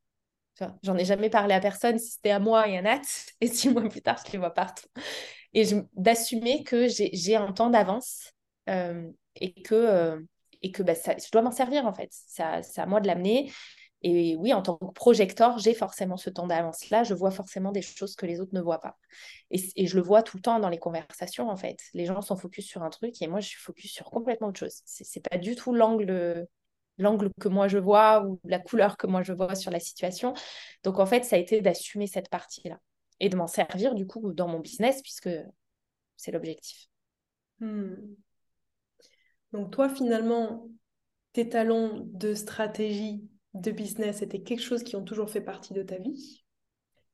J'en 0.82 0.97
ai 0.97 1.05
jamais 1.05 1.29
parlé 1.29 1.53
à 1.53 1.59
personne, 1.59 1.99
si 1.99 2.11
c'était 2.13 2.32
à 2.32 2.39
moi 2.39 2.67
et 2.67 2.77
à 2.77 2.82
Nat, 2.82 3.01
et 3.41 3.47
six 3.47 3.69
mois 3.69 3.88
plus 3.88 4.01
tard, 4.01 4.17
je 4.25 4.32
les 4.32 4.38
vois 4.39 4.53
partout. 4.53 4.88
Et 5.53 5.65
d'assumer 5.93 6.63
que 6.63 6.88
j'ai 6.88 7.36
un 7.36 7.51
temps 7.51 7.69
d'avance 7.69 8.34
euh, 8.69 9.07
et 9.36 9.53
que, 9.61 10.25
et 10.61 10.71
que 10.71 10.84
bah, 10.84 10.95
ça, 10.95 11.15
je 11.17 11.29
dois 11.32 11.41
m'en 11.41 11.51
servir 11.51 11.86
en 11.86 11.93
fait. 11.93 12.09
C'est 12.11 12.43
à 12.43 12.86
moi 12.86 13.01
de 13.01 13.07
l'amener. 13.07 13.51
Et 14.03 14.35
oui, 14.35 14.53
en 14.53 14.61
tant 14.61 14.77
que 14.77 14.93
projecteur, 14.93 15.57
j'ai 15.57 15.73
forcément 15.73 16.17
ce 16.17 16.29
temps 16.29 16.45
d'avance-là. 16.45 17.03
Je 17.03 17.13
vois 17.13 17.31
forcément 17.31 17.71
des 17.71 17.81
choses 17.81 18.15
que 18.15 18.25
les 18.25 18.39
autres 18.39 18.53
ne 18.53 18.61
voient 18.61 18.79
pas. 18.79 18.97
Et, 19.49 19.87
je 19.87 19.95
le 19.95 20.03
vois 20.03 20.21
tout 20.21 20.37
le 20.37 20.41
temps 20.41 20.59
dans 20.59 20.69
les 20.69 20.77
conversations 20.77 21.49
en 21.49 21.57
fait. 21.57 21.79
Les 21.93 22.05
gens 22.05 22.21
sont 22.21 22.35
focus 22.35 22.67
sur 22.67 22.83
un 22.83 22.89
truc 22.89 23.21
et 23.21 23.27
moi, 23.27 23.39
je 23.39 23.47
suis 23.47 23.59
focus 23.59 23.91
sur 23.91 24.11
complètement 24.11 24.47
autre 24.47 24.59
chose. 24.59 24.81
C'est 24.85 25.03
c'est 25.03 25.27
pas 25.27 25.37
du 25.37 25.55
tout 25.55 25.73
l'angle 25.73 26.47
l'angle 26.99 27.29
que 27.39 27.47
moi 27.47 27.67
je 27.67 27.77
vois 27.77 28.25
ou 28.25 28.39
la 28.43 28.59
couleur 28.59 28.97
que 28.97 29.07
moi 29.07 29.23
je 29.23 29.33
vois 29.33 29.55
sur 29.55 29.71
la 29.71 29.79
situation. 29.79 30.33
Donc 30.83 30.99
en 30.99 31.05
fait, 31.05 31.23
ça 31.23 31.35
a 31.35 31.39
été 31.39 31.61
d'assumer 31.61 32.07
cette 32.07 32.29
partie-là 32.29 32.79
et 33.19 33.29
de 33.29 33.35
m'en 33.35 33.47
servir 33.47 33.95
du 33.95 34.05
coup 34.07 34.31
dans 34.33 34.47
mon 34.47 34.59
business 34.59 35.01
puisque 35.01 35.29
c'est 36.17 36.31
l'objectif. 36.31 36.87
Hmm. 37.59 37.95
Donc 39.53 39.71
toi, 39.71 39.89
finalement, 39.89 40.67
tes 41.33 41.49
talents 41.49 41.99
de 42.03 42.33
stratégie, 42.33 43.27
de 43.62 43.72
business 43.72 44.22
étaient 44.22 44.41
quelque 44.41 44.62
chose 44.62 44.84
qui 44.84 44.95
ont 44.95 45.03
toujours 45.03 45.30
fait 45.30 45.41
partie 45.41 45.74
de 45.74 45.84
ta 45.84 45.97
vie. 45.97 46.43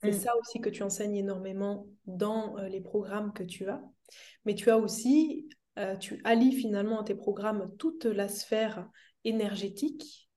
C'est 0.01 0.09
mm. 0.09 0.13
ça 0.13 0.31
aussi 0.37 0.59
que 0.59 0.69
tu 0.69 0.83
enseignes 0.83 1.15
énormément 1.15 1.87
dans 2.05 2.57
euh, 2.57 2.67
les 2.67 2.81
programmes 2.81 3.33
que 3.33 3.43
tu 3.43 3.67
as. 3.67 3.81
Mais 4.45 4.55
tu 4.55 4.69
as 4.69 4.77
aussi, 4.77 5.49
euh, 5.79 5.95
tu 5.95 6.19
allies 6.23 6.53
finalement 6.53 7.01
à 7.01 7.03
tes 7.03 7.15
programmes 7.15 7.75
toute 7.77 8.05
la 8.05 8.27
sphère 8.27 8.89
énergétique 9.23 10.29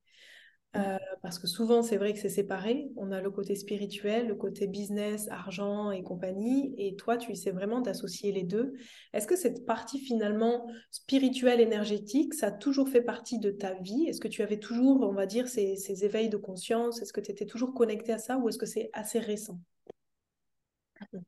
euh, 0.76 0.98
parce 1.22 1.38
que 1.38 1.46
souvent, 1.46 1.82
c'est 1.82 1.96
vrai 1.96 2.12
que 2.12 2.18
c'est 2.18 2.28
séparé. 2.28 2.88
On 2.96 3.12
a 3.12 3.20
le 3.20 3.30
côté 3.30 3.54
spirituel, 3.54 4.28
le 4.28 4.34
côté 4.34 4.66
business, 4.66 5.28
argent 5.28 5.90
et 5.90 6.02
compagnie. 6.02 6.74
Et 6.78 6.96
toi, 6.96 7.16
tu 7.16 7.32
essaies 7.32 7.50
vraiment 7.50 7.80
d'associer 7.80 8.32
les 8.32 8.42
deux. 8.44 8.74
Est-ce 9.12 9.26
que 9.26 9.36
cette 9.36 9.66
partie 9.66 9.98
finalement 9.98 10.66
spirituelle, 10.90 11.60
énergétique, 11.60 12.34
ça 12.34 12.48
a 12.48 12.52
toujours 12.52 12.88
fait 12.88 13.02
partie 13.02 13.38
de 13.38 13.50
ta 13.50 13.74
vie? 13.74 14.06
Est-ce 14.08 14.20
que 14.20 14.28
tu 14.28 14.42
avais 14.42 14.58
toujours, 14.58 15.02
on 15.02 15.14
va 15.14 15.26
dire, 15.26 15.48
ces, 15.48 15.76
ces 15.76 16.04
éveils 16.04 16.28
de 16.28 16.36
conscience? 16.36 17.02
Est-ce 17.02 17.12
que 17.12 17.20
tu 17.20 17.30
étais 17.30 17.46
toujours 17.46 17.74
connecté 17.74 18.12
à 18.12 18.18
ça 18.18 18.38
ou 18.38 18.48
est-ce 18.48 18.58
que 18.58 18.66
c'est 18.66 18.90
assez 18.92 19.18
récent? 19.18 19.58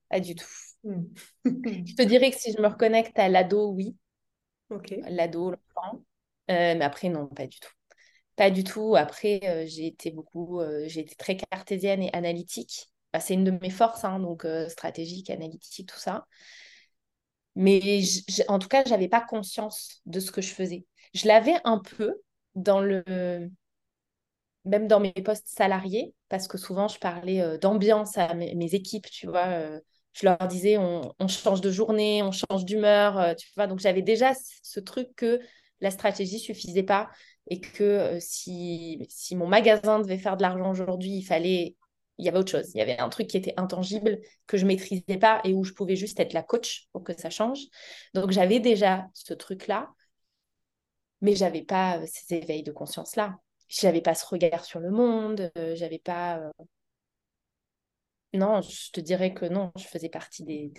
Pas 0.08 0.20
du 0.20 0.34
tout. 0.34 0.46
Hmm. 0.84 1.02
je 1.44 1.94
te 1.94 2.02
dirais 2.02 2.30
que 2.30 2.38
si 2.38 2.52
je 2.52 2.60
me 2.60 2.68
reconnecte 2.68 3.18
à 3.18 3.28
l'ado, 3.28 3.70
oui. 3.72 3.96
Ok. 4.70 4.94
L'ado, 5.08 5.50
l'enfant. 5.50 6.02
Euh, 6.50 6.74
mais 6.76 6.84
après, 6.84 7.08
non, 7.08 7.26
pas 7.26 7.46
du 7.46 7.58
tout. 7.58 7.70
Pas 8.38 8.50
du 8.50 8.62
tout. 8.62 8.94
Après, 8.94 9.40
euh, 9.42 9.64
j'ai 9.66 9.88
été 9.88 10.12
beaucoup, 10.12 10.60
euh, 10.60 10.86
très 11.18 11.36
cartésienne 11.36 12.04
et 12.04 12.10
analytique. 12.12 12.88
Bah, 13.12 13.18
c'est 13.18 13.34
une 13.34 13.42
de 13.42 13.50
mes 13.50 13.68
forces, 13.68 14.04
hein, 14.04 14.20
donc 14.20 14.44
euh, 14.44 14.68
stratégique, 14.68 15.28
analytique, 15.28 15.88
tout 15.88 15.98
ça. 15.98 16.24
Mais 17.56 18.00
en 18.46 18.60
tout 18.60 18.68
cas, 18.68 18.84
je 18.86 18.90
n'avais 18.90 19.08
pas 19.08 19.20
conscience 19.20 20.02
de 20.06 20.20
ce 20.20 20.30
que 20.30 20.40
je 20.40 20.54
faisais. 20.54 20.86
Je 21.14 21.26
l'avais 21.26 21.56
un 21.64 21.78
peu 21.80 22.14
dans 22.54 22.80
le, 22.80 23.02
même 24.64 24.86
dans 24.86 25.00
mes 25.00 25.12
postes 25.12 25.48
salariés, 25.48 26.14
parce 26.28 26.46
que 26.46 26.58
souvent 26.58 26.86
je 26.86 27.00
parlais 27.00 27.58
d'ambiance 27.58 28.16
à 28.18 28.34
mes, 28.34 28.74
équipes, 28.74 29.10
tu 29.10 29.26
vois. 29.26 29.80
je 30.12 30.26
leur 30.26 30.38
disais, 30.46 30.78
on, 30.78 31.12
change 31.26 31.60
de 31.60 31.72
journée, 31.72 32.22
on 32.22 32.30
change 32.30 32.64
d'humeur, 32.64 33.34
tu 33.34 33.48
vois. 33.56 33.66
Donc 33.66 33.80
j'avais 33.80 34.02
déjà 34.02 34.32
ce 34.62 34.78
truc 34.78 35.08
que 35.16 35.40
la 35.80 35.90
stratégie 35.90 36.38
suffisait 36.38 36.82
pas 36.84 37.08
et 37.48 37.60
que 37.60 37.82
euh, 37.82 38.20
si, 38.20 39.04
si 39.08 39.36
mon 39.36 39.46
magasin 39.46 39.98
devait 39.98 40.18
faire 40.18 40.36
de 40.36 40.42
l'argent 40.42 40.70
aujourd'hui, 40.70 41.10
il 41.10 41.22
fallait 41.22 41.76
il 42.18 42.24
y 42.26 42.28
avait 42.28 42.38
autre 42.38 42.50
chose. 42.50 42.70
Il 42.74 42.78
y 42.78 42.80
avait 42.80 42.98
un 42.98 43.08
truc 43.08 43.28
qui 43.28 43.36
était 43.36 43.54
intangible, 43.56 44.18
que 44.46 44.56
je 44.56 44.66
maîtrisais 44.66 45.18
pas 45.18 45.40
et 45.44 45.54
où 45.54 45.64
je 45.64 45.72
pouvais 45.72 45.96
juste 45.96 46.18
être 46.20 46.32
la 46.32 46.42
coach 46.42 46.88
pour 46.92 47.04
que 47.04 47.16
ça 47.18 47.30
change. 47.30 47.60
Donc 48.14 48.32
j'avais 48.32 48.60
déjà 48.60 49.06
ce 49.14 49.34
truc-là, 49.34 49.88
mais 51.20 51.34
j'avais 51.36 51.62
pas 51.62 51.98
euh, 51.98 52.06
ces 52.06 52.34
éveils 52.34 52.62
de 52.62 52.72
conscience-là. 52.72 53.38
J'avais 53.68 54.00
pas 54.00 54.14
ce 54.14 54.26
regard 54.26 54.64
sur 54.64 54.80
le 54.80 54.90
monde, 54.90 55.50
euh, 55.56 55.76
j'avais 55.76 55.98
pas. 55.98 56.50
Non, 58.34 58.60
je 58.60 58.90
te 58.90 59.00
dirais 59.00 59.32
que 59.32 59.46
non, 59.46 59.72
je 59.76 59.84
faisais 59.84 60.08
partie 60.10 60.44
des, 60.44 60.70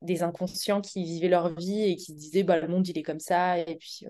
des, 0.00 0.22
inconscients 0.22 0.80
qui 0.80 1.04
vivaient 1.04 1.28
leur 1.28 1.54
vie 1.54 1.82
et 1.82 1.96
qui 1.96 2.12
se 2.12 2.18
disaient 2.18 2.42
bah, 2.42 2.58
le 2.58 2.68
monde 2.68 2.88
il 2.88 2.96
est 2.96 3.02
comme 3.02 3.20
ça 3.20 3.58
et 3.58 3.76
puis 3.76 4.06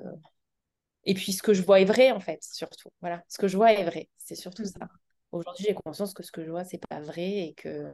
et 1.07 1.15
puis, 1.15 1.33
ce 1.33 1.43
que 1.43 1.55
je 1.55 1.63
vois 1.63 1.81
est 1.81 1.85
vrai, 1.85 2.11
en 2.11 2.21
fait, 2.21 2.43
surtout. 2.43 2.91
Voilà, 3.01 3.23
ce 3.29 3.39
que 3.39 3.47
je 3.47 3.57
vois 3.57 3.73
est 3.73 3.85
vrai. 3.85 4.09
C'est 4.19 4.35
surtout 4.35 4.65
mmh. 4.65 4.79
ça. 4.79 4.89
Aujourd'hui, 5.31 5.67
j'ai 5.69 5.75
conscience 5.75 6.13
que 6.13 6.25
ce 6.25 6.33
que 6.33 6.45
je 6.45 6.51
vois, 6.51 6.65
c'est 6.65 6.85
pas 6.89 7.01
vrai 7.01 7.29
et 7.29 7.55
que 7.55 7.93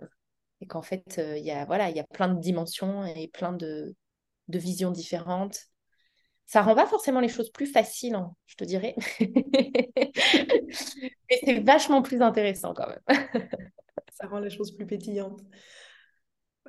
et 0.60 0.66
qu'en 0.66 0.82
fait, 0.82 1.18
euh, 1.18 1.36
il 1.36 1.44
y 1.44 1.50
a 1.50 1.64
voilà, 1.64 1.90
il 1.90 1.96
y 1.96 2.00
a 2.00 2.04
plein 2.04 2.28
de 2.28 2.40
dimensions 2.40 3.04
et 3.04 3.28
plein 3.28 3.52
de, 3.52 3.94
de 4.48 4.58
visions 4.58 4.90
différentes. 4.90 5.58
Ça 6.46 6.62
rend 6.62 6.74
pas 6.74 6.86
forcément 6.86 7.20
les 7.20 7.28
choses 7.28 7.50
plus 7.50 7.66
faciles, 7.66 8.14
hein, 8.14 8.34
je 8.46 8.56
te 8.56 8.64
dirais. 8.64 8.94
Mais 9.20 9.92
c'est 11.44 11.60
vachement 11.60 12.02
plus 12.02 12.22
intéressant 12.22 12.74
quand 12.74 12.88
même. 12.88 13.02
ça 14.12 14.26
rend 14.28 14.38
les 14.38 14.50
choses 14.50 14.74
plus 14.74 14.86
pétillantes. 14.86 15.40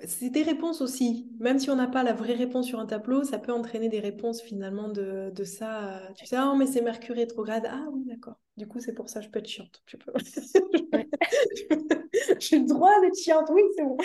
C'est 0.06 0.32
des 0.32 0.44
réponses 0.44 0.82
aussi. 0.82 1.30
Même 1.39 1.60
si 1.60 1.70
on 1.70 1.76
n'a 1.76 1.88
pas 1.88 2.04
la 2.04 2.14
vraie 2.14 2.34
réponse 2.34 2.68
sur 2.68 2.80
un 2.80 2.86
tableau, 2.86 3.24
ça 3.24 3.38
peut 3.38 3.54
entraîner 3.54 3.89
des 3.89 4.00
réponses 4.00 4.41
finalement 4.41 4.89
de, 4.89 5.32
de 5.34 5.44
ça. 5.44 6.02
Tu 6.18 6.26
sais, 6.26 6.36
ah, 6.36 6.54
mais 6.58 6.66
c'est 6.66 6.82
Mercure 6.82 7.16
rétrograde. 7.16 7.66
Ah 7.70 7.86
oui, 7.91 8.04
d'accord. 8.06 8.36
Du 8.58 8.68
coup, 8.68 8.80
c'est 8.80 8.94
pour 8.94 9.10
ça 9.10 9.20
que 9.20 9.28
je 9.28 9.32
peux 9.32 9.39
être 9.39 9.48
chiante. 9.48 9.82
Je 9.86 9.98
peux. 9.98 10.12
J'ai 12.39 12.60
le 12.60 12.66
droit 12.66 13.00
d'être 13.02 13.18
chiante. 13.18 13.50
Oui, 13.52 13.62
c'est 13.76 13.84
bon. 13.84 13.98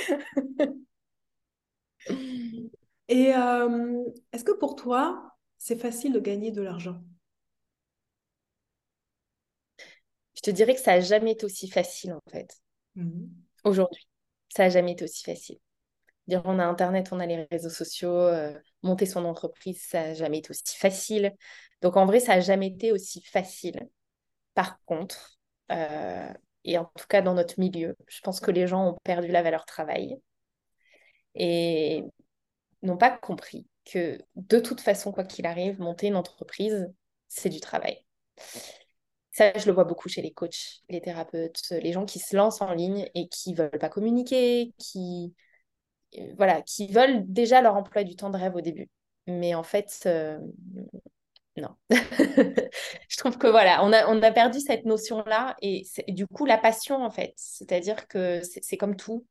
Et 3.08 3.34
euh, 3.34 4.04
est-ce 4.32 4.44
que 4.44 4.52
pour 4.52 4.76
toi, 4.76 5.36
c'est 5.58 5.76
facile 5.80 6.12
de 6.12 6.20
gagner 6.20 6.50
de 6.50 6.62
l'argent? 6.62 7.02
Je 10.34 10.40
te 10.42 10.50
dirais 10.50 10.74
que 10.74 10.80
ça 10.80 10.92
n'a 10.92 11.00
jamais 11.00 11.32
été 11.32 11.44
aussi 11.44 11.68
facile 11.68 12.12
en 12.12 12.22
fait. 12.30 12.56
Mmh 12.94 13.26
Aujourd'hui, 13.64 14.06
ça 14.48 14.64
n'a 14.64 14.70
jamais 14.70 14.92
été 14.92 15.04
aussi 15.04 15.24
facile. 15.24 15.58
Dire, 16.28 16.42
on 16.44 16.58
a 16.58 16.64
Internet, 16.64 17.08
on 17.12 17.20
a 17.20 17.26
les 17.26 17.44
réseaux 17.50 17.70
sociaux, 17.70 18.12
euh, 18.12 18.54
monter 18.82 19.06
son 19.06 19.24
entreprise, 19.24 19.82
ça 19.82 20.08
n'a 20.08 20.14
jamais 20.14 20.38
été 20.38 20.50
aussi 20.50 20.76
facile. 20.76 21.34
Donc 21.82 21.96
en 21.96 22.06
vrai, 22.06 22.20
ça 22.20 22.34
n'a 22.34 22.40
jamais 22.40 22.68
été 22.68 22.92
aussi 22.92 23.22
facile. 23.22 23.88
Par 24.54 24.82
contre, 24.84 25.38
euh, 25.72 26.32
et 26.64 26.78
en 26.78 26.84
tout 26.96 27.06
cas 27.08 27.22
dans 27.22 27.34
notre 27.34 27.58
milieu, 27.58 27.96
je 28.08 28.20
pense 28.20 28.40
que 28.40 28.50
les 28.50 28.66
gens 28.66 28.90
ont 28.90 28.96
perdu 29.04 29.28
la 29.28 29.42
valeur 29.42 29.64
travail 29.64 30.18
et 31.34 32.04
n'ont 32.82 32.96
pas 32.96 33.10
compris 33.10 33.66
que 33.84 34.18
de 34.36 34.60
toute 34.60 34.80
façon, 34.80 35.12
quoi 35.12 35.24
qu'il 35.24 35.46
arrive, 35.46 35.80
monter 35.80 36.08
une 36.08 36.16
entreprise, 36.16 36.92
c'est 37.28 37.48
du 37.48 37.60
travail. 37.60 38.04
Ça, 39.30 39.56
je 39.56 39.66
le 39.66 39.72
vois 39.72 39.84
beaucoup 39.84 40.08
chez 40.08 40.20
les 40.20 40.32
coachs, 40.32 40.82
les 40.88 41.00
thérapeutes, 41.00 41.70
les 41.70 41.92
gens 41.92 42.04
qui 42.04 42.18
se 42.18 42.36
lancent 42.36 42.60
en 42.60 42.74
ligne 42.74 43.08
et 43.14 43.28
qui 43.28 43.52
ne 43.52 43.56
veulent 43.56 43.70
pas 43.78 43.88
communiquer, 43.88 44.74
qui 44.78 45.34
voilà, 46.36 46.62
qui 46.62 46.88
veulent 46.88 47.24
déjà 47.26 47.60
leur 47.60 47.76
emploi 47.76 48.04
du 48.04 48.16
temps 48.16 48.30
de 48.30 48.36
rêve 48.36 48.54
au 48.54 48.60
début. 48.60 48.88
Mais 49.26 49.54
en 49.54 49.62
fait, 49.62 50.02
euh, 50.06 50.38
non. 51.56 51.74
je 51.90 53.16
trouve 53.16 53.36
que 53.38 53.46
voilà, 53.46 53.84
on 53.84 53.92
a, 53.92 54.06
on 54.08 54.22
a 54.22 54.32
perdu 54.32 54.60
cette 54.60 54.84
notion-là 54.84 55.56
et, 55.60 55.84
du 56.08 56.26
coup, 56.26 56.46
la 56.46 56.58
passion, 56.58 57.02
en 57.04 57.10
fait, 57.10 57.34
c'est-à-dire 57.36 58.08
que 58.08 58.40
c'est 58.42 58.76
comme 58.76 58.96
tout, 58.96 59.26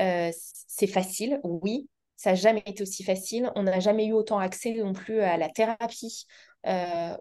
euh, 0.00 0.30
c'est 0.68 0.86
facile, 0.86 1.40
oui, 1.42 1.88
ça 2.16 2.30
n'a 2.30 2.36
jamais 2.36 2.62
été 2.66 2.82
aussi 2.82 3.02
facile. 3.04 3.50
On 3.56 3.64
n'a 3.64 3.80
jamais 3.80 4.06
eu 4.06 4.12
autant 4.12 4.38
accès 4.38 4.72
non 4.74 4.92
plus 4.92 5.20
à 5.20 5.36
la 5.36 5.48
thérapie, 5.48 6.26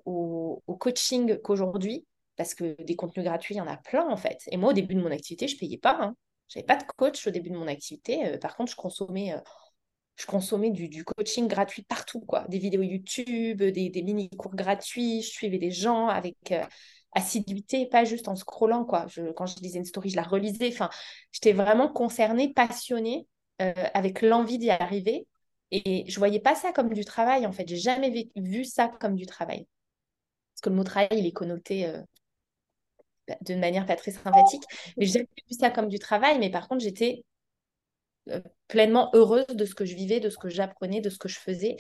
au, 0.06 0.62
coaching 0.80 1.38
qu'aujourd'hui, 1.42 2.06
parce 2.36 2.54
que 2.54 2.82
des 2.84 2.96
contenus 2.96 3.26
gratuits, 3.26 3.56
il 3.56 3.58
y 3.58 3.62
en 3.62 3.68
a 3.68 3.78
plein, 3.78 4.08
en 4.08 4.18
fait. 4.18 4.40
Et 4.48 4.58
moi, 4.58 4.70
au 4.70 4.74
début 4.74 4.96
de 4.96 5.02
mon 5.02 5.12
activité, 5.12 5.48
je 5.48 5.56
ne 5.56 5.60
payais 5.60 5.78
pas. 5.78 5.98
Hein. 6.00 6.16
J'avais 6.54 6.66
pas 6.66 6.76
de 6.76 6.84
coach 6.96 7.26
au 7.26 7.32
début 7.32 7.50
de 7.50 7.58
mon 7.58 7.68
activité. 7.68 8.28
Euh, 8.28 8.38
par 8.38 8.56
contre, 8.56 8.72
je 8.72 8.76
consommais, 8.76 9.34
euh, 9.34 9.40
je 10.16 10.26
consommais 10.28 10.70
du, 10.70 11.04
coaching 11.04 11.48
gratuit 11.48 11.84
partout, 11.84 12.22
quoi. 12.22 12.46
Des 12.48 12.60
vidéos 12.60 12.84
YouTube, 12.84 13.64
des, 13.64 14.04
mini-cours 14.04 14.56
gratuits. 14.56 15.24
Je 15.24 15.30
suivais 15.30 15.58
des 15.58 15.72
gens 15.72 16.08
avec 16.08 16.52
euh, 16.52 16.64
assiduité, 17.14 17.88
pas 17.88 18.04
juste 18.04 18.28
en 18.28 18.36
scrollant, 18.36 18.86
quoi. 18.86 19.08
Quand 19.36 19.48
je 19.48 19.56
lisais 19.62 19.80
une 19.80 19.86
story, 19.86 20.10
je 20.12 20.16
la 20.16 20.24
relisais. 20.24 20.70
Enfin, 20.72 20.90
j'étais 21.32 21.54
vraiment 21.54 21.92
concernée, 21.92 22.54
passionnée, 22.54 23.28
avec 23.60 24.22
l'envie 24.22 24.58
d'y 24.58 24.70
arriver. 24.70 25.26
Et 25.72 26.06
je 26.08 26.20
voyais 26.20 26.40
pas 26.40 26.54
ça 26.54 26.72
comme 26.72 26.94
du 26.94 27.06
travail, 27.06 27.48
en 27.48 27.52
fait. 27.52 27.68
J'ai 27.68 27.78
jamais 27.78 28.30
vu 28.36 28.66
ça 28.66 28.90
comme 29.00 29.16
du 29.16 29.26
travail. 29.26 29.68
Parce 30.54 30.62
que 30.62 30.70
le 30.70 30.76
mot 30.76 30.84
travail, 30.84 31.10
il 31.14 31.26
est 31.26 31.32
connoté 31.32 31.92
de 33.42 33.56
manière 33.56 33.86
pas 33.86 33.96
très 33.96 34.12
sympathique. 34.12 34.64
Mais 34.98 35.06
j'ai 35.06 35.22
vu 35.22 35.58
ça 35.60 35.70
comme 35.70 35.88
du 35.88 36.00
travail, 36.00 36.40
mais 36.40 36.50
par 36.50 36.68
contre, 36.68 36.84
j'étais 36.84 37.24
euh, 38.30 38.40
pleinement 38.68 39.10
heureuse 39.14 39.48
de 39.48 39.66
ce 39.66 39.76
que 39.76 39.86
je 39.86 39.96
vivais, 39.96 40.20
de 40.20 40.30
ce 40.30 40.38
que 40.38 40.50
j'apprenais, 40.50 41.02
de 41.02 41.10
ce 41.10 41.18
que 41.18 41.28
je 41.28 41.40
faisais. 41.40 41.76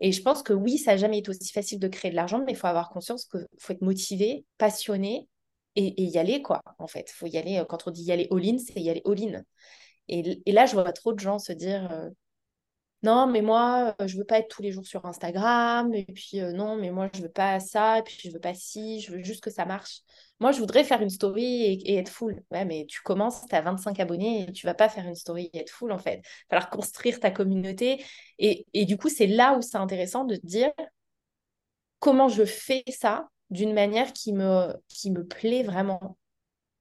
Et 0.00 0.12
je 0.12 0.22
pense 0.22 0.42
que 0.42 0.52
oui, 0.52 0.78
ça 0.78 0.92
n'a 0.92 0.96
jamais 0.98 1.18
été 1.18 1.30
aussi 1.30 1.50
facile 1.50 1.78
de 1.78 1.88
créer 1.88 2.10
de 2.10 2.16
l'argent, 2.16 2.42
mais 2.44 2.52
il 2.52 2.56
faut 2.56 2.66
avoir 2.66 2.90
conscience 2.90 3.24
qu'il 3.24 3.46
faut 3.58 3.72
être 3.72 3.82
motivé, 3.82 4.44
passionné 4.58 5.28
et, 5.74 6.02
y 6.02 6.18
aller, 6.18 6.42
quoi, 6.42 6.62
en 6.78 6.86
fait. 6.86 7.10
Faut 7.10 7.26
y 7.26 7.36
aller, 7.36 7.58
euh, 7.58 7.64
quand 7.64 7.86
on 7.86 7.90
dit 7.90 8.04
y 8.04 8.12
aller 8.12 8.28
all-in, 8.30 8.58
c'est 8.58 8.80
y 8.80 8.90
aller 8.90 9.02
all-in. 9.06 9.42
Et, 10.08 10.52
là, 10.52 10.66
je 10.66 10.74
vois 10.74 10.92
trop 10.92 11.12
de 11.12 11.18
gens 11.18 11.38
se 11.38 11.52
dire, 11.52 11.90
euh, 11.90 12.10
non, 13.06 13.28
mais 13.28 13.40
moi, 13.40 13.94
je 14.04 14.18
veux 14.18 14.24
pas 14.24 14.40
être 14.40 14.48
tous 14.48 14.62
les 14.62 14.72
jours 14.72 14.84
sur 14.84 15.06
Instagram, 15.06 15.94
et 15.94 16.04
puis 16.06 16.40
non, 16.40 16.74
mais 16.76 16.90
moi, 16.90 17.08
je 17.14 17.22
veux 17.22 17.28
pas 17.28 17.60
ça, 17.60 18.00
et 18.00 18.02
puis 18.02 18.18
je 18.24 18.32
veux 18.32 18.40
pas 18.40 18.52
ci, 18.54 19.00
je 19.00 19.12
veux 19.12 19.22
juste 19.22 19.44
que 19.44 19.50
ça 19.50 19.64
marche. 19.64 20.00
Moi, 20.40 20.50
je 20.50 20.58
voudrais 20.58 20.82
faire 20.82 21.00
une 21.00 21.10
story 21.10 21.44
et, 21.84 21.96
être 21.98 22.08
full. 22.08 22.42
Ouais, 22.50 22.64
mais 22.64 22.84
tu 22.88 23.00
commences, 23.02 23.46
tu 23.46 23.54
as 23.54 23.62
25 23.62 24.00
abonnés 24.00 24.48
et 24.48 24.52
tu 24.52 24.66
vas 24.66 24.74
pas 24.74 24.88
faire 24.88 25.06
une 25.06 25.14
story 25.14 25.50
et 25.52 25.58
être 25.60 25.70
full, 25.70 25.92
en 25.92 25.98
fait. 25.98 26.16
Il 26.16 26.22
va 26.50 26.58
falloir 26.58 26.70
construire 26.70 27.20
ta 27.20 27.30
communauté. 27.30 28.04
Et, 28.38 28.66
du 28.84 28.96
coup, 28.96 29.08
c'est 29.08 29.28
là 29.28 29.56
où 29.56 29.62
c'est 29.62 29.78
intéressant 29.78 30.24
de 30.24 30.34
te 30.36 30.46
dire 30.46 30.72
comment 32.00 32.28
je 32.28 32.44
fais 32.44 32.82
ça 32.88 33.28
d'une 33.50 33.72
manière 33.72 34.12
qui 34.12 34.32
me, 34.32 34.74
qui 34.88 35.12
me 35.12 35.24
plaît 35.24 35.62
vraiment. 35.62 36.18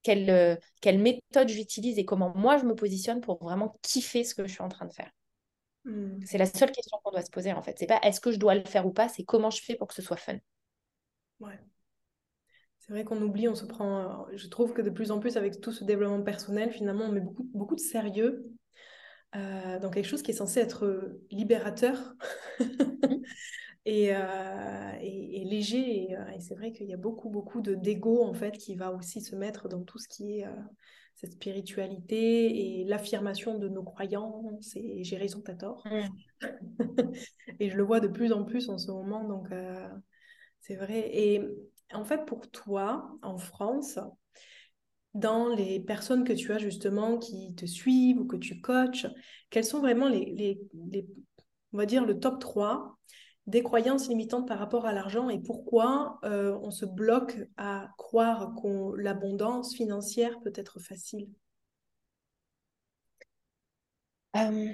Quelle, 0.01 0.59
quelle 0.81 0.99
méthode 0.99 1.49
j'utilise 1.49 1.97
et 1.99 2.05
comment 2.05 2.31
moi 2.35 2.57
je 2.57 2.65
me 2.65 2.75
positionne 2.75 3.21
pour 3.21 3.43
vraiment 3.43 3.75
kiffer 3.81 4.23
ce 4.23 4.35
que 4.35 4.45
je 4.47 4.53
suis 4.53 4.61
en 4.61 4.69
train 4.69 4.85
de 4.85 4.93
faire. 4.93 5.11
Hmm. 5.85 6.19
C'est 6.25 6.37
la 6.37 6.47
seule 6.47 6.71
question 6.71 6.97
qu'on 7.03 7.11
doit 7.11 7.21
se 7.21 7.29
poser 7.29 7.53
en 7.53 7.61
fait. 7.61 7.77
C'est 7.77 7.87
pas 7.87 7.99
est-ce 8.03 8.19
que 8.19 8.31
je 8.31 8.39
dois 8.39 8.55
le 8.55 8.65
faire 8.65 8.85
ou 8.85 8.91
pas, 8.91 9.07
c'est 9.07 9.23
comment 9.23 9.49
je 9.49 9.61
fais 9.61 9.75
pour 9.75 9.87
que 9.87 9.93
ce 9.93 10.01
soit 10.01 10.17
fun. 10.17 10.37
Ouais. 11.39 11.59
C'est 12.79 12.93
vrai 12.93 13.03
qu'on 13.03 13.21
oublie, 13.21 13.47
on 13.47 13.55
se 13.55 13.65
prend. 13.65 14.27
Je 14.33 14.47
trouve 14.47 14.73
que 14.73 14.81
de 14.81 14.91
plus 14.91 15.11
en 15.11 15.19
plus, 15.19 15.37
avec 15.37 15.59
tout 15.59 15.71
ce 15.71 15.83
développement 15.83 16.21
personnel, 16.21 16.71
finalement, 16.71 17.05
on 17.05 17.11
met 17.11 17.21
beaucoup, 17.21 17.49
beaucoup 17.53 17.75
de 17.75 17.79
sérieux 17.79 18.45
euh, 19.35 19.79
dans 19.79 19.89
quelque 19.89 20.05
chose 20.05 20.21
qui 20.21 20.31
est 20.31 20.35
censé 20.35 20.59
être 20.59 21.17
libérateur 21.31 22.13
mmh. 22.59 22.63
euh, 23.87 24.91
et, 25.01 25.41
et, 25.41 25.45
léger. 25.45 26.15
Euh, 26.15 26.27
et, 26.29 26.39
c'est 26.39 26.55
vrai 26.55 26.71
qu'il 26.71 26.87
y 26.87 26.93
a 26.93 26.97
beaucoup, 26.97 27.29
beaucoup 27.29 27.61
de 27.61 27.75
d'ego 27.75 28.23
en 28.23 28.33
fait 28.33 28.57
qui 28.57 28.75
va 28.75 28.93
aussi 28.93 29.21
se 29.21 29.35
mettre 29.35 29.67
dans 29.67 29.83
tout 29.83 29.97
ce 29.97 30.07
qui 30.07 30.39
est 30.39 30.47
cette 31.15 31.33
spiritualité 31.33 32.79
et 32.79 32.83
l'affirmation 32.85 33.57
de 33.57 33.67
nos 33.69 33.83
croyances. 33.83 34.75
Et 34.75 35.03
j'ai 35.03 35.17
raison, 35.17 35.41
t'as 35.43 35.55
tort. 35.55 35.85
Mmh. 35.85 36.41
et 37.59 37.69
je 37.69 37.77
le 37.77 37.83
vois 37.83 37.99
de 37.99 38.07
plus 38.07 38.31
en 38.31 38.43
plus 38.43 38.69
en 38.69 38.77
ce 38.77 38.91
moment, 38.91 39.23
donc 39.23 39.47
c'est 40.59 40.75
vrai. 40.75 41.09
Et 41.13 41.41
en 41.93 42.03
fait, 42.03 42.25
pour 42.25 42.49
toi, 42.49 43.17
en 43.21 43.37
France, 43.37 43.99
dans 45.13 45.47
les 45.47 45.79
personnes 45.79 46.25
que 46.25 46.33
tu 46.33 46.51
as 46.51 46.57
justement 46.57 47.17
qui 47.17 47.55
te 47.55 47.65
suivent 47.65 48.19
ou 48.19 48.25
que 48.25 48.35
tu 48.35 48.59
coaches, 48.59 49.07
quels 49.49 49.63
sont 49.63 49.79
vraiment 49.79 50.09
les, 50.09 50.59
on 51.71 51.77
va 51.77 51.85
dire, 51.85 52.05
le 52.05 52.19
top 52.19 52.39
3 52.39 52.97
des 53.47 53.61
croyances 53.61 54.09
limitantes 54.09 54.47
par 54.47 54.57
rapport 54.57 54.85
à 54.85 54.93
l'argent 54.93 55.29
et 55.29 55.39
pourquoi 55.39 56.19
euh, 56.23 56.57
on 56.61 56.71
se 56.71 56.85
bloque 56.85 57.37
à 57.57 57.89
croire 57.97 58.53
que 58.61 58.95
l'abondance 58.95 59.75
financière 59.75 60.39
peut 60.41 60.53
être 60.55 60.79
facile? 60.79 61.29
Euh, 64.35 64.73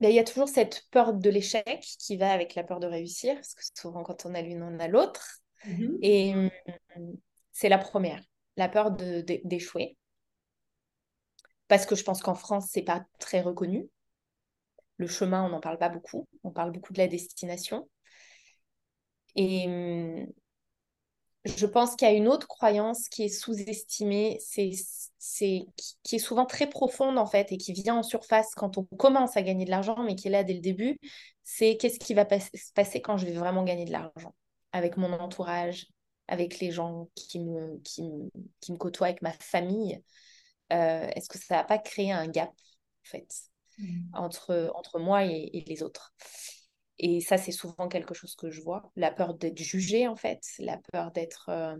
ben, 0.00 0.08
Il 0.08 0.14
y 0.14 0.18
a 0.18 0.24
toujours 0.24 0.48
cette 0.48 0.84
peur 0.90 1.14
de 1.14 1.30
l'échec 1.30 1.80
qui 1.98 2.16
va 2.16 2.32
avec 2.32 2.54
la 2.54 2.62
peur 2.62 2.80
de 2.80 2.86
réussir, 2.86 3.34
parce 3.34 3.54
que 3.54 3.62
souvent 3.74 4.02
quand 4.04 4.24
on 4.24 4.34
a 4.34 4.42
l'une, 4.42 4.62
on 4.62 4.78
a 4.78 4.88
l'autre. 4.88 5.40
Mhm. 5.64 5.98
Et 6.02 6.34
hum, 6.96 7.16
c'est 7.52 7.68
la 7.68 7.78
première, 7.78 8.22
la 8.56 8.68
peur 8.68 8.92
d'échouer. 8.92 9.96
Parce 11.68 11.86
que 11.86 11.94
je 11.96 12.04
pense 12.04 12.22
qu'en 12.22 12.34
France, 12.34 12.68
c'est 12.70 12.82
pas 12.82 13.04
très 13.18 13.40
reconnu. 13.40 13.88
Le 14.98 15.06
chemin, 15.06 15.44
on 15.44 15.48
n'en 15.48 15.60
parle 15.60 15.78
pas 15.78 15.88
beaucoup. 15.88 16.26
On 16.44 16.50
parle 16.50 16.72
beaucoup 16.72 16.92
de 16.92 16.98
la 16.98 17.08
destination. 17.08 17.88
Et 19.36 19.66
hum, 19.66 20.26
je 21.44 21.66
pense 21.66 21.94
qu'il 21.94 22.08
y 22.08 22.10
a 22.10 22.14
une 22.14 22.28
autre 22.28 22.48
croyance 22.48 23.08
qui 23.08 23.24
est 23.24 23.28
sous-estimée, 23.28 24.38
c'est, 24.40 24.70
qui 26.02 26.16
est 26.16 26.18
souvent 26.18 26.46
très 26.46 26.68
profonde 26.68 27.18
en 27.18 27.26
fait 27.26 27.52
et 27.52 27.58
qui 27.58 27.72
vient 27.72 27.96
en 27.96 28.02
surface 28.02 28.54
quand 28.54 28.78
on 28.78 28.84
commence 28.84 29.36
à 29.36 29.42
gagner 29.42 29.66
de 29.66 29.70
l'argent, 29.70 30.02
mais 30.04 30.14
qui 30.14 30.28
est 30.28 30.30
là 30.30 30.42
dès 30.42 30.54
le 30.54 30.60
début, 30.60 30.98
c'est 31.42 31.76
qu'est-ce 31.76 31.98
qui 31.98 32.14
va 32.14 32.26
se 32.26 32.72
passer 32.74 33.02
quand 33.02 33.18
je 33.18 33.26
vais 33.26 33.32
vraiment 33.32 33.62
gagner 33.62 33.84
de 33.84 33.92
l'argent 33.92 34.34
avec 34.72 34.96
mon 34.96 35.12
entourage, 35.12 35.86
avec 36.28 36.60
les 36.60 36.70
gens 36.70 37.08
qui 37.14 37.40
me, 37.40 37.78
côtoient, 38.78 39.08
avec 39.08 39.22
ma 39.22 39.32
famille. 39.32 40.02
Euh, 40.72 41.08
est-ce 41.14 41.28
que 41.28 41.38
ça 41.38 41.56
va 41.56 41.64
pas 41.64 41.78
créer 41.78 42.10
un 42.10 42.26
gap 42.26 42.48
en 42.48 43.08
fait? 43.08 43.28
Mmh. 43.78 44.10
entre, 44.14 44.70
entre 44.74 44.98
moi 44.98 45.24
et, 45.24 45.64
les 45.66 45.82
autres 45.82 46.14
et 46.98 47.20
ça, 47.20 47.38
c'est 47.38 47.52
souvent 47.52 47.88
quelque 47.88 48.14
chose 48.14 48.36
que 48.36 48.50
je 48.50 48.62
vois. 48.62 48.90
La 48.96 49.10
peur 49.10 49.34
d'être 49.34 49.58
jugée, 49.58 50.06
en 50.06 50.16
fait. 50.16 50.42
La 50.58 50.78
peur 50.92 51.10
d'être... 51.10 51.48
Euh, 51.48 51.76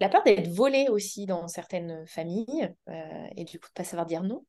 la 0.00 0.08
peur 0.08 0.22
d'être 0.24 0.48
volée 0.48 0.88
aussi 0.90 1.24
dans 1.24 1.48
certaines 1.48 2.06
familles. 2.06 2.74
Euh, 2.88 3.26
et 3.36 3.44
du 3.44 3.58
coup, 3.58 3.68
de 3.68 3.72
ne 3.72 3.74
pas 3.76 3.84
savoir 3.84 4.06
dire 4.06 4.22
non. 4.22 4.44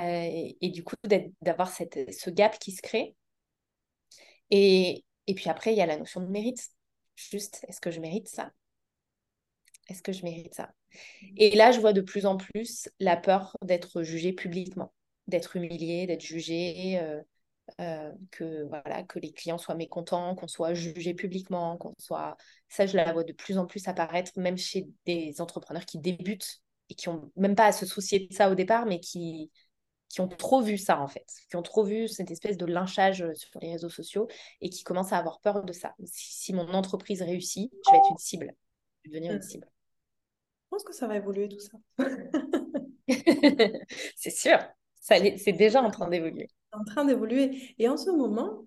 et, 0.00 0.56
et, 0.60 0.70
du 0.70 0.84
coup, 0.84 0.96
d'avoir 1.42 1.70
ce 1.70 2.30
gap 2.30 2.58
qui 2.58 2.72
se 2.72 2.80
crée. 2.80 3.14
Et, 4.50 5.04
et 5.26 5.34
puis 5.34 5.50
après, 5.50 5.72
il 5.72 5.76
y 5.76 5.82
a 5.82 5.86
la 5.86 5.98
notion 5.98 6.20
de 6.20 6.28
mérite. 6.28 6.70
Juste, 7.14 7.64
est-ce 7.68 7.80
que 7.80 7.90
je 7.90 8.00
mérite 8.00 8.28
ça? 8.28 8.52
Est-ce 9.90 10.02
que 10.02 10.12
je 10.12 10.24
mérite 10.24 10.54
ça? 10.54 10.70
Et 11.36 11.56
là, 11.56 11.72
je 11.72 11.80
vois 11.80 11.92
de 11.92 12.00
plus 12.00 12.24
en 12.24 12.36
plus 12.36 12.88
la 13.00 13.16
peur 13.16 13.56
d'être 13.62 14.02
jugée 14.02 14.32
publiquement, 14.32 14.92
d'être 15.26 15.56
humiliée, 15.56 16.06
d'être 16.06 16.22
jugée, 16.22 16.98
euh, 17.00 17.20
euh, 17.80 18.12
que, 18.30 18.64
voilà, 18.68 19.02
que 19.02 19.18
les 19.18 19.32
clients 19.32 19.58
soient 19.58 19.74
mécontents, 19.74 20.36
qu'on 20.36 20.48
soit 20.48 20.74
jugé 20.74 21.12
publiquement, 21.14 21.76
qu'on 21.76 21.94
soit... 21.98 22.36
Ça, 22.68 22.86
je 22.86 22.96
la 22.96 23.12
vois 23.12 23.24
de 23.24 23.32
plus 23.32 23.58
en 23.58 23.66
plus 23.66 23.86
apparaître, 23.88 24.32
même 24.36 24.56
chez 24.56 24.86
des 25.06 25.40
entrepreneurs 25.40 25.84
qui 25.84 25.98
débutent 25.98 26.62
et 26.88 26.94
qui 26.94 27.08
n'ont 27.08 27.30
même 27.36 27.56
pas 27.56 27.66
à 27.66 27.72
se 27.72 27.84
soucier 27.84 28.28
de 28.28 28.32
ça 28.32 28.48
au 28.48 28.54
départ, 28.54 28.86
mais 28.86 29.00
qui, 29.00 29.50
qui 30.08 30.20
ont 30.20 30.28
trop 30.28 30.60
vu 30.60 30.78
ça 30.78 31.00
en 31.00 31.08
fait, 31.08 31.26
qui 31.48 31.56
ont 31.56 31.62
trop 31.62 31.84
vu 31.84 32.06
cette 32.06 32.30
espèce 32.30 32.56
de 32.56 32.66
lynchage 32.66 33.24
sur 33.34 33.60
les 33.60 33.72
réseaux 33.72 33.88
sociaux 33.88 34.28
et 34.60 34.70
qui 34.70 34.84
commencent 34.84 35.12
à 35.12 35.18
avoir 35.18 35.40
peur 35.40 35.64
de 35.64 35.72
ça. 35.72 35.94
Si, 36.04 36.52
mon 36.52 36.68
entreprise 36.74 37.22
réussit, 37.22 37.72
je 37.86 37.90
vais 37.90 37.98
être 37.98 38.10
une 38.10 38.18
cible, 38.18 38.54
je 39.04 39.10
vais 39.10 39.14
devenir 39.14 39.32
une 39.32 39.38
mmh. 39.38 39.42
cible. 39.42 39.68
Je 40.70 40.76
pense 40.76 40.84
que 40.84 40.94
ça 40.94 41.08
va 41.08 41.16
évoluer 41.16 41.48
tout 41.48 41.58
ça. 41.58 41.78
c'est 44.16 44.30
sûr, 44.30 44.56
c'est 45.00 45.52
déjà 45.52 45.82
en 45.82 45.90
train 45.90 46.08
d'évoluer. 46.08 46.48
En 46.70 46.84
train 46.84 47.04
d'évoluer. 47.04 47.74
Et 47.78 47.88
en 47.88 47.96
ce 47.96 48.10
moment, 48.10 48.66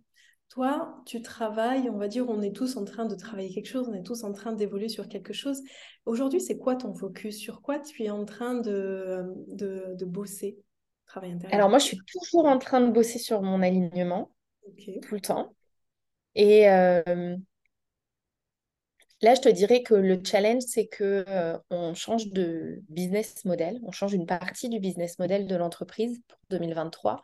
toi, 0.50 1.02
tu 1.06 1.22
travailles, 1.22 1.90
on 1.90 1.98
va 1.98 2.10
dire, 2.10 2.28
on 2.28 2.42
est 2.42 2.54
tous 2.54 2.76
en 2.76 2.84
train 2.84 3.06
de 3.06 3.16
travailler 3.16 3.54
quelque 3.54 3.70
chose, 3.70 3.88
on 3.90 3.94
est 3.94 4.04
tous 4.04 4.26
en 4.26 4.34
train 4.34 4.52
d'évoluer 4.52 4.90
sur 4.90 5.08
quelque 5.08 5.32
chose. 5.32 5.62
Aujourd'hui, 6.06 6.42
c'est 6.42 6.58
quoi 6.58 6.76
ton 6.76 6.94
focus? 6.94 7.38
Sur 7.38 7.62
quoi 7.62 7.80
tu 7.80 8.04
es 8.04 8.10
en 8.10 8.26
train 8.26 8.56
de, 8.56 9.24
de, 9.48 9.96
de 9.98 10.06
bosser? 10.06 10.60
Alors 11.52 11.70
moi, 11.70 11.78
je 11.78 11.86
suis 11.86 12.00
toujours 12.06 12.46
en 12.46 12.58
train 12.58 12.82
de 12.82 12.92
bosser 12.92 13.20
sur 13.20 13.42
mon 13.42 13.62
alignement, 13.62 14.32
tout 15.08 15.16
le 15.16 15.22
temps. 15.22 15.54
Et 16.36 16.70
euh, 16.70 17.36
là, 19.24 19.36
je 19.36 19.42
te 19.42 19.50
dirais 19.50 19.82
que 19.82 19.94
le 19.94 20.22
challenge, 20.24 20.64
c'est 20.68 20.88
que 20.88 21.26
euh, 21.28 21.58
on 21.70 21.94
change 21.94 22.28
de 22.28 22.82
business 22.90 23.46
model, 23.46 23.80
on 23.84 23.92
change 23.92 24.14
une 24.14 24.26
partie 24.26 24.70
du 24.70 24.80
business 24.80 25.18
model 25.18 25.48
de 25.48 25.56
l'entreprise 25.56 26.22
pour 26.28 26.38
2023. 26.50 27.22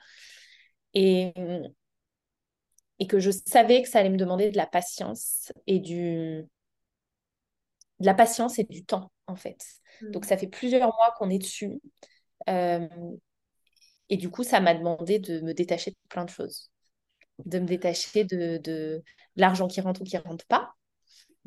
Et, 0.95 1.34
et 2.97 3.06
que 3.06 3.20
je 3.20 3.30
savais 3.30 3.84
que 3.84 3.89
ça 3.89 4.00
allait 4.00 4.10
me 4.10 4.18
demander 4.18 4.50
de 4.50 4.58
la 4.58 4.66
patience 4.66 5.54
et 5.68 5.80
du 5.80 6.47
de 8.00 8.06
la 8.06 8.14
patience 8.14 8.58
et 8.60 8.64
du 8.64 8.86
temps, 8.86 9.12
en 9.28 9.36
fait. 9.36 9.62
Donc, 10.02 10.24
hmm. 10.24 10.28
ça 10.30 10.38
fait 10.38 10.47
plusieurs 10.47 10.88
mois 10.95 11.14
qu'on 11.18 11.30
est 11.30 11.38
dessus. 11.38 11.82
Euh, 12.50 12.88
et 14.10 14.18
du 14.18 14.30
coup, 14.30 14.43
ça 14.43 14.62
m'a 14.62 14.74
demandé 14.74 15.20
de 15.20 15.41
me 15.41 15.54
détacher 15.54 15.91
de 15.91 15.97
plein 16.08 16.24
de 16.24 16.30
choses. 16.30 16.72
De 17.45 17.60
me 17.60 17.66
détacher 17.66 18.24
de, 18.24 18.58
de, 18.58 19.04
l'argent 19.36 19.68
qui 19.68 19.82
rentre 19.82 20.02
ou 20.02 20.06
qui 20.06 20.16
ne 20.16 20.22
rentre 20.22 20.45
pas, 20.45 20.74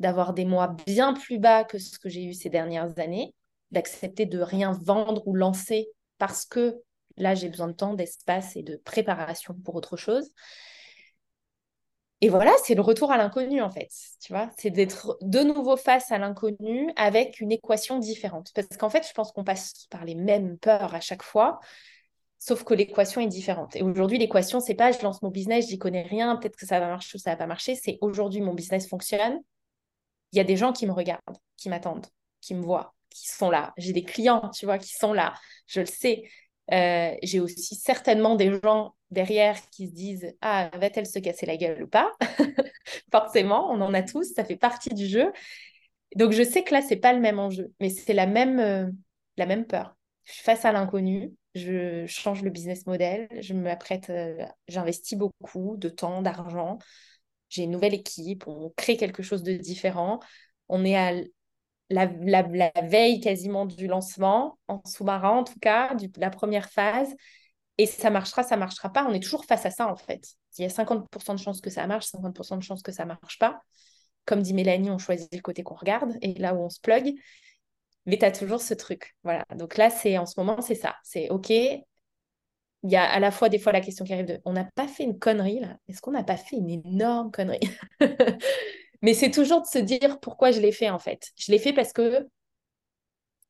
d'avoir 0.03 0.33
des 0.33 0.45
mois 0.45 0.75
bien 0.85 1.13
plus 1.13 1.39
bas 1.39 1.63
que 1.63 1.79
ce 1.79 1.97
que 1.97 2.09
j'ai 2.09 2.23
eu 2.23 2.33
ces 2.33 2.49
dernières 2.49 2.99
années, 2.99 3.33
d'accepter 3.71 4.27
de 4.27 4.39
rien 4.39 4.77
vendre 4.83 5.27
ou 5.27 5.33
lancer 5.33 5.89
parce 6.19 6.45
que 6.45 6.81
là, 7.17 7.33
j'ai 7.33 7.49
besoin 7.49 7.67
de 7.67 7.73
temps, 7.73 7.93
d'espace 7.93 8.55
et 8.55 8.63
de 8.63 8.75
préparation 8.75 9.55
pour 9.63 9.75
autre 9.75 9.97
chose. 9.97 10.29
Et 12.21 12.29
voilà, 12.29 12.53
c'est 12.63 12.75
le 12.75 12.81
retour 12.81 13.11
à 13.11 13.17
l'inconnu 13.17 13.61
en 13.61 13.69
fait, 13.69 13.89
tu 14.21 14.31
vois, 14.31 14.49
c'est 14.57 14.69
d'être 14.69 15.17
de 15.21 15.39
nouveau 15.39 15.75
face 15.75 16.09
à 16.11 16.17
l'inconnu 16.17 16.89
avec 16.95 17.41
une 17.41 17.51
équation 17.51 17.99
différente. 17.99 18.51
Parce 18.55 18.77
qu'en 18.77 18.89
fait, 18.89 19.05
je 19.05 19.13
pense 19.13 19.31
qu'on 19.33 19.43
passe 19.43 19.87
par 19.89 20.05
les 20.05 20.15
mêmes 20.15 20.57
peurs 20.57 20.95
à 20.95 21.01
chaque 21.01 21.23
fois, 21.23 21.59
Sauf 22.45 22.65
que 22.65 22.73
l'équation 22.73 23.21
est 23.21 23.27
différente. 23.27 23.77
Et 23.77 23.83
aujourd'hui, 23.83 24.17
l'équation, 24.17 24.59
c'est 24.59 24.73
pas 24.73 24.91
je 24.91 25.01
lance 25.01 25.21
mon 25.21 25.29
business, 25.29 25.69
j'y 25.69 25.77
connais 25.77 26.01
rien, 26.01 26.35
peut-être 26.35 26.57
que 26.57 26.65
ça 26.65 26.77
va 26.81 26.87
marcher 26.87 27.15
ou 27.15 27.17
ça 27.17 27.29
va 27.29 27.37
pas 27.37 27.47
marcher. 27.47 27.73
C'est 27.73 27.97
aujourd'hui, 28.01 28.41
mon 28.41 28.53
business 28.53 28.85
fonctionne. 28.85 29.39
Il 30.33 30.37
y 30.37 30.39
a 30.41 30.43
des 30.43 30.57
gens 30.57 30.73
qui 30.73 30.85
me 30.87 30.91
regardent, 30.91 31.37
qui 31.57 31.69
m'attendent, 31.69 32.07
qui 32.41 32.55
me 32.55 32.61
voient, 32.61 32.93
qui 33.09 33.29
sont 33.29 33.49
là. 33.49 33.73
J'ai 33.77 33.93
des 33.93 34.03
clients, 34.03 34.49
tu 34.49 34.65
vois, 34.65 34.77
qui 34.77 34.93
sont 34.93 35.13
là. 35.13 35.33
Je 35.67 35.79
le 35.79 35.85
sais. 35.85 36.23
Euh, 36.71 37.13
j'ai 37.23 37.39
aussi 37.39 37.75
certainement 37.75 38.35
des 38.35 38.59
gens 38.61 38.95
derrière 39.11 39.57
qui 39.69 39.87
se 39.87 39.93
disent 39.93 40.35
Ah, 40.41 40.69
va-t-elle 40.75 41.05
se 41.05 41.19
casser 41.19 41.45
la 41.45 41.57
gueule 41.57 41.83
ou 41.83 41.87
pas 41.87 42.11
Forcément, 43.11 43.71
on 43.71 43.79
en 43.81 43.93
a 43.93 44.01
tous, 44.01 44.33
ça 44.33 44.43
fait 44.43 44.57
partie 44.57 44.89
du 44.89 45.07
jeu. 45.07 45.31
Donc, 46.15 46.31
je 46.31 46.43
sais 46.43 46.63
que 46.63 46.73
là, 46.73 46.81
c'est 46.81 46.97
pas 46.97 47.13
le 47.13 47.19
même 47.19 47.39
enjeu, 47.39 47.71
mais 47.79 47.89
c'est 47.89 48.13
la 48.13 48.27
même, 48.27 48.59
euh, 48.59 48.87
la 49.37 49.45
même 49.45 49.65
peur. 49.65 49.95
Je 50.25 50.33
suis 50.33 50.43
face 50.43 50.65
à 50.65 50.71
l'inconnu, 50.71 51.33
je 51.55 52.05
change 52.07 52.43
le 52.43 52.49
business 52.49 52.85
model, 52.85 53.27
je 53.41 53.53
m'apprête, 53.53 54.09
euh, 54.09 54.45
j'investis 54.67 55.17
beaucoup 55.17 55.75
de 55.77 55.89
temps, 55.89 56.21
d'argent, 56.21 56.77
j'ai 57.53 57.63
une 57.63 57.71
nouvelle 57.71 57.93
équipe, 57.93 58.47
on 58.47 58.71
crée 58.75 58.97
quelque 58.97 59.23
chose 59.23 59.43
de 59.43 59.53
différent, 59.53 60.19
on 60.69 60.85
est 60.85 60.95
à 60.95 61.13
la, 61.89 62.07
veille 62.81 63.19
quasiment 63.19 63.65
du 63.65 63.87
lancement, 63.87 64.57
en 64.67 64.81
sous-marin 64.85 65.37
en 65.37 65.43
tout 65.43 65.59
cas, 65.59 65.93
de 65.95 66.09
la 66.17 66.29
première 66.29 66.69
phase, 66.69 67.13
et 67.77 67.85
ça 67.85 68.09
marchera, 68.09 68.43
ça 68.43 68.57
marchera 68.57 68.91
pas, 68.91 69.05
on 69.05 69.13
est 69.13 69.23
toujours 69.23 69.45
face 69.45 69.65
à 69.65 69.71
ça 69.71 69.87
en 69.87 69.95
fait. 69.95 70.27
Il 70.57 70.63
y 70.63 70.65
a 70.65 70.69
50% 70.69 71.33
de 71.33 71.39
chances 71.39 71.61
que 71.61 71.69
ça 71.69 71.87
marche, 71.87 72.07
50% 72.07 72.57
de 72.57 72.63
chances 72.63 72.83
que 72.83 72.91
ça 72.91 73.05
marche 73.05 73.39
pas. 73.39 73.61
Comme 74.25 74.41
dit 74.41 74.53
Mélanie, 74.53 74.89
on 74.91 74.99
choisit 74.99 75.33
le 75.33 75.41
côté 75.41 75.63
qu'on 75.63 75.75
regarde 75.75 76.15
et 76.21 76.33
là 76.35 76.53
où 76.53 76.59
on 76.59 76.69
se 76.69 76.79
plug 76.79 77.15
mais 78.05 78.17
tu 78.17 78.25
as 78.25 78.31
toujours 78.31 78.61
ce 78.61 78.73
truc. 78.73 79.15
Voilà. 79.23 79.45
Donc 79.55 79.77
là, 79.77 79.89
c'est 79.89 80.17
en 80.17 80.25
ce 80.25 80.39
moment, 80.39 80.61
c'est 80.61 80.75
ça. 80.75 80.95
C'est 81.03 81.29
OK. 81.29 81.51
Il 82.83 82.91
y 82.91 82.95
a 82.97 83.03
à 83.09 83.19
la 83.19 83.31
fois 83.31 83.49
des 83.49 83.59
fois 83.59 83.71
la 83.71 83.81
question 83.81 84.05
qui 84.05 84.13
arrive 84.13 84.25
de 84.25 84.41
on 84.45 84.53
n'a 84.53 84.65
pas 84.75 84.87
fait 84.87 85.03
une 85.03 85.17
connerie 85.17 85.59
là 85.61 85.77
Est-ce 85.87 86.01
qu'on 86.01 86.11
n'a 86.11 86.23
pas 86.23 86.37
fait 86.37 86.57
une 86.57 86.69
énorme 86.69 87.31
connerie? 87.31 87.59
Mais 89.01 89.13
c'est 89.13 89.31
toujours 89.31 89.61
de 89.61 89.67
se 89.67 89.79
dire 89.79 90.19
pourquoi 90.19 90.51
je 90.51 90.59
l'ai 90.59 90.71
fait 90.71 90.89
en 90.89 90.99
fait. 90.99 91.31
Je 91.35 91.51
l'ai 91.51 91.59
fait 91.59 91.73
parce 91.73 91.93
que 91.93 92.27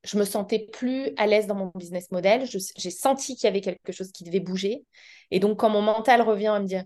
je 0.04 0.18
me 0.18 0.26
sentais 0.26 0.68
plus 0.72 1.12
à 1.18 1.28
l'aise 1.28 1.48
dans 1.48 1.56
mon 1.56 1.72
business 1.76 2.12
model. 2.12 2.46
J'ai 2.46 2.90
senti 2.92 3.36
qu'il 3.36 3.46
y 3.46 3.48
avait 3.48 3.62
quelque 3.62 3.92
chose 3.92 4.12
qui 4.12 4.24
devait 4.24 4.40
bouger. 4.40 4.84
Et 5.32 5.40
donc, 5.40 5.60
quand 5.60 5.70
mon 5.70 5.82
mental 5.82 6.22
revient 6.22 6.48
à 6.48 6.60
me 6.60 6.66
dire, 6.66 6.84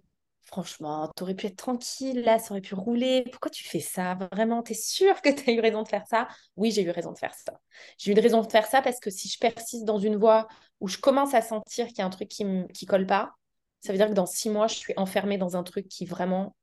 franchement, 0.47 1.11
tu 1.15 1.23
aurais 1.23 1.35
pu 1.35 1.45
être 1.47 1.57
tranquille, 1.57 2.21
là, 2.21 2.39
ça 2.39 2.51
aurait 2.51 2.61
pu 2.61 2.73
rouler. 2.73 3.23
Pourquoi 3.31 3.51
tu 3.51 3.63
fais 3.65 3.81
ça? 3.81 4.17
Vraiment, 4.31 4.63
tu 4.63 4.71
es 4.71 4.75
sûre 4.75 5.21
que 5.21 5.29
tu 5.29 5.49
as 5.49 5.53
eu 5.53 5.59
raison 5.59 5.83
de 5.83 5.87
faire 5.87 6.07
ça? 6.07 6.27
Oui, 6.55 6.71
j'ai 6.71 6.83
eu 6.83 6.89
raison 6.89 7.11
de 7.11 7.17
faire 7.17 7.35
ça. 7.35 7.59
J'ai 7.97 8.11
eu 8.13 8.19
raison 8.19 8.41
de 8.41 8.49
faire 8.49 8.65
ça 8.65 8.81
parce 8.81 8.99
que 8.99 9.09
si 9.09 9.27
je 9.27 9.37
persiste 9.37 9.83
dans 9.83 9.99
une 9.99 10.15
voie 10.15 10.47
où 10.79 10.87
je 10.87 10.97
commence 10.97 11.33
à 11.33 11.41
sentir 11.41 11.87
qu'il 11.87 11.99
y 11.99 12.01
a 12.01 12.05
un 12.05 12.09
truc 12.09 12.29
qui 12.29 12.45
ne 12.45 12.65
colle 12.87 13.05
pas, 13.05 13.33
ça 13.81 13.91
veut 13.91 13.97
dire 13.97 14.07
que 14.07 14.13
dans 14.13 14.25
six 14.25 14.49
mois, 14.49 14.67
je 14.67 14.75
suis 14.75 14.93
enfermée 14.97 15.37
dans 15.37 15.57
un 15.57 15.63
truc 15.63 15.87
qui 15.89 16.05
vraiment, 16.05 16.55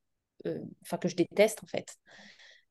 euh, 0.47 0.59
enfin, 0.81 0.97
que 0.97 1.07
je 1.07 1.15
déteste 1.15 1.63
en 1.63 1.67
fait. 1.67 1.95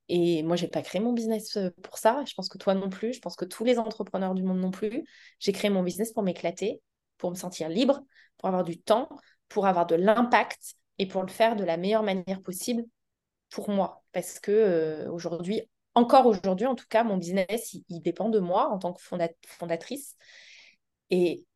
Et 0.09 0.43
moi, 0.43 0.57
j'ai 0.57 0.69
pas 0.69 0.83
créé 0.83 1.01
mon 1.01 1.13
business 1.13 1.57
euh, 1.57 1.71
pour 1.83 1.97
ça. 1.99 2.23
Je 2.27 2.35
pense 2.35 2.49
que 2.49 2.59
toi 2.59 2.75
non 2.75 2.91
plus. 2.91 3.15
Je 3.15 3.21
pense 3.21 3.37
que 3.37 3.45
tous 3.45 3.65
les 3.65 3.79
entrepreneurs 3.79 4.35
du 4.35 4.43
monde 4.43 4.61
non 4.61 4.71
plus. 4.71 5.05
J'ai 5.39 5.53
créé 5.53 5.71
mon 5.71 5.83
business 5.83 6.13
pour 6.13 6.23
m'éclater, 6.23 6.83
pour 7.19 7.31
me 7.31 7.37
sentir 7.37 7.69
libre, 7.69 8.01
pour 8.37 8.49
avoir 8.49 8.65
du 8.65 8.81
temps, 8.81 9.09
pour 9.49 9.67
avoir 9.67 9.87
de 9.87 9.95
l'impact 9.95 10.75
et 10.99 11.07
pour 11.07 11.23
le 11.23 11.29
faire 11.29 11.57
de 11.57 11.65
la 11.65 11.77
meilleure 11.77 12.03
manière 12.03 12.43
possible 12.43 12.85
pour 13.51 13.71
moi. 13.71 14.05
Parce 14.13 14.41
que 14.41 14.53
euh, 14.53 15.11
aujourd'hui, 15.11 15.63
encore 15.95 16.27
aujourd'hui 16.27 16.67
en 16.67 16.75
tout 16.75 16.87
cas, 16.89 17.05
mon 17.05 17.17
business, 17.17 17.75
il, 17.89 18.01
dépend 18.01 18.29
de 18.29 18.39
moi 18.39 18.69
en 18.69 18.79
tant 18.79 18.93
que 18.93 19.03
fondatrice. 19.47 20.17
Et 21.11 21.47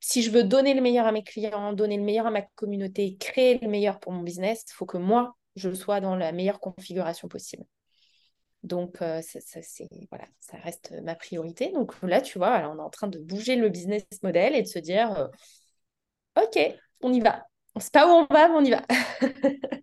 si 0.00 0.22
je 0.22 0.30
veux 0.30 0.44
donner 0.44 0.74
le 0.74 0.80
meilleur 0.80 1.06
à 1.06 1.12
mes 1.12 1.24
clients, 1.24 1.72
donner 1.72 1.96
le 1.96 2.04
meilleur 2.04 2.26
à 2.26 2.30
ma 2.30 2.42
communauté, 2.42 3.16
créer 3.16 3.58
le 3.58 3.68
meilleur 3.68 4.00
pour 4.00 4.12
mon 4.12 4.22
business, 4.22 4.64
il 4.68 4.72
faut 4.72 4.86
que 4.86 4.98
moi, 4.98 5.36
je 5.56 5.72
sois 5.74 6.00
dans 6.00 6.16
la 6.16 6.32
meilleure 6.32 6.60
configuration 6.60 7.28
possible. 7.28 7.64
Donc, 8.62 9.02
euh, 9.02 9.22
ça, 9.22 9.38
voilà, 10.10 10.24
ça 10.40 10.56
reste 10.58 10.92
ma 11.02 11.14
priorité. 11.14 11.70
Donc 11.72 11.94
là, 12.02 12.20
tu 12.20 12.38
vois, 12.38 12.68
on 12.68 12.78
est 12.78 12.82
en 12.82 12.90
train 12.90 13.08
de 13.08 13.18
bouger 13.18 13.56
le 13.56 13.68
business 13.68 14.04
model 14.22 14.54
et 14.54 14.62
de 14.62 14.66
se 14.66 14.78
dire, 14.78 15.16
euh, 15.16 15.28
OK, 16.42 16.58
on 17.02 17.12
y 17.12 17.20
va. 17.20 17.44
On 17.78 17.80
sait 17.80 17.90
pas 17.92 18.08
où 18.08 18.26
on 18.28 18.34
va, 18.34 18.48
mais 18.48 18.54
on 18.56 18.64
y 18.64 18.70
va. 18.70 18.82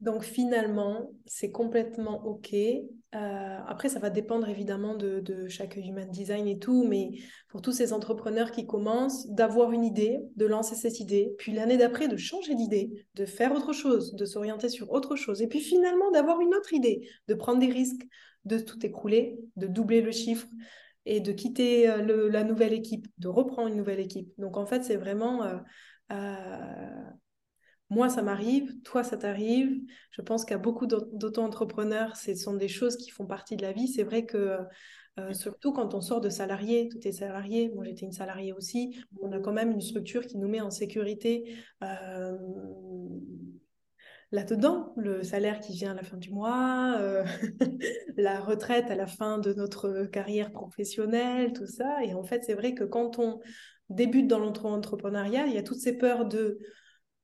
Donc 0.00 0.22
finalement, 0.22 1.10
c'est 1.24 1.50
complètement 1.50 2.26
OK. 2.26 2.52
Euh, 2.52 3.58
après, 3.66 3.88
ça 3.88 3.98
va 4.00 4.10
dépendre 4.10 4.50
évidemment 4.50 4.94
de, 4.94 5.48
chaque 5.48 5.76
human 5.76 6.10
design 6.10 6.46
et 6.46 6.58
tout, 6.58 6.84
mais 6.86 7.12
pour 7.48 7.62
tous 7.62 7.72
ces 7.72 7.94
entrepreneurs 7.94 8.50
qui 8.50 8.66
commencent, 8.66 9.26
d'avoir 9.30 9.72
une 9.72 9.82
idée, 9.82 10.20
de 10.36 10.44
lancer 10.44 10.74
cette 10.74 11.00
idée, 11.00 11.34
puis 11.38 11.52
l'année 11.52 11.78
d'après, 11.78 12.06
de 12.06 12.18
changer 12.18 12.54
d'idée, 12.54 13.06
de 13.14 13.24
faire 13.24 13.54
autre 13.54 13.72
chose, 13.72 14.14
de 14.14 14.26
s'orienter 14.26 14.68
sur 14.68 14.92
autre 14.92 15.16
chose, 15.16 15.40
et 15.40 15.46
puis 15.46 15.60
finalement 15.60 16.10
d'avoir 16.10 16.38
une 16.42 16.54
autre 16.54 16.74
idée, 16.74 17.08
de 17.28 17.34
prendre 17.34 17.60
des 17.60 17.72
risques, 17.72 18.06
de 18.44 18.58
tout 18.58 18.84
écrouler, 18.84 19.38
de 19.56 19.66
doubler 19.68 20.02
le 20.02 20.12
chiffre 20.12 20.48
et 21.06 21.20
de 21.20 21.32
quitter 21.32 21.88
euh, 21.88 22.28
la 22.28 22.44
nouvelle 22.44 22.74
équipe, 22.74 23.06
de 23.16 23.28
reprendre 23.28 23.68
une 23.68 23.76
nouvelle 23.76 24.00
équipe. 24.00 24.28
Donc 24.36 24.58
en 24.58 24.66
fait, 24.66 24.84
c'est 24.84 24.96
vraiment... 24.96 25.44
Euh, 25.44 25.56
moi, 27.90 28.08
ça 28.08 28.22
m'arrive, 28.22 28.80
toi, 28.82 29.04
ça 29.04 29.18
t'arrive. 29.18 29.78
Je 30.12 30.22
pense 30.22 30.44
qu'à 30.44 30.56
beaucoup 30.56 30.86
d'auto-entrepreneurs, 30.86 32.16
ce 32.16 32.34
sont 32.34 32.54
des 32.54 32.68
choses 32.68 32.96
qui 32.96 33.10
font 33.10 33.26
partie 33.26 33.56
de 33.56 33.62
la 33.62 33.72
vie. 33.72 33.86
C'est 33.86 34.02
vrai 34.02 34.24
que 34.24 34.58
euh, 35.18 35.34
surtout 35.34 35.72
quand 35.72 35.92
on 35.92 36.00
sort 36.00 36.22
de 36.22 36.30
salarié, 36.30 36.88
tout 36.88 37.06
est 37.06 37.12
salarié, 37.12 37.70
moi 37.74 37.84
j'étais 37.84 38.06
une 38.06 38.12
salariée 38.12 38.54
aussi, 38.54 38.98
on 39.20 39.30
a 39.32 39.40
quand 39.40 39.52
même 39.52 39.70
une 39.70 39.82
structure 39.82 40.26
qui 40.26 40.38
nous 40.38 40.48
met 40.48 40.62
en 40.62 40.70
sécurité 40.70 41.54
euh, 41.84 42.38
là-dedans, 44.30 44.94
le 44.96 45.22
salaire 45.22 45.60
qui 45.60 45.74
vient 45.74 45.90
à 45.90 45.94
la 45.94 46.02
fin 46.02 46.16
du 46.16 46.30
mois, 46.30 46.96
euh, 46.98 47.24
la 48.16 48.40
retraite 48.40 48.90
à 48.90 48.94
la 48.94 49.06
fin 49.06 49.36
de 49.36 49.52
notre 49.52 50.06
carrière 50.06 50.50
professionnelle, 50.50 51.52
tout 51.52 51.66
ça. 51.66 52.02
Et 52.02 52.14
en 52.14 52.24
fait, 52.24 52.42
c'est 52.44 52.54
vrai 52.54 52.72
que 52.72 52.84
quand 52.84 53.18
on 53.18 53.40
débute 53.94 54.26
dans 54.26 54.38
l'entrepreneuriat, 54.38 55.46
il 55.46 55.54
y 55.54 55.58
a 55.58 55.62
toutes 55.62 55.80
ces 55.80 55.96
peurs 55.96 56.26
de 56.26 56.58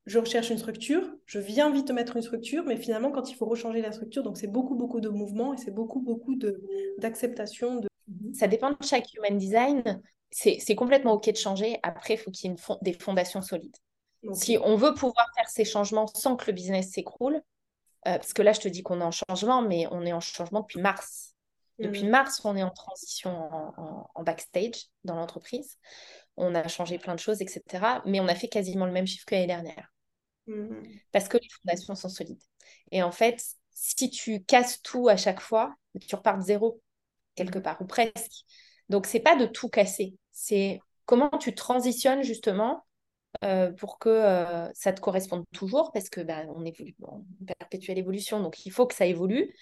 je 0.09 0.19
recherche 0.19 0.49
une 0.49 0.59
structure, 0.59 1.07
je 1.27 1.39
viens 1.39 1.71
vite 1.71 1.91
mettre 1.91 2.17
une 2.17 2.23
structure, 2.23 2.65
mais 2.65 2.77
finalement, 2.77 3.11
quand 3.13 3.31
il 3.31 3.35
faut 3.35 3.45
rechanger 3.45 3.83
la 3.83 3.93
structure, 3.93 4.23
donc 4.23 4.39
c'est 4.39 4.47
beaucoup, 4.47 4.75
beaucoup 4.75 5.01
de 5.01 5.11
mouvements 5.11 5.53
et 5.53 5.59
c'est 5.59 5.71
beaucoup, 5.71 6.01
beaucoup 6.01 6.35
d'acceptation. 6.97 7.81
De, 7.81 7.89
Ça 8.33 8.49
dépend 8.49 8.71
de 8.71 8.77
chaque 8.83 9.13
human 9.15 9.37
design. 9.37 10.03
C'est 10.31 10.75
complètement 10.75 11.13
OK 11.13 11.31
de 11.31 11.37
changer. 11.37 11.79
Après, 11.83 12.15
il 12.15 12.17
faut 12.17 12.31
qu'il 12.31 12.51
y 12.51 12.55
ait 12.55 12.57
des 12.81 12.95
fondations 12.95 13.43
solides. 13.43 13.77
Si 14.33 14.59
on 14.63 14.77
veut 14.77 14.95
pouvoir 14.95 15.27
faire 15.37 15.49
ces 15.49 15.67
changements 15.67 16.07
sans 16.07 16.37
que 16.37 16.47
le 16.47 16.53
business 16.53 16.91
s'écroule, 16.91 17.37
euh, 17.37 18.17
parce 18.17 18.33
que 18.33 18.43
là, 18.43 18.53
je 18.53 18.61
te 18.61 18.69
dis 18.69 18.83
qu'on 18.83 19.01
est 19.01 19.05
en 19.05 19.11
changement, 19.11 19.61
mais 19.61 19.87
on 19.91 20.07
est 20.07 20.13
en 20.13 20.21
changement 20.21 20.61
depuis 20.61 20.81
mars. 20.81 21.35
Depuis 21.79 22.05
mm. 22.05 22.11
mars, 22.11 22.41
on 22.45 22.57
est 22.57 22.63
en 22.63 22.71
transition 22.71 23.51
en 24.15 24.23
backstage 24.23 24.87
dans 25.05 25.17
l'entreprise. 25.17 25.77
On 26.41 26.55
a 26.55 26.67
changé 26.69 26.99
plein 26.99 27.15
de 27.15 27.21
choses, 27.21 27.43
etc. 27.43 27.63
Mais 28.07 28.21
on 28.21 28.29
a 28.29 28.35
fait 28.35 28.49
quasiment 28.49 28.87
le 28.87 28.93
même 28.93 29.07
chiffre 29.07 29.27
que 29.27 29.35
l'année 29.35 29.47
dernière. 29.47 29.93
Mhm. 30.47 30.83
Parce 31.13 31.29
que 31.29 31.37
les 31.37 31.49
fondations 31.49 31.95
sont 31.95 32.09
solides. 32.09 32.43
Et 32.91 33.03
en 33.03 33.13
fait, 33.13 33.43
si 33.71 34.11
tu 34.11 34.43
casses 34.45 34.81
tout 34.83 35.09
à 35.09 35.17
chaque 35.17 35.41
fois, 35.41 35.75
tu 36.07 36.15
repars 36.15 36.39
de 36.39 36.43
zéro, 36.43 36.81
quelque 37.35 37.59
mhm. 37.59 37.63
part, 37.63 37.83
ou 37.83 37.87
presque. 37.87 38.45
Donc, 38.89 39.07
c'est 39.07 39.21
pas 39.21 39.37
de 39.37 39.47
tout 39.47 39.69
casser. 39.69 40.17
C'est 40.33 40.81
comment 41.05 41.31
tu 41.39 41.55
transitionnes 41.55 42.23
justement 42.23 42.85
euh, 43.45 43.71
pour 43.73 43.99
que 43.99 44.09
euh, 44.09 44.73
ça 44.75 44.93
te 44.93 45.01
corresponde 45.01 45.45
toujours, 45.53 45.93
parce 45.93 46.09
que 46.09 46.21
bah, 46.21 46.45
on 46.55 46.65
évolue 46.65 46.97
en 47.03 47.25
perpétuelle 47.47 47.99
évolution, 47.99 48.41
donc 48.41 48.65
il 48.65 48.71
faut 48.71 48.87
que 48.87 48.95
ça 48.95 49.07
évolue. 49.07 49.55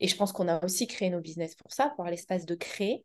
Et 0.00 0.08
je 0.08 0.16
pense 0.16 0.32
qu'on 0.32 0.48
a 0.48 0.62
aussi 0.64 0.86
créé 0.86 1.10
nos 1.10 1.20
business 1.20 1.54
pour 1.54 1.72
ça, 1.72 1.84
pour 1.84 2.00
avoir 2.00 2.10
l'espace 2.10 2.44
de 2.44 2.54
créer. 2.54 3.04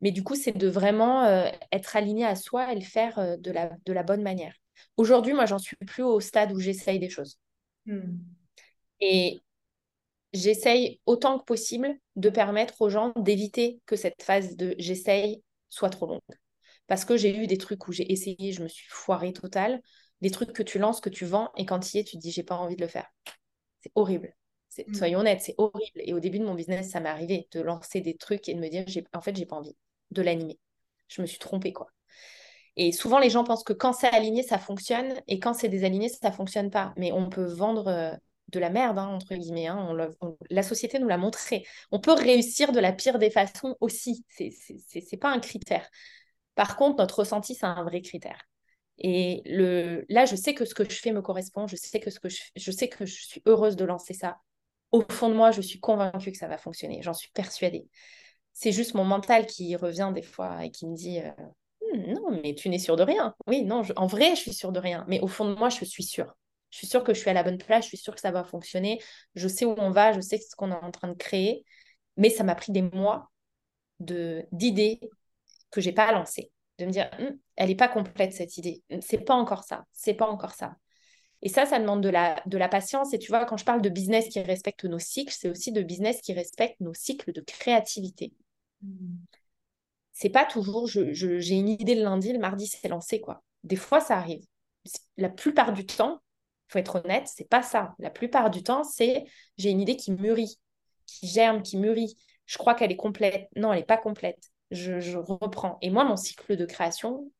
Mais 0.00 0.10
du 0.12 0.22
coup, 0.22 0.34
c'est 0.34 0.56
de 0.56 0.68
vraiment 0.68 1.24
euh, 1.24 1.48
être 1.72 1.96
aligné 1.96 2.24
à 2.24 2.36
soi 2.36 2.72
et 2.72 2.74
le 2.74 2.80
faire 2.80 3.38
de, 3.38 3.50
la, 3.50 3.70
de 3.84 3.92
la 3.92 4.02
bonne 4.02 4.22
manière. 4.22 4.54
Aujourd'hui, 4.96 5.32
moi, 5.32 5.46
j'en 5.46 5.58
suis 5.58 5.76
plus 5.86 6.02
au 6.02 6.20
stade 6.20 6.52
où 6.52 6.60
j'essaye 6.60 6.98
des 6.98 7.10
choses. 7.10 7.38
Hmm. 7.86 8.18
Et 9.00 9.40
j'essaye 10.32 11.00
autant 11.06 11.38
que 11.38 11.44
possible 11.44 11.96
de 12.16 12.30
permettre 12.30 12.80
aux 12.80 12.90
gens 12.90 13.12
d'éviter 13.16 13.80
que 13.86 13.96
cette 13.96 14.22
phase 14.22 14.56
de 14.56 14.74
j'essaye 14.78 15.42
soit 15.68 15.90
trop 15.90 16.06
longue. 16.06 16.20
Parce 16.86 17.04
que 17.04 17.16
j'ai 17.16 17.36
eu 17.36 17.46
des 17.46 17.58
trucs 17.58 17.86
où 17.88 17.92
j'ai 17.92 18.10
essayé, 18.12 18.52
je 18.52 18.62
me 18.62 18.68
suis 18.68 18.88
foirée 18.88 19.32
totale. 19.32 19.80
Des 20.20 20.30
trucs 20.30 20.52
que 20.52 20.62
tu 20.62 20.78
lances, 20.78 21.00
que 21.00 21.08
tu 21.08 21.24
vends, 21.24 21.50
et 21.56 21.64
quand 21.64 21.92
il 21.92 21.96
y 21.96 22.00
es, 22.00 22.04
tu 22.04 22.16
te 22.16 22.20
dis 22.20 22.30
j'ai 22.30 22.42
pas 22.42 22.56
envie 22.56 22.76
de 22.76 22.82
le 22.82 22.88
faire. 22.88 23.08
C'est 23.80 23.92
horrible. 23.94 24.34
Hmm. 24.76 24.94
Soyons 24.94 25.20
honnêtes, 25.20 25.40
c'est 25.40 25.54
horrible. 25.56 26.00
Et 26.04 26.12
au 26.12 26.20
début 26.20 26.38
de 26.38 26.44
mon 26.44 26.54
business, 26.54 26.90
ça 26.90 27.00
m'est 27.00 27.08
arrivé 27.08 27.48
de 27.52 27.60
lancer 27.60 28.00
des 28.00 28.16
trucs 28.16 28.48
et 28.48 28.54
de 28.54 28.60
me 28.60 28.68
dire 28.68 28.84
en 29.14 29.20
fait, 29.20 29.34
j'ai 29.34 29.46
pas 29.46 29.56
envie 29.56 29.76
de 30.10 30.22
l'animer. 30.22 30.58
Je 31.08 31.22
me 31.22 31.26
suis 31.26 31.38
trompée, 31.38 31.72
quoi. 31.72 31.88
Et 32.76 32.92
souvent, 32.92 33.18
les 33.18 33.30
gens 33.30 33.44
pensent 33.44 33.64
que 33.64 33.72
quand 33.72 33.92
c'est 33.92 34.08
aligné, 34.08 34.42
ça 34.42 34.58
fonctionne, 34.58 35.20
et 35.26 35.40
quand 35.40 35.54
c'est 35.54 35.68
désaligné, 35.68 36.08
ça 36.08 36.32
fonctionne 36.32 36.70
pas. 36.70 36.94
Mais 36.96 37.12
on 37.12 37.28
peut 37.28 37.44
vendre 37.44 37.88
euh, 37.88 38.12
de 38.48 38.60
la 38.60 38.70
merde, 38.70 38.98
hein, 38.98 39.08
entre 39.08 39.34
guillemets. 39.34 39.66
Hein. 39.66 39.94
la 40.50 40.62
société 40.62 40.98
nous 40.98 41.08
l'a 41.08 41.18
montré. 41.18 41.66
On 41.90 42.00
peut 42.00 42.12
réussir 42.12 42.72
de 42.72 42.80
la 42.80 42.92
pire 42.92 43.18
des 43.18 43.30
façons 43.30 43.76
aussi. 43.80 44.24
C'est 44.30 45.16
pas 45.16 45.30
un 45.30 45.40
critère. 45.40 45.88
Par 46.54 46.76
contre, 46.76 46.98
notre 46.98 47.20
ressenti, 47.20 47.54
c'est 47.54 47.66
un 47.66 47.84
vrai 47.84 48.02
critère. 48.02 48.42
Et 48.98 49.42
le, 49.46 50.04
là, 50.08 50.26
je 50.26 50.36
sais 50.36 50.54
que 50.54 50.64
ce 50.64 50.74
que 50.74 50.88
je 50.88 50.96
fais 50.96 51.12
me 51.12 51.22
correspond. 51.22 51.66
Je 51.66 51.76
sais 51.76 52.00
que, 52.00 52.10
ce 52.10 52.20
que 52.20 52.28
je, 52.28 52.42
je 52.54 52.70
sais 52.70 52.88
que 52.88 53.06
je 53.06 53.24
suis 53.24 53.42
heureuse 53.46 53.76
de 53.76 53.84
lancer 53.84 54.14
ça. 54.14 54.38
Au 54.92 55.02
fond 55.10 55.28
de 55.28 55.34
moi, 55.34 55.52
je 55.52 55.60
suis 55.60 55.80
convaincue 55.80 56.32
que 56.32 56.38
ça 56.38 56.48
va 56.48 56.58
fonctionner. 56.58 57.00
J'en 57.02 57.14
suis 57.14 57.30
persuadée. 57.30 57.86
C'est 58.52 58.72
juste 58.72 58.94
mon 58.94 59.04
mental 59.04 59.46
qui 59.46 59.74
revient 59.76 60.10
des 60.14 60.22
fois 60.22 60.64
et 60.64 60.70
qui 60.70 60.86
me 60.86 60.94
dit 60.94 61.20
euh, 61.20 61.30
Hmm, 61.94 62.12
non, 62.12 62.40
mais 62.42 62.54
tu 62.54 62.68
n'es 62.68 62.78
sûr 62.78 62.96
de 62.96 63.02
rien. 63.02 63.34
Oui, 63.46 63.62
non, 63.64 63.82
en 63.96 64.06
vrai, 64.06 64.30
je 64.36 64.40
suis 64.40 64.52
sûre 64.54 64.72
de 64.72 64.78
rien. 64.80 65.04
Mais 65.08 65.20
au 65.20 65.28
fond 65.28 65.46
de 65.48 65.54
moi, 65.54 65.68
je 65.70 65.84
suis 65.84 66.02
sûre. 66.02 66.36
Je 66.70 66.78
suis 66.78 66.86
sûre 66.86 67.02
que 67.02 67.14
je 67.14 67.18
suis 67.20 67.30
à 67.30 67.32
la 67.32 67.42
bonne 67.42 67.58
place, 67.58 67.84
je 67.84 67.88
suis 67.88 67.96
sûre 67.96 68.14
que 68.14 68.20
ça 68.20 68.30
va 68.30 68.44
fonctionner. 68.44 69.00
Je 69.34 69.48
sais 69.48 69.64
où 69.64 69.74
on 69.78 69.90
va, 69.90 70.12
je 70.12 70.20
sais 70.20 70.38
ce 70.38 70.54
qu'on 70.54 70.70
est 70.70 70.74
en 70.74 70.90
train 70.90 71.08
de 71.08 71.14
créer. 71.14 71.64
Mais 72.16 72.30
ça 72.30 72.44
m'a 72.44 72.54
pris 72.54 72.72
des 72.72 72.82
mois 72.82 73.30
de 74.00 74.46
d'idées 74.52 75.00
que 75.70 75.80
j'ai 75.80 75.92
pas 75.92 76.12
lancées. 76.12 76.52
De 76.78 76.86
me 76.86 76.90
dire, 76.92 77.10
hmm, 77.18 77.36
elle 77.56 77.68
n'est 77.68 77.76
pas 77.76 77.88
complète 77.88 78.32
cette 78.32 78.56
idée. 78.58 78.82
C'est 79.02 79.24
pas 79.24 79.34
encore 79.34 79.64
ça. 79.64 79.84
C'est 79.92 80.14
pas 80.14 80.26
encore 80.28 80.52
ça. 80.54 80.76
Et 81.42 81.48
ça, 81.48 81.64
ça 81.64 81.78
demande 81.78 82.02
de 82.02 82.08
la, 82.08 82.68
patience. 82.68 83.14
Et 83.14 83.18
tu 83.18 83.28
vois, 83.28 83.44
quand 83.46 83.56
je 83.56 83.64
parle 83.64 83.80
de 83.80 83.88
business 83.88 84.28
qui 84.28 84.40
respecte 84.40 84.84
nos 84.84 84.98
cycles, 84.98 85.34
c'est 85.36 85.48
aussi 85.48 85.72
de 85.72 85.82
business 85.82 86.20
qui 86.20 86.32
respecte 86.32 86.78
nos 86.80 86.94
cycles 86.94 87.32
de 87.32 87.40
créativité. 87.40 88.32
C'est 90.12 90.28
pas 90.28 90.44
toujours 90.44 90.86
j'ai 90.86 91.54
une 91.54 91.68
idée 91.68 91.94
le 91.94 92.02
lundi, 92.02 92.32
le 92.32 92.38
mardi 92.38 92.66
c'est 92.66 92.88
lancé 92.88 93.20
quoi. 93.20 93.42
Des 93.64 93.76
fois 93.76 94.00
ça 94.00 94.16
arrive. 94.16 94.44
La 95.16 95.30
plupart 95.30 95.72
du 95.72 95.86
temps, 95.86 96.20
faut 96.68 96.78
être 96.78 97.02
honnête, 97.02 97.26
c'est 97.26 97.48
pas 97.48 97.62
ça. 97.62 97.94
La 97.98 98.10
plupart 98.10 98.50
du 98.50 98.62
temps, 98.62 98.84
c'est 98.84 99.24
j'ai 99.56 99.70
une 99.70 99.80
idée 99.80 99.96
qui 99.96 100.12
mûrit, 100.12 100.58
qui 101.06 101.26
germe, 101.26 101.62
qui 101.62 101.76
mûrit. 101.76 102.16
Je 102.46 102.58
crois 102.58 102.74
qu'elle 102.74 102.92
est 102.92 102.96
complète. 102.96 103.48
Non, 103.56 103.72
elle 103.72 103.80
n'est 103.80 103.86
pas 103.86 103.96
complète. 103.96 104.50
Je, 104.70 105.16
reprends. 105.16 105.78
Et 105.82 105.90
moi, 105.90 106.04
mon 106.04 106.16
cycle 106.16 106.56
de 106.56 106.64
création, 106.64 107.30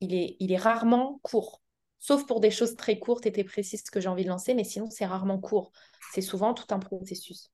il 0.00 0.14
est, 0.14 0.36
il 0.38 0.52
est 0.52 0.58
rarement 0.58 1.18
court. 1.22 1.62
Sauf 2.04 2.26
pour 2.26 2.40
des 2.40 2.50
choses 2.50 2.76
très 2.76 2.98
courtes 2.98 3.24
et 3.24 3.32
très 3.32 3.44
précises 3.44 3.82
que 3.84 3.98
j'ai 3.98 4.10
envie 4.10 4.24
de 4.24 4.28
lancer, 4.28 4.52
mais 4.52 4.62
sinon, 4.62 4.90
c'est 4.90 5.06
rarement 5.06 5.38
court. 5.38 5.72
C'est 6.12 6.20
souvent 6.20 6.52
tout 6.52 6.66
un 6.68 6.78
processus. 6.78 7.50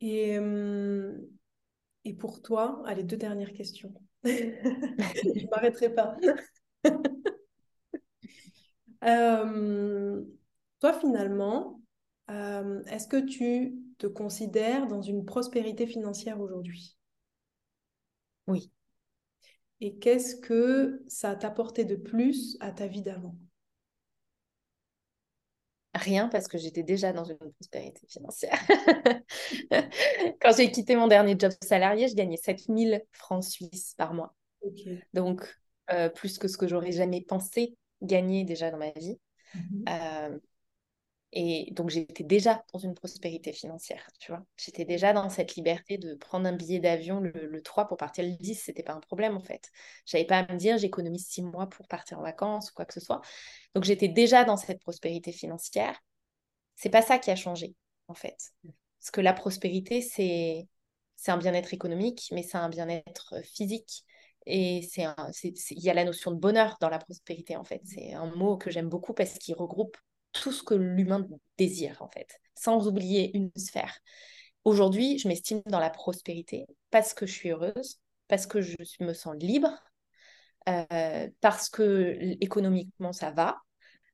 Et, 0.00 0.38
euh, 0.38 1.14
et 2.06 2.14
pour 2.14 2.40
toi, 2.40 2.82
allez, 2.86 3.02
deux 3.02 3.18
dernières 3.18 3.52
questions. 3.52 3.92
Je 4.24 4.30
ne 4.30 5.50
m'arrêterai 5.50 5.94
pas. 5.94 6.16
Euh, 9.04 10.24
toi, 10.80 10.92
finalement, 10.94 11.80
euh, 12.30 12.82
est-ce 12.84 13.06
que 13.06 13.24
tu 13.24 13.76
te 13.98 14.06
considères 14.06 14.88
dans 14.88 15.02
une 15.02 15.24
prospérité 15.24 15.86
financière 15.86 16.40
aujourd'hui? 16.40 16.96
Oui. 18.48 18.72
Et 19.80 19.98
qu'est-ce 19.98 20.34
que 20.34 21.04
ça 21.06 21.36
t'a 21.36 21.48
apporté 21.48 21.84
de 21.84 21.94
plus 21.94 22.56
à 22.58 22.72
ta 22.72 22.88
vie 22.88 23.02
d'avant? 23.02 23.36
Rien 25.96 26.28
parce 26.28 26.46
que 26.46 26.58
j'étais 26.58 26.82
déjà 26.82 27.12
dans 27.12 27.24
une 27.24 27.38
prospérité 27.38 28.06
financière. 28.06 28.58
Quand 30.40 30.56
j'ai 30.56 30.70
quitté 30.70 30.94
mon 30.94 31.06
dernier 31.06 31.36
job 31.38 31.52
salarié, 31.62 32.08
je 32.08 32.14
gagnais 32.14 32.36
7000 32.36 33.02
francs 33.12 33.44
suisses 33.44 33.94
par 33.96 34.12
mois. 34.12 34.34
Donc, 35.14 35.42
euh, 35.90 36.08
plus 36.08 36.38
que 36.38 36.48
ce 36.48 36.58
que 36.58 36.66
j'aurais 36.66 36.92
jamais 36.92 37.22
pensé 37.22 37.76
gagner 38.02 38.44
déjà 38.44 38.70
dans 38.70 38.78
ma 38.78 38.90
vie. 38.90 39.18
Mhm. 39.54 39.84
Euh, 39.88 40.38
et 41.38 41.70
donc, 41.72 41.90
j'étais 41.90 42.24
déjà 42.24 42.64
dans 42.72 42.78
une 42.78 42.94
prospérité 42.94 43.52
financière, 43.52 44.08
tu 44.18 44.32
vois. 44.32 44.42
J'étais 44.56 44.86
déjà 44.86 45.12
dans 45.12 45.28
cette 45.28 45.54
liberté 45.54 45.98
de 45.98 46.14
prendre 46.14 46.46
un 46.46 46.52
billet 46.52 46.78
d'avion 46.78 47.20
le, 47.20 47.60
3 47.62 47.88
pour 47.88 47.98
partir 47.98 48.24
le 48.24 48.30
10, 48.30 48.54
c'était 48.54 48.82
pas 48.82 48.94
un 48.94 49.00
problème 49.00 49.36
en 49.36 49.40
fait. 49.40 49.70
J'avais 50.06 50.24
pas 50.24 50.38
à 50.38 50.50
me 50.50 50.56
dire 50.56 50.78
j'économise 50.78 51.26
6 51.26 51.42
mois 51.42 51.66
pour 51.66 51.86
partir 51.88 52.18
en 52.18 52.22
vacances 52.22 52.70
ou 52.70 52.74
quoi 52.74 52.86
que 52.86 52.94
ce 52.94 53.00
soit. 53.00 53.20
Donc, 53.74 53.84
j'étais 53.84 54.08
déjà 54.08 54.44
dans 54.44 54.56
cette 54.56 54.80
prospérité 54.80 55.30
financière. 55.30 56.02
C'est 56.74 56.88
pas 56.88 57.02
ça 57.02 57.18
qui 57.18 57.30
a 57.30 57.36
changé 57.36 57.74
en 58.08 58.14
fait. 58.14 58.54
Parce 58.98 59.10
que 59.12 59.20
la 59.20 59.34
prospérité, 59.34 60.00
c'est 60.00 60.66
c'est 61.16 61.32
un 61.32 61.38
bien-être 61.38 61.74
économique, 61.74 62.30
mais 62.32 62.42
c'est 62.44 62.58
un 62.58 62.70
bien-être 62.70 63.34
physique. 63.44 64.04
Et 64.46 64.88
c'est 64.90 65.04
il 65.70 65.82
y 65.82 65.90
a 65.90 65.94
la 65.94 66.04
notion 66.04 66.30
de 66.30 66.38
bonheur 66.38 66.78
dans 66.80 66.88
la 66.88 66.98
prospérité 66.98 67.56
en 67.56 67.64
fait. 67.64 67.82
C'est 67.84 68.14
un 68.14 68.34
mot 68.36 68.56
que 68.56 68.70
j'aime 68.70 68.88
beaucoup 68.88 69.12
parce 69.12 69.34
qu'il 69.38 69.54
regroupe 69.54 69.98
tout 70.42 70.52
ce 70.52 70.62
que 70.62 70.74
l'humain 70.74 71.26
désire, 71.58 72.02
en 72.02 72.08
fait, 72.08 72.40
sans 72.54 72.88
oublier 72.88 73.36
une 73.36 73.50
sphère. 73.56 73.98
Aujourd'hui, 74.64 75.18
je 75.18 75.28
m'estime 75.28 75.62
dans 75.66 75.80
la 75.80 75.90
prospérité 75.90 76.66
parce 76.90 77.14
que 77.14 77.26
je 77.26 77.32
suis 77.32 77.50
heureuse, 77.50 78.00
parce 78.28 78.46
que 78.46 78.60
je 78.60 78.76
me 79.00 79.12
sens 79.12 79.36
libre, 79.36 79.70
euh, 80.68 81.28
parce 81.40 81.68
que 81.68 82.16
économiquement 82.40 83.12
ça 83.12 83.30
va. 83.30 83.58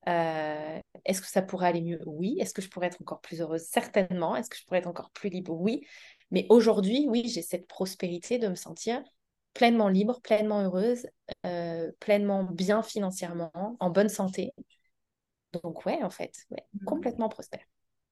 Euh, 0.09 0.81
est-ce 1.05 1.20
que 1.20 1.29
ça 1.29 1.43
pourrait 1.43 1.68
aller 1.68 1.81
mieux? 1.81 2.01
Oui. 2.07 2.37
Est-ce 2.41 2.53
que 2.53 2.61
je 2.61 2.68
pourrais 2.68 2.89
être 2.89 3.01
encore 3.01 3.20
plus 3.20 3.41
heureuse? 3.41 3.62
Certainement. 3.62 4.37
Est-ce 4.37 4.51
que 4.51 4.57
je 4.57 4.64
pourrais 4.64 4.81
être 4.81 4.89
encore 4.89 5.11
plus 5.12 5.31
libre? 5.31 5.55
Oui. 5.55 5.87
Mais 6.31 6.47
aujourd'hui, 6.49 7.07
oui, 7.09 7.29
j'ai 7.29 7.43
cette 7.43 7.66
prospérité 7.66 8.39
de 8.39 8.49
me 8.49 8.55
sentir 8.55 9.03
pleinement 9.55 9.89
libre, 9.89 10.20
pleinement 10.23 10.62
heureuse, 10.62 11.07
euh, 11.47 11.91
pleinement 12.01 12.45
bien 12.45 12.83
financièrement, 12.83 13.53
en 13.81 13.91
bonne 13.91 14.09
santé. 14.09 14.53
Donc 15.62 15.84
ouais, 15.86 16.03
en 16.03 16.11
fait, 16.11 16.34
ouais, 16.50 16.64
mmh. 16.74 16.84
complètement 16.84 17.28
prospère. 17.28 17.64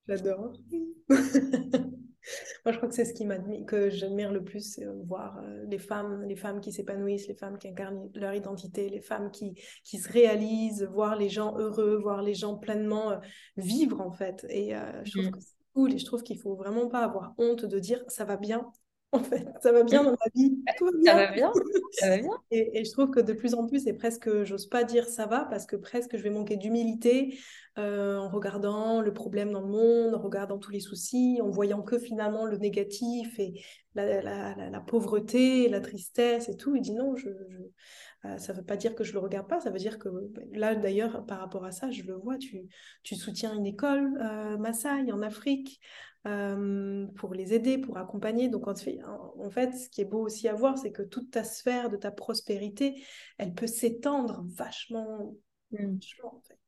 J'adore. 0.09 0.53
Moi, 2.65 2.73
je 2.73 2.77
crois 2.77 2.89
que 2.89 2.95
c'est 2.95 3.07
ce 3.07 3.15
qui 3.15 3.27
que 3.65 3.89
j'admire 3.89 4.31
le 4.31 4.45
plus, 4.45 4.75
c'est 4.75 4.85
voir 5.07 5.39
euh, 5.39 5.65
les 5.67 5.79
femmes, 5.79 6.23
les 6.25 6.37
femmes 6.37 6.61
qui 6.61 6.71
s'épanouissent, 6.71 7.29
les 7.29 7.35
femmes 7.35 7.59
qui 7.59 7.69
incarnent 7.69 8.11
leur 8.15 8.35
identité, 8.35 8.91
les 8.91 9.01
femmes 9.01 9.31
qui, 9.31 9.55
qui 9.85 9.99
se 9.99 10.11
réalisent, 10.13 10.85
voir 10.93 11.17
les 11.17 11.31
gens 11.31 11.57
heureux, 11.57 11.97
voir 11.97 12.23
les 12.23 12.35
gens 12.35 12.57
pleinement 12.57 13.13
euh, 13.13 13.19
vivre 13.57 14.01
en 14.01 14.13
fait. 14.13 14.47
Et 14.51 14.77
euh, 14.77 15.03
je 15.05 15.13
trouve 15.13 15.29
mmh. 15.29 15.31
que 15.31 15.41
c'est 15.41 15.57
cool 15.75 15.95
et 15.95 15.99
je 15.99 16.05
trouve 16.05 16.23
qu'il 16.23 16.39
faut 16.39 16.57
vraiment 16.57 16.89
pas 16.89 17.05
avoir 17.05 17.35
honte 17.39 17.65
de 17.65 17.79
dire 17.79 18.05
ça 18.09 18.25
va 18.25 18.37
bien, 18.37 18.71
en 19.13 19.23
fait. 19.23 19.47
Ça 19.63 19.73
va 19.73 19.83
bien 19.83 20.05
dans 20.05 20.13
ma 20.13 20.17
vie. 20.35 20.63
Tout 20.79 20.87
va 20.87 20.93
bien. 20.93 21.13
Ça 21.13 21.17
va 21.17 21.33
bien. 21.33 21.53
Ça 21.93 22.09
va 22.09 22.19
bien. 22.19 22.31
Et, 22.51 22.85
je 22.85 22.91
trouve 22.93 23.11
que 23.11 23.21
de 23.21 23.33
plus 23.33 23.55
en 23.55 23.67
plus, 23.67 23.85
c'est 23.85 23.93
presque, 23.93 24.45
j'ose 24.45 24.69
pas 24.69 24.85
dire 24.85 25.07
ça 25.07 25.27
va, 25.27 25.45
parce 25.45 25.67
que 25.67 25.77
presque 25.77 26.17
je 26.17 26.23
vais 26.23 26.31
manquer 26.31 26.57
d'humilité 26.57 27.39
euh, 27.81 28.19
en 28.19 28.29
regardant 28.29 29.01
le 29.01 29.13
problème 29.13 29.53
dans 29.53 29.61
le 29.61 29.69
monde, 29.69 30.15
en 30.15 30.21
regardant 30.21 30.59
tous 30.59 30.71
les 30.71 30.81
soucis, 30.81 31.41
en 31.43 31.51
voyant 31.51 31.83
que 31.83 31.99
finalement 31.99 32.47
le 32.47 32.59
négatif 32.59 33.39
et 33.39 33.63
la, 33.95 34.23
la, 34.23 34.71
la, 34.71 34.81
pauvreté, 34.81 35.69
la 35.69 35.81
tristesse 35.81 36.49
et 36.49 36.57
tout. 36.57 36.77
Il 36.77 36.83
dit 36.83 36.95
non, 36.95 37.17
je, 37.17 37.29
euh, 37.29 38.39
ça 38.39 38.53
ne 38.53 38.59
veut 38.59 38.65
pas 38.65 38.77
dire 38.77 38.95
que 38.95 39.05
je 39.05 39.13
le 39.13 39.19
regarde 39.19 39.49
pas, 39.49 39.61
ça 39.61 39.71
veut 39.71 39.79
dire 39.79 39.99
que 39.99 40.09
là 40.53 40.75
d'ailleurs 40.75 41.25
par 41.27 41.41
rapport 41.41 41.65
à 41.65 41.73
ça, 41.73 41.91
je 41.91 42.03
le 42.03 42.15
vois, 42.15 42.37
tu, 42.37 42.69
tu 43.03 43.17
soutiens 43.17 43.55
une 43.55 43.67
école 43.67 44.19
euh, 44.23 44.59
Maasai 44.59 45.11
en 45.11 45.23
Afrique, 45.23 45.81
euh, 46.27 47.07
pour 47.17 47.33
les 47.33 47.55
aider, 47.55 47.79
pour 47.79 47.97
accompagner. 47.97 48.51
Donc, 48.51 48.69
en 48.69 48.75
fait, 48.75 49.73
ce 49.73 49.89
qui 49.89 50.03
est 50.03 50.05
beau 50.05 50.21
aussi 50.21 50.49
à 50.49 50.55
voir, 50.55 50.77
c'est 50.77 50.93
que 50.93 51.03
toute 51.03 51.31
ta 51.31 51.45
sphère 51.45 51.89
de 51.89 51.97
ta 51.97 52.11
prospérité, 52.11 53.03
elle 53.39 53.55
peut 53.55 53.67
s'étendre 53.67 54.45
vachement. 54.49 55.35
Mmh. 55.71 55.97
en 56.25 56.41
fait. 56.47 56.60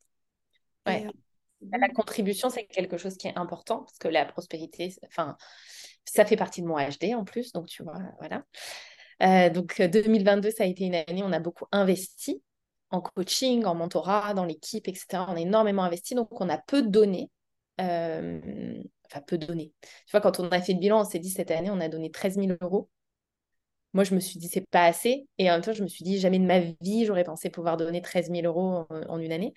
Ouais. 0.87 1.07
Euh, 1.07 1.79
la 1.79 1.89
contribution, 1.89 2.51
c'est 2.51 2.67
quelque 2.67 2.97
chose 2.97 3.17
qui 3.17 3.29
est 3.29 3.37
important 3.37 3.81
parce 3.81 3.99
que 3.99 4.09
la 4.09 4.25
prospérité, 4.25 4.95
enfin, 5.07 5.37
ça 6.05 6.25
fait 6.25 6.37
partie 6.37 6.63
de 6.63 6.67
mon 6.67 6.77
HD 6.77 7.15
en 7.15 7.25
plus, 7.25 7.53
donc 7.53 7.67
tu 7.67 7.83
vois, 7.83 7.99
voilà. 8.19 8.45
Euh, 9.23 9.51
donc 9.51 9.81
2022, 9.81 10.51
ça 10.51 10.65
a 10.65 10.67
été 10.67 10.85
une 10.85 10.97
année, 10.97 11.23
on 11.23 11.33
a 11.33 11.39
beaucoup 11.39 11.67
investi 11.71 12.43
en 12.91 13.01
coaching, 13.01 13.65
en 13.65 13.75
mentorat, 13.75 14.35
dans 14.35 14.45
l'équipe, 14.45 14.87
etc. 14.89 15.25
On 15.29 15.37
a 15.37 15.41
énormément 15.41 15.85
investi, 15.85 16.15
donc 16.15 16.29
on 16.41 16.49
a 16.49 16.59
peu 16.59 16.83
donné. 16.83 17.31
Euh, 17.81 18.83
enfin 19.11 19.23
peu 19.23 19.39
donné. 19.39 19.73
Tu 20.07 20.11
vois, 20.11 20.21
quand 20.21 20.41
on 20.41 20.49
a 20.51 20.61
fait 20.61 20.75
le 20.75 20.79
bilan, 20.79 21.01
on 21.01 21.05
s'est 21.05 21.19
dit 21.19 21.31
cette 21.31 21.51
année, 21.51 21.71
on 21.71 21.81
a 21.81 21.89
donné 21.89 22.11
13 22.11 22.37
000 22.37 22.53
euros. 22.61 22.89
Moi, 23.95 24.05
je 24.05 24.15
me 24.15 24.21
suis 24.21 24.39
dit, 24.39 24.49
c'est 24.49 24.67
pas 24.71 24.85
assez. 24.85 25.27
Et 25.39 25.51
en 25.51 25.55
même 25.55 25.63
temps, 25.63 25.73
je 25.73 25.83
me 25.83 25.89
suis 25.89 26.05
dit, 26.05 26.19
jamais 26.19 26.39
de 26.39 26.47
ma 26.47 26.61
vie, 26.61 27.05
j'aurais 27.05 27.25
pensé 27.25 27.51
pouvoir 27.51 27.77
donner 27.77 28.01
13 28.01 28.31
000 28.31 28.47
euros 28.47 28.87
en, 29.09 29.19
une 29.19 29.33
année. 29.33 29.53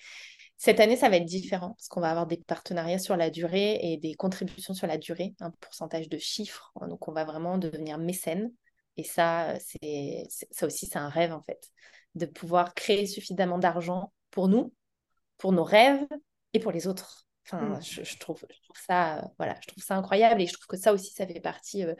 Cette 0.58 0.80
année, 0.80 0.96
ça 0.96 1.10
va 1.10 1.18
être 1.18 1.26
différent 1.26 1.74
parce 1.78 1.88
qu'on 1.90 2.02
va 2.02 2.10
avoir 2.10 2.28
des 2.28 2.38
partenariats 2.38 3.00
sur 3.00 3.18
la 3.18 3.30
durée 3.30 3.78
et 3.82 3.98
des 3.98 4.14
contributions 4.16 4.74
sur 4.74 4.88
la 4.88 4.98
durée, 4.98 5.36
un 5.42 5.52
pourcentage 5.52 6.08
de 6.10 6.18
chiffres. 6.18 6.72
Donc, 6.88 7.08
on 7.08 7.12
va 7.12 7.26
vraiment 7.26 7.58
devenir 7.58 7.98
mécène. 7.98 8.52
Et 8.98 9.04
ça, 9.04 9.56
c'est 9.60 10.26
ça 10.52 10.66
aussi, 10.66 10.86
c'est 10.86 10.98
un 10.98 11.10
rêve 11.10 11.34
en 11.34 11.42
fait, 11.42 11.70
de 12.16 12.26
pouvoir 12.26 12.74
créer 12.74 13.06
suffisamment 13.06 13.58
d'argent 13.58 14.14
pour 14.32 14.48
nous, 14.48 14.74
pour 15.38 15.52
nos 15.52 15.66
rêves 15.66 16.08
et 16.54 16.60
pour 16.60 16.72
les 16.72 16.88
autres. 16.88 17.26
Enfin, 17.46 17.62
mmh. 17.62 17.82
je, 17.82 18.18
trouve, 18.18 18.44
ça, 18.74 19.30
voilà, 19.38 19.56
je 19.62 19.68
trouve 19.68 19.84
ça 19.84 19.96
incroyable 19.96 20.42
et 20.42 20.48
je 20.48 20.54
trouve 20.54 20.66
que 20.66 20.78
ça 20.78 20.94
aussi, 20.94 21.14
ça 21.14 21.28
fait 21.28 21.40
partie 21.40 21.84
euh, 21.84 21.94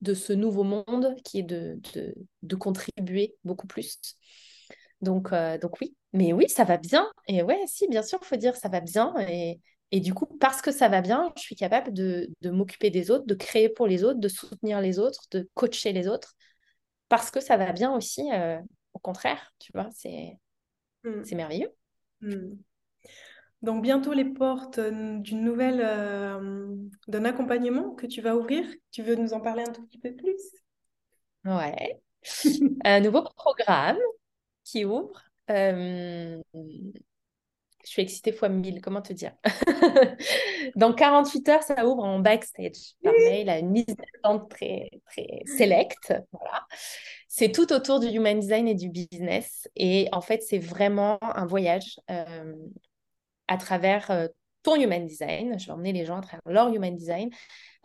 de 0.00 0.14
ce 0.14 0.32
nouveau 0.32 0.64
monde 0.64 1.14
qui 1.24 1.40
est 1.40 1.42
de, 1.42 1.78
de, 2.42 2.56
contribuer 2.56 3.34
beaucoup 3.44 3.66
plus. 3.66 3.98
Donc, 5.00 5.32
euh, 5.32 5.58
donc 5.58 5.80
oui, 5.80 5.94
mais 6.12 6.32
oui, 6.32 6.48
ça 6.48 6.64
va 6.64 6.76
bien. 6.76 7.10
Et 7.26 7.42
ouais, 7.42 7.62
si, 7.66 7.88
bien 7.88 8.02
sûr, 8.02 8.18
il 8.22 8.26
faut 8.26 8.36
dire 8.36 8.56
ça 8.56 8.68
va 8.68 8.80
bien. 8.80 9.14
Et, 9.28 9.60
et, 9.90 10.00
du 10.00 10.14
coup, 10.14 10.26
parce 10.40 10.60
que 10.60 10.70
ça 10.70 10.88
va 10.88 11.00
bien, 11.00 11.32
je 11.36 11.42
suis 11.42 11.56
capable 11.56 11.92
de, 11.92 12.28
de 12.40 12.50
m'occuper 12.50 12.90
des 12.90 13.10
autres, 13.10 13.26
de 13.26 13.34
créer 13.34 13.68
pour 13.68 13.86
les 13.86 14.04
autres, 14.04 14.20
de 14.20 14.28
soutenir 14.28 14.80
les 14.80 14.98
autres, 14.98 15.24
de 15.30 15.48
coacher 15.54 15.92
les 15.92 16.08
autres. 16.08 16.34
Parce 17.08 17.30
que 17.30 17.40
ça 17.40 17.56
va 17.56 17.72
bien 17.72 17.94
aussi, 17.94 18.30
euh, 18.32 18.58
au 18.92 18.98
contraire, 18.98 19.52
tu 19.58 19.72
vois, 19.72 19.88
c'est 19.92 20.36
mmh. 21.04 21.34
merveilleux. 21.34 21.70
Mmh. 22.20 22.56
Donc 23.62 23.82
bientôt 23.82 24.12
les 24.12 24.24
portes 24.24 24.78
euh, 24.78 25.18
d'une 25.18 25.42
nouvelle, 25.42 25.80
euh, 25.82 26.76
d'un 27.08 27.24
accompagnement 27.24 27.94
que 27.94 28.06
tu 28.06 28.20
vas 28.20 28.36
ouvrir. 28.36 28.64
Tu 28.92 29.02
veux 29.02 29.16
nous 29.16 29.32
en 29.32 29.40
parler 29.40 29.64
un 29.66 29.72
tout 29.72 29.84
petit 29.86 29.98
peu 29.98 30.14
plus? 30.14 30.40
Ouais. 31.44 32.00
un 32.84 33.00
nouveau 33.00 33.22
programme 33.22 33.98
qui 34.70 34.84
ouvre. 34.84 35.22
Euh, 35.50 36.40
je 36.52 37.90
suis 37.90 38.02
excitée 38.02 38.32
fois 38.32 38.48
1000, 38.48 38.80
comment 38.82 39.00
te 39.00 39.12
dire? 39.12 39.32
Dans 40.76 40.92
48 40.92 41.48
heures, 41.48 41.62
ça 41.62 41.86
ouvre 41.86 42.04
en 42.04 42.18
backstage 42.18 42.94
par 43.02 43.14
mail 43.14 43.48
à 43.48 43.58
une 43.58 43.70
mise 43.70 43.86
d'attente 43.86 44.50
très, 44.50 44.90
très 45.06 45.42
select. 45.56 46.12
Voilà. 46.32 46.66
C'est 47.28 47.50
tout 47.50 47.72
autour 47.72 48.00
du 48.00 48.08
human 48.08 48.38
design 48.38 48.68
et 48.68 48.74
du 48.74 48.90
business. 48.90 49.68
Et 49.76 50.08
en 50.12 50.20
fait, 50.20 50.42
c'est 50.42 50.58
vraiment 50.58 51.18
un 51.22 51.46
voyage 51.46 51.98
à 53.46 53.56
travers 53.56 54.10
euh, 54.10 54.28
ton 54.62 54.76
human 54.76 55.06
design. 55.06 55.58
Je 55.58 55.66
vais 55.66 55.72
emmener 55.72 55.92
les 55.92 56.04
gens 56.04 56.18
à 56.18 56.22
travers 56.22 56.42
leur 56.46 56.68
human 56.68 56.94
design, 56.94 57.30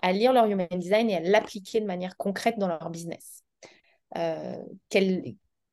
à 0.02 0.12
lire 0.12 0.34
leur 0.34 0.46
human 0.46 0.68
design 0.74 1.10
et 1.10 1.16
à 1.16 1.20
l'appliquer 1.22 1.80
de 1.80 1.86
manière 1.86 2.18
concrète 2.18 2.60
dans 2.60 2.68
leur 2.68 2.90
business. 2.90 3.44
Euh, 4.18 4.58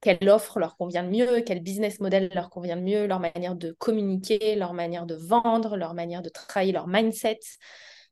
quelle, 0.00 0.28
offre 0.28 0.58
leur 0.58 0.76
convient 0.76 1.02
le 1.02 1.10
mieux, 1.10 1.40
quel 1.42 1.60
business 1.60 2.00
model 2.00 2.30
leur 2.34 2.50
convient 2.50 2.76
le 2.76 2.82
mieux, 2.82 3.06
leur 3.06 3.20
manière 3.20 3.54
de 3.54 3.72
communiquer, 3.72 4.56
leur 4.56 4.72
manière 4.72 5.06
de 5.06 5.14
vendre, 5.14 5.76
leur 5.76 5.94
manière 5.94 6.22
de 6.22 6.28
travailler 6.28 6.72
leur 6.72 6.86
mindset. 6.86 7.40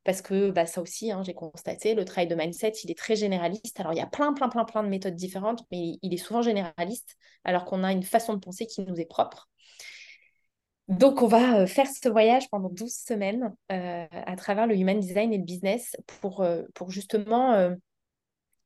Parce 0.04 0.22
que 0.22 0.50
bah, 0.50 0.66
ça 0.66 0.80
aussi, 0.80 1.10
hein, 1.10 1.22
j'ai 1.24 1.34
constaté, 1.34 1.94
le 1.94 2.04
travail 2.04 2.28
de 2.28 2.34
mindset, 2.34 2.72
il 2.84 2.90
est 2.90 2.98
très 2.98 3.16
généraliste. 3.16 3.78
Alors, 3.80 3.92
il 3.92 3.96
y 3.96 4.02
a 4.02 4.06
plein, 4.06 4.32
plein, 4.32 4.48
plein, 4.48 4.64
plein 4.64 4.82
de 4.82 4.88
méthodes 4.88 5.16
différentes, 5.16 5.64
mais 5.70 5.98
il 6.02 6.14
est 6.14 6.18
souvent 6.18 6.42
généraliste, 6.42 7.16
alors 7.44 7.64
qu'on 7.64 7.84
a 7.84 7.92
une 7.92 8.02
façon 8.02 8.34
de 8.34 8.38
penser 8.38 8.66
qui 8.66 8.82
nous 8.82 8.98
est 9.00 9.08
propre. 9.08 9.48
Donc, 10.88 11.20
on 11.20 11.26
va 11.26 11.66
faire 11.66 11.86
ce 11.86 12.08
voyage 12.08 12.48
pendant 12.48 12.70
12 12.70 12.94
semaines 12.94 13.54
à 13.68 14.36
travers 14.36 14.66
le 14.66 14.74
human 14.74 14.98
design 14.98 15.34
et 15.34 15.38
le 15.38 15.44
business 15.44 15.94
pour, 16.06 16.46
pour 16.74 16.90
justement 16.90 17.74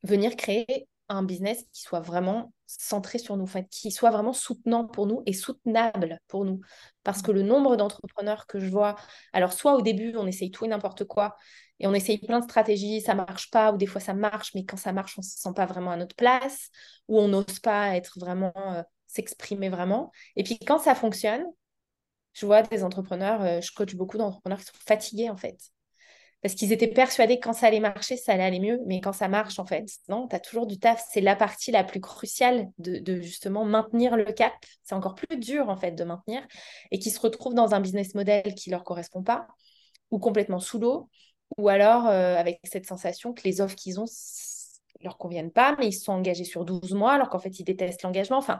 venir 0.04 0.36
créer 0.36 0.86
un 1.14 1.22
business 1.22 1.64
qui 1.72 1.82
soit 1.82 2.00
vraiment 2.00 2.52
centré 2.66 3.18
sur 3.18 3.36
nous, 3.36 3.46
qui 3.70 3.90
soit 3.90 4.10
vraiment 4.10 4.32
soutenant 4.32 4.86
pour 4.86 5.06
nous 5.06 5.22
et 5.26 5.32
soutenable 5.32 6.18
pour 6.28 6.44
nous. 6.44 6.60
Parce 7.02 7.22
que 7.22 7.30
le 7.30 7.42
nombre 7.42 7.76
d'entrepreneurs 7.76 8.46
que 8.46 8.60
je 8.60 8.68
vois, 8.68 8.96
alors 9.32 9.52
soit 9.52 9.74
au 9.74 9.82
début, 9.82 10.14
on 10.16 10.26
essaye 10.26 10.50
tout 10.50 10.64
et 10.64 10.68
n'importe 10.68 11.04
quoi, 11.04 11.36
et 11.80 11.86
on 11.86 11.94
essaye 11.94 12.18
plein 12.18 12.40
de 12.40 12.44
stratégies, 12.44 13.00
ça 13.00 13.14
marche 13.14 13.50
pas, 13.50 13.72
ou 13.72 13.76
des 13.76 13.86
fois 13.86 14.00
ça 14.00 14.14
marche, 14.14 14.54
mais 14.54 14.64
quand 14.64 14.76
ça 14.76 14.92
marche, 14.92 15.18
on 15.18 15.22
se 15.22 15.36
sent 15.38 15.52
pas 15.54 15.66
vraiment 15.66 15.90
à 15.90 15.96
notre 15.96 16.16
place, 16.16 16.70
ou 17.08 17.18
on 17.20 17.28
n'ose 17.28 17.58
pas 17.60 17.96
être 17.96 18.18
vraiment, 18.18 18.52
euh, 18.56 18.82
s'exprimer 19.06 19.68
vraiment. 19.68 20.10
Et 20.36 20.42
puis 20.44 20.58
quand 20.58 20.78
ça 20.78 20.94
fonctionne, 20.94 21.44
je 22.32 22.46
vois 22.46 22.62
des 22.62 22.84
entrepreneurs, 22.84 23.42
euh, 23.42 23.60
je 23.60 23.72
coach 23.72 23.94
beaucoup 23.94 24.18
d'entrepreneurs 24.18 24.58
qui 24.58 24.66
sont 24.66 24.72
fatigués 24.86 25.30
en 25.30 25.36
fait 25.36 25.58
parce 26.42 26.54
qu'ils 26.54 26.72
étaient 26.72 26.88
persuadés 26.88 27.38
que 27.38 27.44
quand 27.44 27.52
ça 27.52 27.68
allait 27.68 27.80
marcher, 27.80 28.16
ça 28.16 28.32
allait 28.32 28.42
aller 28.42 28.58
mieux. 28.58 28.80
Mais 28.86 29.00
quand 29.00 29.12
ça 29.12 29.28
marche, 29.28 29.60
en 29.60 29.64
fait, 29.64 29.86
non, 30.08 30.26
tu 30.26 30.34
as 30.34 30.40
toujours 30.40 30.66
du 30.66 30.78
taf. 30.78 31.04
C'est 31.12 31.20
la 31.20 31.36
partie 31.36 31.70
la 31.70 31.84
plus 31.84 32.00
cruciale 32.00 32.68
de, 32.78 33.20
justement 33.20 33.64
maintenir 33.64 34.16
le 34.16 34.24
cap. 34.24 34.52
C'est 34.82 34.96
encore 34.96 35.14
plus 35.14 35.38
dur, 35.38 35.68
en 35.68 35.76
fait, 35.76 35.92
de 35.92 36.02
maintenir. 36.02 36.42
Et 36.90 36.98
qui 36.98 37.10
se 37.10 37.20
retrouvent 37.20 37.54
dans 37.54 37.74
un 37.74 37.80
business 37.80 38.14
model 38.14 38.54
qui 38.56 38.70
ne 38.70 38.74
leur 38.74 38.82
correspond 38.82 39.22
pas, 39.22 39.46
ou 40.10 40.18
complètement 40.18 40.58
sous 40.58 40.80
l'eau, 40.80 41.08
ou 41.58 41.68
alors 41.68 42.08
euh, 42.08 42.36
avec 42.36 42.58
cette 42.64 42.86
sensation 42.86 43.32
que 43.32 43.42
les 43.44 43.60
offres 43.60 43.76
qu'ils 43.76 44.00
ont 44.00 44.04
ne 44.04 45.04
leur 45.04 45.18
conviennent 45.18 45.52
pas, 45.52 45.76
mais 45.78 45.88
ils 45.88 45.92
se 45.92 46.04
sont 46.04 46.12
engagés 46.12 46.44
sur 46.44 46.64
12 46.64 46.92
mois, 46.92 47.12
alors 47.12 47.28
qu'en 47.28 47.38
fait, 47.38 47.60
ils 47.60 47.64
détestent 47.64 48.02
l'engagement. 48.02 48.38
Enfin, 48.38 48.58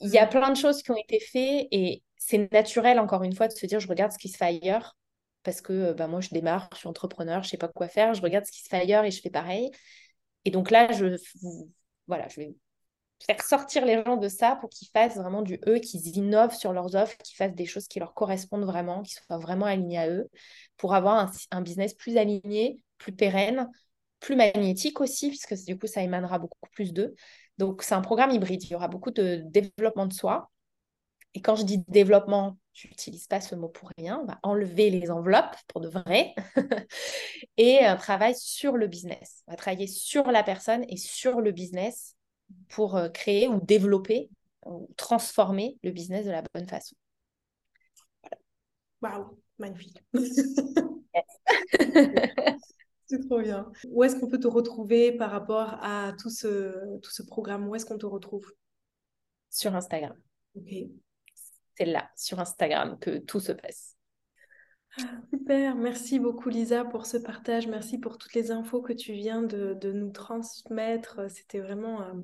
il 0.00 0.10
y 0.10 0.18
a 0.18 0.26
plein 0.26 0.50
de 0.50 0.56
choses 0.56 0.82
qui 0.82 0.90
ont 0.92 0.96
été 0.96 1.18
faites 1.18 1.66
et 1.72 2.02
c'est 2.16 2.50
naturel, 2.52 3.00
encore 3.00 3.24
une 3.24 3.34
fois, 3.34 3.48
de 3.48 3.52
se 3.52 3.66
dire, 3.66 3.80
je 3.80 3.88
regarde 3.88 4.12
ce 4.12 4.18
qui 4.18 4.28
se 4.28 4.36
fait 4.36 4.44
ailleurs 4.44 4.96
parce 5.46 5.60
que 5.60 5.92
bah, 5.92 6.08
moi, 6.08 6.20
je 6.20 6.30
démarre, 6.30 6.68
je 6.72 6.78
suis 6.78 6.88
entrepreneur, 6.88 7.40
je 7.42 7.46
ne 7.46 7.50
sais 7.50 7.56
pas 7.56 7.68
quoi 7.68 7.88
faire, 7.88 8.14
je 8.14 8.20
regarde 8.20 8.44
ce 8.44 8.50
qui 8.50 8.62
se 8.62 8.68
fait 8.68 8.78
ailleurs 8.78 9.04
et 9.04 9.12
je 9.12 9.20
fais 9.22 9.30
pareil. 9.30 9.70
Et 10.44 10.50
donc 10.50 10.72
là, 10.72 10.90
je, 10.92 11.16
voilà, 12.08 12.26
je 12.26 12.40
vais 12.40 12.56
faire 13.24 13.40
sortir 13.42 13.86
les 13.86 14.02
gens 14.04 14.16
de 14.16 14.28
ça 14.28 14.56
pour 14.56 14.70
qu'ils 14.70 14.88
fassent 14.88 15.16
vraiment 15.16 15.42
du 15.42 15.60
eux, 15.68 15.78
qu'ils 15.78 16.16
innovent 16.16 16.54
sur 16.54 16.72
leurs 16.72 16.96
offres, 16.96 17.16
qu'ils 17.18 17.36
fassent 17.36 17.54
des 17.54 17.64
choses 17.64 17.86
qui 17.86 18.00
leur 18.00 18.12
correspondent 18.12 18.64
vraiment, 18.64 19.02
qui 19.04 19.14
soient 19.14 19.38
vraiment 19.38 19.66
alignés 19.66 19.98
à 19.98 20.08
eux, 20.10 20.28
pour 20.78 20.94
avoir 20.94 21.30
un, 21.52 21.60
business 21.62 21.94
plus 21.94 22.16
aligné, 22.16 22.80
plus 22.98 23.12
pérenne, 23.12 23.70
plus 24.18 24.34
magnétique 24.34 25.00
aussi, 25.00 25.28
puisque 25.28 25.54
du 25.64 25.78
coup, 25.78 25.86
ça 25.86 26.02
émanera 26.02 26.40
beaucoup 26.40 26.58
plus 26.72 26.92
d'eux. 26.92 27.14
Donc, 27.58 27.84
c'est 27.84 27.94
un 27.94 28.02
programme 28.02 28.32
hybride. 28.32 28.64
Il 28.64 28.70
y 28.70 28.74
aura 28.74 28.88
beaucoup 28.88 29.12
de 29.12 29.42
développement 29.44 30.06
de 30.06 30.12
soi. 30.12 30.50
Et 31.34 31.40
quand 31.40 31.54
je 31.54 31.64
dis 31.64 31.78
développement, 31.86 32.58
je 32.76 32.88
n'utilise 32.88 33.26
pas 33.26 33.40
ce 33.40 33.54
mot 33.54 33.68
pour 33.68 33.90
rien, 33.96 34.20
on 34.22 34.26
va 34.26 34.38
enlever 34.42 34.90
les 34.90 35.10
enveloppes 35.10 35.56
pour 35.66 35.80
de 35.80 35.88
vrai 35.88 36.34
et 37.56 37.78
un 37.78 37.96
travail 37.96 38.34
sur 38.36 38.76
le 38.76 38.86
business. 38.86 39.42
On 39.46 39.52
va 39.52 39.56
travailler 39.56 39.86
sur 39.86 40.30
la 40.30 40.42
personne 40.42 40.84
et 40.88 40.98
sur 40.98 41.40
le 41.40 41.52
business 41.52 42.16
pour 42.68 42.96
euh, 42.96 43.08
créer 43.08 43.48
ou 43.48 43.60
développer 43.62 44.28
ou 44.66 44.90
transformer 44.98 45.78
le 45.82 45.90
business 45.90 46.26
de 46.26 46.30
la 46.32 46.42
bonne 46.54 46.68
façon. 46.68 46.94
Waouh, 49.00 49.38
magnifique. 49.58 50.04
C'est 53.06 53.26
trop 53.26 53.40
bien. 53.40 53.72
Où 53.88 54.04
est-ce 54.04 54.16
qu'on 54.16 54.28
peut 54.28 54.40
te 54.40 54.48
retrouver 54.48 55.12
par 55.12 55.30
rapport 55.30 55.78
à 55.80 56.12
tout 56.20 56.28
ce, 56.28 56.98
tout 57.00 57.10
ce 57.10 57.22
programme? 57.22 57.66
Où 57.68 57.74
est-ce 57.74 57.86
qu'on 57.86 57.96
te 57.96 58.04
retrouve? 58.04 58.52
Sur 59.48 59.74
Instagram. 59.74 60.14
Ok 60.56 60.90
c'est 61.76 61.84
là, 61.84 62.10
sur 62.16 62.40
Instagram, 62.40 62.98
que 62.98 63.18
tout 63.18 63.40
se 63.40 63.52
passe. 63.52 63.96
Ah, 64.98 65.02
super, 65.30 65.74
merci 65.74 66.18
beaucoup 66.18 66.48
Lisa 66.48 66.84
pour 66.84 67.04
ce 67.04 67.18
partage, 67.18 67.66
merci 67.66 67.98
pour 67.98 68.16
toutes 68.16 68.32
les 68.32 68.50
infos 68.50 68.80
que 68.80 68.94
tu 68.94 69.12
viens 69.12 69.42
de, 69.42 69.92
nous 69.92 70.10
transmettre. 70.10 71.30
C'était 71.30 71.60
vraiment 71.60 72.00
euh, 72.00 72.14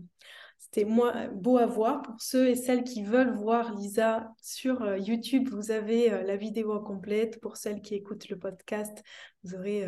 c'était 0.59 0.87
beau 0.87 1.59
à 1.59 1.67
voir. 1.67 2.01
Pour 2.01 2.15
ceux 2.19 2.49
et 2.49 2.55
celles 2.55 2.85
qui 2.85 3.03
veulent 3.03 3.35
voir 3.35 3.75
Lisa 3.75 4.33
sur 4.41 4.83
euh, 4.83 4.97
YouTube, 4.97 5.51
vous 5.51 5.71
avez 5.71 6.13
euh, 6.13 6.23
la 6.23 6.37
vidéo 6.37 6.81
complète. 6.81 7.41
Pour 7.41 7.59
celles 7.59 7.83
qui 7.83 7.95
écoutent 7.95 8.31
le 8.31 8.39
podcast, 8.39 9.03
vous 9.45 9.55
aurez 9.55 9.87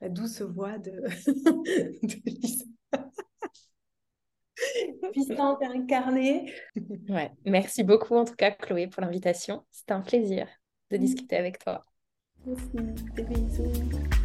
la 0.00 0.08
douce 0.08 0.42
voix 0.42 0.78
de, 0.78 0.90
de 2.02 2.14
Lisa. 2.24 2.64
puissante 5.12 5.62
et 5.62 5.66
incarnée. 5.66 6.52
Ouais, 7.08 7.30
merci 7.44 7.82
beaucoup 7.82 8.16
en 8.16 8.24
tout 8.24 8.34
cas 8.34 8.50
Chloé 8.50 8.88
pour 8.88 9.02
l'invitation. 9.02 9.64
C'était 9.70 9.92
un 9.92 10.00
plaisir 10.00 10.48
de 10.90 10.96
discuter 10.96 11.36
avec 11.36 11.58
toi. 11.58 11.84
Merci, 12.46 12.70
des 13.16 13.22
bisous. 13.24 14.15